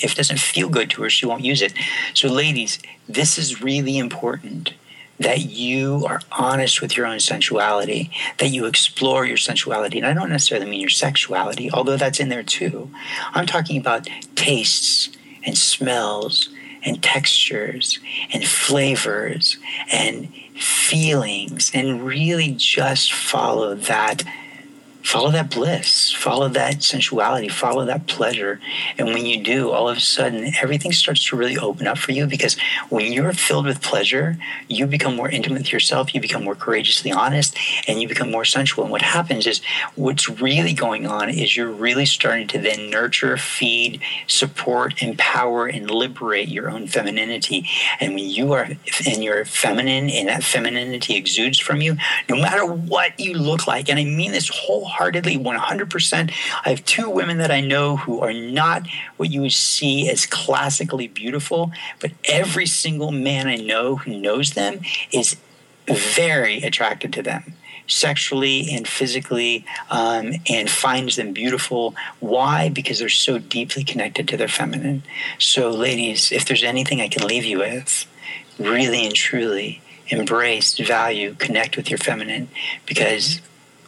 If 0.00 0.12
it 0.12 0.16
doesn't 0.16 0.38
feel 0.38 0.68
good 0.68 0.88
to 0.90 1.02
her, 1.02 1.10
she 1.10 1.26
won't 1.26 1.44
use 1.44 1.62
it. 1.62 1.72
So, 2.14 2.28
ladies, 2.28 2.78
this 3.08 3.38
is 3.38 3.60
really 3.60 3.98
important 3.98 4.74
that 5.20 5.50
you 5.50 6.04
are 6.08 6.20
honest 6.32 6.80
with 6.80 6.96
your 6.96 7.06
own 7.06 7.20
sensuality, 7.20 8.10
that 8.38 8.48
you 8.48 8.64
explore 8.66 9.24
your 9.24 9.36
sensuality. 9.36 9.98
And 9.98 10.06
I 10.06 10.14
don't 10.14 10.30
necessarily 10.30 10.68
mean 10.68 10.80
your 10.80 10.88
sexuality, 10.88 11.70
although 11.70 11.98
that's 11.98 12.20
in 12.20 12.30
there 12.30 12.42
too. 12.42 12.90
I'm 13.32 13.46
talking 13.46 13.78
about 13.78 14.08
tastes 14.34 15.10
and 15.44 15.56
smells 15.56 16.48
and 16.82 17.02
textures 17.02 18.00
and 18.32 18.44
flavors 18.44 19.58
and 19.92 20.32
feelings 20.54 21.70
and 21.74 22.04
really 22.04 22.54
just 22.56 23.12
follow 23.12 23.74
that 23.74 24.24
follow 25.02 25.30
that 25.30 25.50
bliss, 25.50 26.12
follow 26.12 26.48
that 26.48 26.82
sensuality, 26.82 27.48
follow 27.48 27.84
that 27.84 28.06
pleasure. 28.06 28.60
And 28.98 29.08
when 29.08 29.26
you 29.26 29.42
do, 29.42 29.70
all 29.70 29.88
of 29.88 29.96
a 29.96 30.00
sudden, 30.00 30.52
everything 30.60 30.92
starts 30.92 31.24
to 31.26 31.36
really 31.36 31.58
open 31.58 31.86
up 31.86 31.98
for 31.98 32.12
you 32.12 32.26
because 32.26 32.56
when 32.88 33.12
you're 33.12 33.32
filled 33.32 33.66
with 33.66 33.82
pleasure, 33.82 34.36
you 34.68 34.86
become 34.86 35.16
more 35.16 35.30
intimate 35.30 35.60
with 35.60 35.72
yourself, 35.72 36.14
you 36.14 36.20
become 36.20 36.44
more 36.44 36.54
courageously 36.54 37.12
honest, 37.12 37.56
and 37.86 38.00
you 38.00 38.08
become 38.08 38.30
more 38.30 38.44
sensual. 38.44 38.84
And 38.84 38.90
what 38.90 39.02
happens 39.02 39.46
is 39.46 39.60
what's 39.94 40.28
really 40.28 40.72
going 40.72 41.06
on 41.06 41.30
is 41.30 41.56
you're 41.56 41.70
really 41.70 42.06
starting 42.06 42.46
to 42.48 42.58
then 42.58 42.90
nurture, 42.90 43.36
feed, 43.36 44.00
support, 44.26 45.02
empower, 45.02 45.66
and 45.66 45.90
liberate 45.90 46.48
your 46.48 46.70
own 46.70 46.86
femininity. 46.86 47.68
And 48.00 48.14
when 48.14 48.28
you 48.28 48.52
are 48.52 48.68
and 49.06 49.24
you're 49.24 49.44
feminine 49.44 50.10
and 50.10 50.28
that 50.28 50.44
femininity 50.44 51.16
exudes 51.16 51.58
from 51.58 51.80
you, 51.80 51.96
no 52.28 52.36
matter 52.36 52.66
what 52.66 53.18
you 53.18 53.34
look 53.34 53.66
like, 53.66 53.88
and 53.88 53.98
I 53.98 54.04
mean 54.04 54.32
this 54.32 54.48
whole 54.48 54.89
wholeheartedly, 54.90 55.38
100%. 55.38 56.32
I 56.64 56.68
have 56.68 56.84
two 56.84 57.08
women 57.08 57.38
that 57.38 57.50
I 57.50 57.60
know 57.60 57.96
who 57.96 58.20
are 58.20 58.32
not 58.32 58.86
what 59.16 59.30
you 59.30 59.42
would 59.42 59.52
see 59.52 60.08
as 60.08 60.26
classically 60.26 61.08
beautiful, 61.08 61.72
but 62.00 62.12
every 62.24 62.66
single 62.66 63.12
man 63.12 63.46
I 63.46 63.56
know 63.56 63.96
who 63.96 64.18
knows 64.18 64.52
them 64.52 64.80
is 65.12 65.36
very 65.88 66.62
attracted 66.62 67.12
to 67.14 67.22
them 67.22 67.54
sexually 67.86 68.68
and 68.70 68.86
physically 68.86 69.64
um, 69.90 70.32
and 70.48 70.70
finds 70.70 71.16
them 71.16 71.32
beautiful. 71.32 71.94
Why? 72.20 72.68
Because 72.68 73.00
they're 73.00 73.08
so 73.08 73.38
deeply 73.38 73.82
connected 73.82 74.28
to 74.28 74.36
their 74.36 74.48
feminine. 74.48 75.02
So, 75.38 75.70
ladies, 75.70 76.30
if 76.30 76.44
there's 76.44 76.62
anything 76.62 77.00
I 77.00 77.08
can 77.08 77.26
leave 77.26 77.44
you 77.44 77.58
with, 77.58 78.06
really 78.60 79.04
and 79.04 79.14
truly 79.14 79.82
embrace, 80.06 80.78
value, 80.78 81.34
connect 81.34 81.76
with 81.76 81.90
your 81.90 81.98
feminine 81.98 82.48
because 82.86 83.40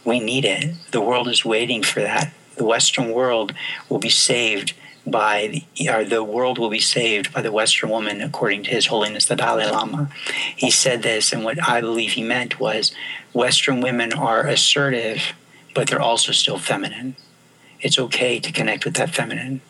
we 0.04 0.20
need 0.20 0.44
it. 0.44 0.74
The 0.90 1.00
world 1.00 1.28
is 1.28 1.44
waiting 1.44 1.82
for 1.82 2.00
that. 2.00 2.32
The 2.56 2.64
Western 2.64 3.12
world 3.12 3.54
will 3.88 3.98
be 3.98 4.10
saved 4.10 4.74
by 5.06 5.64
the, 5.76 5.88
or 5.90 6.04
the 6.04 6.22
world 6.22 6.58
will 6.58 6.70
be 6.70 6.78
saved 6.78 7.32
by 7.32 7.42
the 7.42 7.52
Western 7.52 7.90
woman, 7.90 8.20
according 8.20 8.64
to 8.64 8.70
His 8.70 8.86
Holiness 8.86 9.26
the 9.26 9.36
Dalai 9.36 9.66
Lama. 9.66 10.10
He 10.56 10.70
said 10.70 11.02
this, 11.02 11.32
and 11.32 11.44
what 11.44 11.62
I 11.68 11.80
believe 11.80 12.12
he 12.12 12.22
meant 12.22 12.60
was 12.60 12.92
Western 13.32 13.80
women 13.80 14.12
are 14.12 14.46
assertive, 14.46 15.32
but 15.74 15.88
they're 15.88 16.00
also 16.00 16.32
still 16.32 16.58
feminine. 16.58 17.16
It's 17.80 17.98
okay 17.98 18.38
to 18.38 18.52
connect 18.52 18.84
with 18.84 18.94
that 18.94 19.10
feminine. 19.10 19.60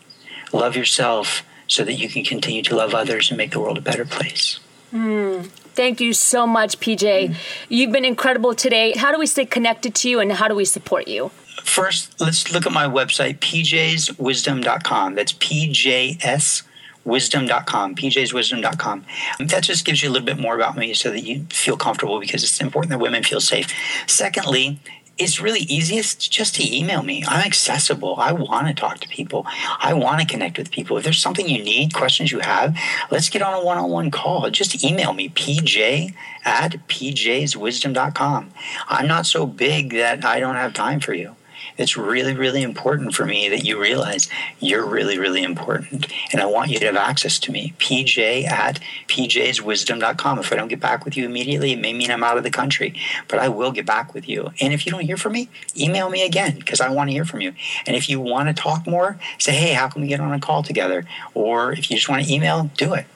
Love 0.53 0.77
yourself 0.77 1.43
so 1.67 1.85
that 1.85 1.95
you 1.95 2.09
can 2.09 2.25
continue 2.25 2.63
to 2.63 2.77
love 2.77 2.95
others 2.95 3.31
and 3.31 3.39
make 3.39 3.53
the 3.53 3.61
world 3.61 3.79
a 3.79 3.83
better 3.83 4.05
place. 4.05 4.61
Mm. 4.93 5.49
Thank 5.75 6.01
you 6.01 6.13
so 6.13 6.47
much, 6.47 6.79
PJ. 6.81 7.35
You've 7.69 7.93
been 7.93 8.05
incredible 8.05 8.55
today. 8.55 8.93
How 8.93 9.13
do 9.13 9.19
we 9.19 9.27
stay 9.27 9.47
connected 9.47 9.95
to 9.97 10.11
you 10.11 10.21
and 10.21 10.33
how 10.33 10.49
do 10.49 10.55
we 10.55 10.65
support 10.65 11.09
you? 11.09 11.31
First, 11.63 12.21
let's 12.21 12.53
look 12.53 12.67
at 12.67 12.73
my 12.73 12.87
website, 12.87 13.39
pjswisdom.com. 13.39 15.15
That's 15.15 15.33
PJS 15.33 16.63
wisdom.com, 17.05 17.95
pjswisdom.com. 17.95 19.05
That 19.41 19.63
just 19.65 19.85
gives 19.85 20.03
you 20.03 20.11
a 20.11 20.13
little 20.13 20.27
bit 20.27 20.39
more 20.39 20.55
about 20.55 20.77
me 20.77 20.95
so 20.95 21.11
that 21.11 21.21
you 21.25 21.47
feel 21.51 21.77
comfortable 21.77 22.21
because 22.21 22.43
it's 22.45 22.61
important 22.61 22.91
that 22.91 22.99
women 22.99 23.23
feel 23.23 23.41
safe. 23.41 23.73
Secondly, 24.07 24.79
it's 25.19 25.41
really 25.41 25.61
easiest 25.61 26.31
just 26.31 26.55
to 26.57 26.77
email 26.77 27.03
me. 27.03 27.25
I'm 27.27 27.45
accessible. 27.45 28.17
I 28.17 28.33
want 28.33 28.67
to 28.69 28.75
talk 28.75 28.99
to 29.01 29.09
people. 29.09 29.47
I 29.79 29.93
want 29.95 30.21
to 30.21 30.27
connect 30.27 30.59
with 30.59 30.71
people. 30.71 30.97
If 30.97 31.05
there's 31.05 31.21
something 31.21 31.49
you 31.49 31.63
need, 31.63 31.95
questions 31.95 32.33
you 32.33 32.41
have, 32.41 32.77
let's 33.11 33.29
get 33.29 33.43
on 33.43 33.55
a 33.55 33.65
one 33.65 33.79
on 33.79 33.91
one 33.91 34.11
call. 34.11 34.49
Just 34.51 34.85
email 34.85 35.13
me, 35.13 35.29
pj 35.29 36.15
at 36.45 36.73
pjswisdom.com. 36.89 38.51
I'm 38.89 39.07
not 39.07 39.27
so 39.27 39.47
big 39.47 39.91
that 39.93 40.25
I 40.25 40.41
don't 40.41 40.57
have 40.57 40.75
time 40.75 41.01
for 41.01 41.15
you 41.15 41.37
it's 41.83 41.97
really, 41.97 42.35
really 42.35 42.63
important 42.63 43.15
for 43.15 43.27
me 43.27 43.49
that 43.49 43.65
you 43.65 43.81
realize 43.81 44.29
you're 44.61 44.87
really, 44.87 45.19
really 45.19 45.43
important. 45.43 46.07
And 46.33 46.41
I 46.41 46.47
want 46.47 46.71
you 46.71 46.79
to 46.79 46.87
have 46.87 46.97
access 46.97 47.39
to 47.41 47.53
me. 47.53 47.75
PJ 47.79 48.45
at 48.45 48.81
pjswisdom.com. 49.09 50.39
If 50.39 50.53
I 50.53 50.57
don't 50.57 50.69
get 50.69 50.81
back 50.81 51.05
with 51.05 51.17
you 51.17 51.27
immediately, 51.27 51.73
it 51.73 51.81
may 51.81 51.93
mean 51.93 52.11
I'm 52.11 52.23
out 52.23 52.39
of 52.39 52.45
the 52.45 52.51
country, 52.51 52.95
but 53.29 53.39
I 53.41 53.49
will 53.49 53.73
get 53.73 53.85
back 53.85 54.15
with 54.15 54.29
you. 54.29 54.53
And 54.61 54.73
if 54.73 54.87
you 54.87 54.93
don't 54.93 55.03
hear 55.03 55.17
from 55.17 55.33
me, 55.33 55.49
email 55.77 56.09
me 56.09 56.25
again 56.25 56.57
because 56.57 56.81
I 56.81 56.89
want 56.89 57.09
to 57.11 57.13
hear 57.13 57.25
from 57.25 57.41
you. 57.41 57.53
And 57.87 57.97
if 57.97 58.09
you 58.09 58.21
want 58.21 58.49
to 58.49 58.55
talk 58.55 58.87
more, 58.87 59.19
say, 59.39 59.53
hey, 59.53 59.73
how 59.73 59.89
can 59.89 60.03
we 60.03 60.09
get 60.09 60.21
on 60.21 60.33
a 60.33 60.41
call 60.41 60.63
together? 60.63 61.05
Or 61.35 61.73
if 61.73 61.91
you 61.91 61.97
just 61.97 62.09
want 62.09 62.25
to 62.25 62.33
email, 62.33 62.71
do 62.77 62.95
it. 62.95 63.07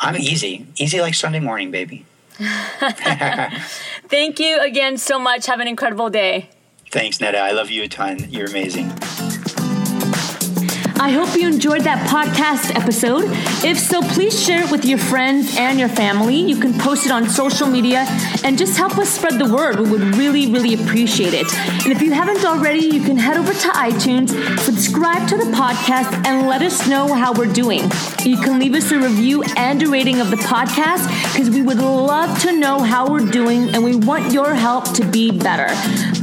I'm 0.00 0.16
easy, 0.16 0.66
easy 0.76 1.00
like 1.00 1.14
Sunday 1.14 1.40
morning, 1.40 1.70
baby. 1.70 2.06
Thank 4.08 4.40
you 4.40 4.60
again 4.60 4.98
so 4.98 5.18
much. 5.18 5.46
Have 5.46 5.60
an 5.60 5.68
incredible 5.68 6.10
day. 6.10 6.48
Thanks, 6.94 7.20
Netta. 7.20 7.38
I 7.38 7.50
love 7.50 7.72
you 7.72 7.82
a 7.82 7.88
ton. 7.88 8.24
You're 8.30 8.46
amazing. 8.46 8.92
I 11.00 11.10
hope 11.10 11.36
you 11.36 11.48
enjoyed 11.48 11.82
that 11.82 12.08
podcast 12.08 12.74
episode. 12.80 13.24
If 13.64 13.80
so, 13.80 14.00
please 14.00 14.40
share 14.40 14.62
it 14.62 14.70
with 14.70 14.84
your 14.84 14.98
friends 14.98 15.56
and 15.58 15.76
your 15.76 15.88
family. 15.88 16.36
You 16.36 16.58
can 16.58 16.72
post 16.78 17.04
it 17.04 17.10
on 17.10 17.28
social 17.28 17.66
media 17.66 18.06
and 18.44 18.56
just 18.56 18.78
help 18.78 18.96
us 18.96 19.10
spread 19.10 19.40
the 19.40 19.52
word. 19.52 19.80
We 19.80 19.90
would 19.90 20.14
really, 20.14 20.52
really 20.52 20.72
appreciate 20.72 21.34
it. 21.34 21.52
And 21.82 21.88
if 21.88 22.00
you 22.00 22.12
haven't 22.12 22.44
already, 22.44 22.86
you 22.86 23.02
can 23.02 23.16
head 23.16 23.36
over 23.36 23.52
to 23.52 23.68
iTunes, 23.70 24.30
subscribe 24.60 25.28
to 25.30 25.36
the 25.36 25.50
podcast, 25.50 26.24
and 26.24 26.46
let 26.46 26.62
us 26.62 26.86
know 26.86 27.12
how 27.12 27.32
we're 27.32 27.52
doing. 27.52 27.82
You 28.22 28.36
can 28.36 28.60
leave 28.60 28.74
us 28.74 28.92
a 28.92 28.98
review 29.00 29.42
and 29.56 29.82
a 29.82 29.88
rating 29.88 30.20
of 30.20 30.30
the 30.30 30.36
podcast 30.36 31.08
because 31.32 31.50
we 31.50 31.60
would 31.60 31.78
love 31.78 32.40
to 32.42 32.52
know 32.52 32.78
how 32.78 33.10
we're 33.10 33.28
doing 33.30 33.74
and 33.74 33.82
we 33.82 33.96
want 33.96 34.32
your 34.32 34.54
help 34.54 34.94
to 34.94 35.04
be 35.04 35.32
better. 35.32 35.66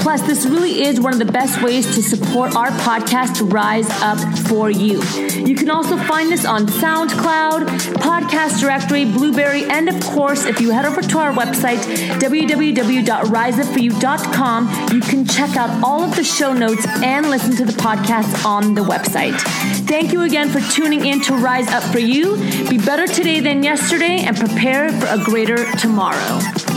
Plus, 0.02 0.22
this 0.24 0.46
really 0.48 0.84
is 0.84 1.00
one 1.00 1.14
of 1.14 1.20
the 1.20 1.32
best 1.32 1.62
ways 1.62 1.86
to 1.96 2.02
support 2.02 2.56
our 2.56 2.70
podcast 2.70 3.54
rise 3.54 3.88
up 4.02 4.18
for 4.48 4.72
you. 4.72 5.00
You 5.46 5.54
can 5.56 5.70
also 5.70 5.96
find 5.96 6.34
us 6.34 6.44
on 6.44 6.66
SoundCloud, 6.66 7.68
Podcast 7.98 8.60
Directory, 8.60 9.06
Blubrry, 9.06 9.66
and 9.66 9.88
of 9.88 10.02
course, 10.04 10.46
if 10.46 10.60
you 10.60 10.72
head 10.72 10.86
over 10.86 11.04
to 11.04 11.20
our 11.20 11.32
website, 11.34 11.78
www.riseupforyou.com, 12.20 14.70
you 14.92 15.02
can 15.02 15.24
check 15.26 15.56
out 15.56 15.84
all 15.84 16.04
of 16.04 16.16
the 16.16 16.24
show 16.24 16.52
notes 16.52 16.88
and 17.04 17.30
listen 17.30 17.56
to 17.58 17.66
the 17.66 17.74
podcast 17.74 18.44
on 18.44 18.74
the 18.74 18.82
website. 18.82 19.40
Thank 19.88 20.14
you 20.14 20.24
again 20.24 20.50
for 20.50 20.62
tuning 20.72 21.06
in 21.06 21.22
to 21.22 21.36
Rise 21.36 21.68
Up 21.68 21.84
for 21.84 22.00
You. 22.00 22.38
Be 22.70 22.80
better 22.80 23.06
today 23.06 23.40
than 23.40 23.62
yesterday 23.62 24.22
and 24.22 24.36
prepare 24.36 24.92
for 24.92 25.06
a 25.08 25.20
greater 25.24 25.72
tomorrow. 25.74 26.71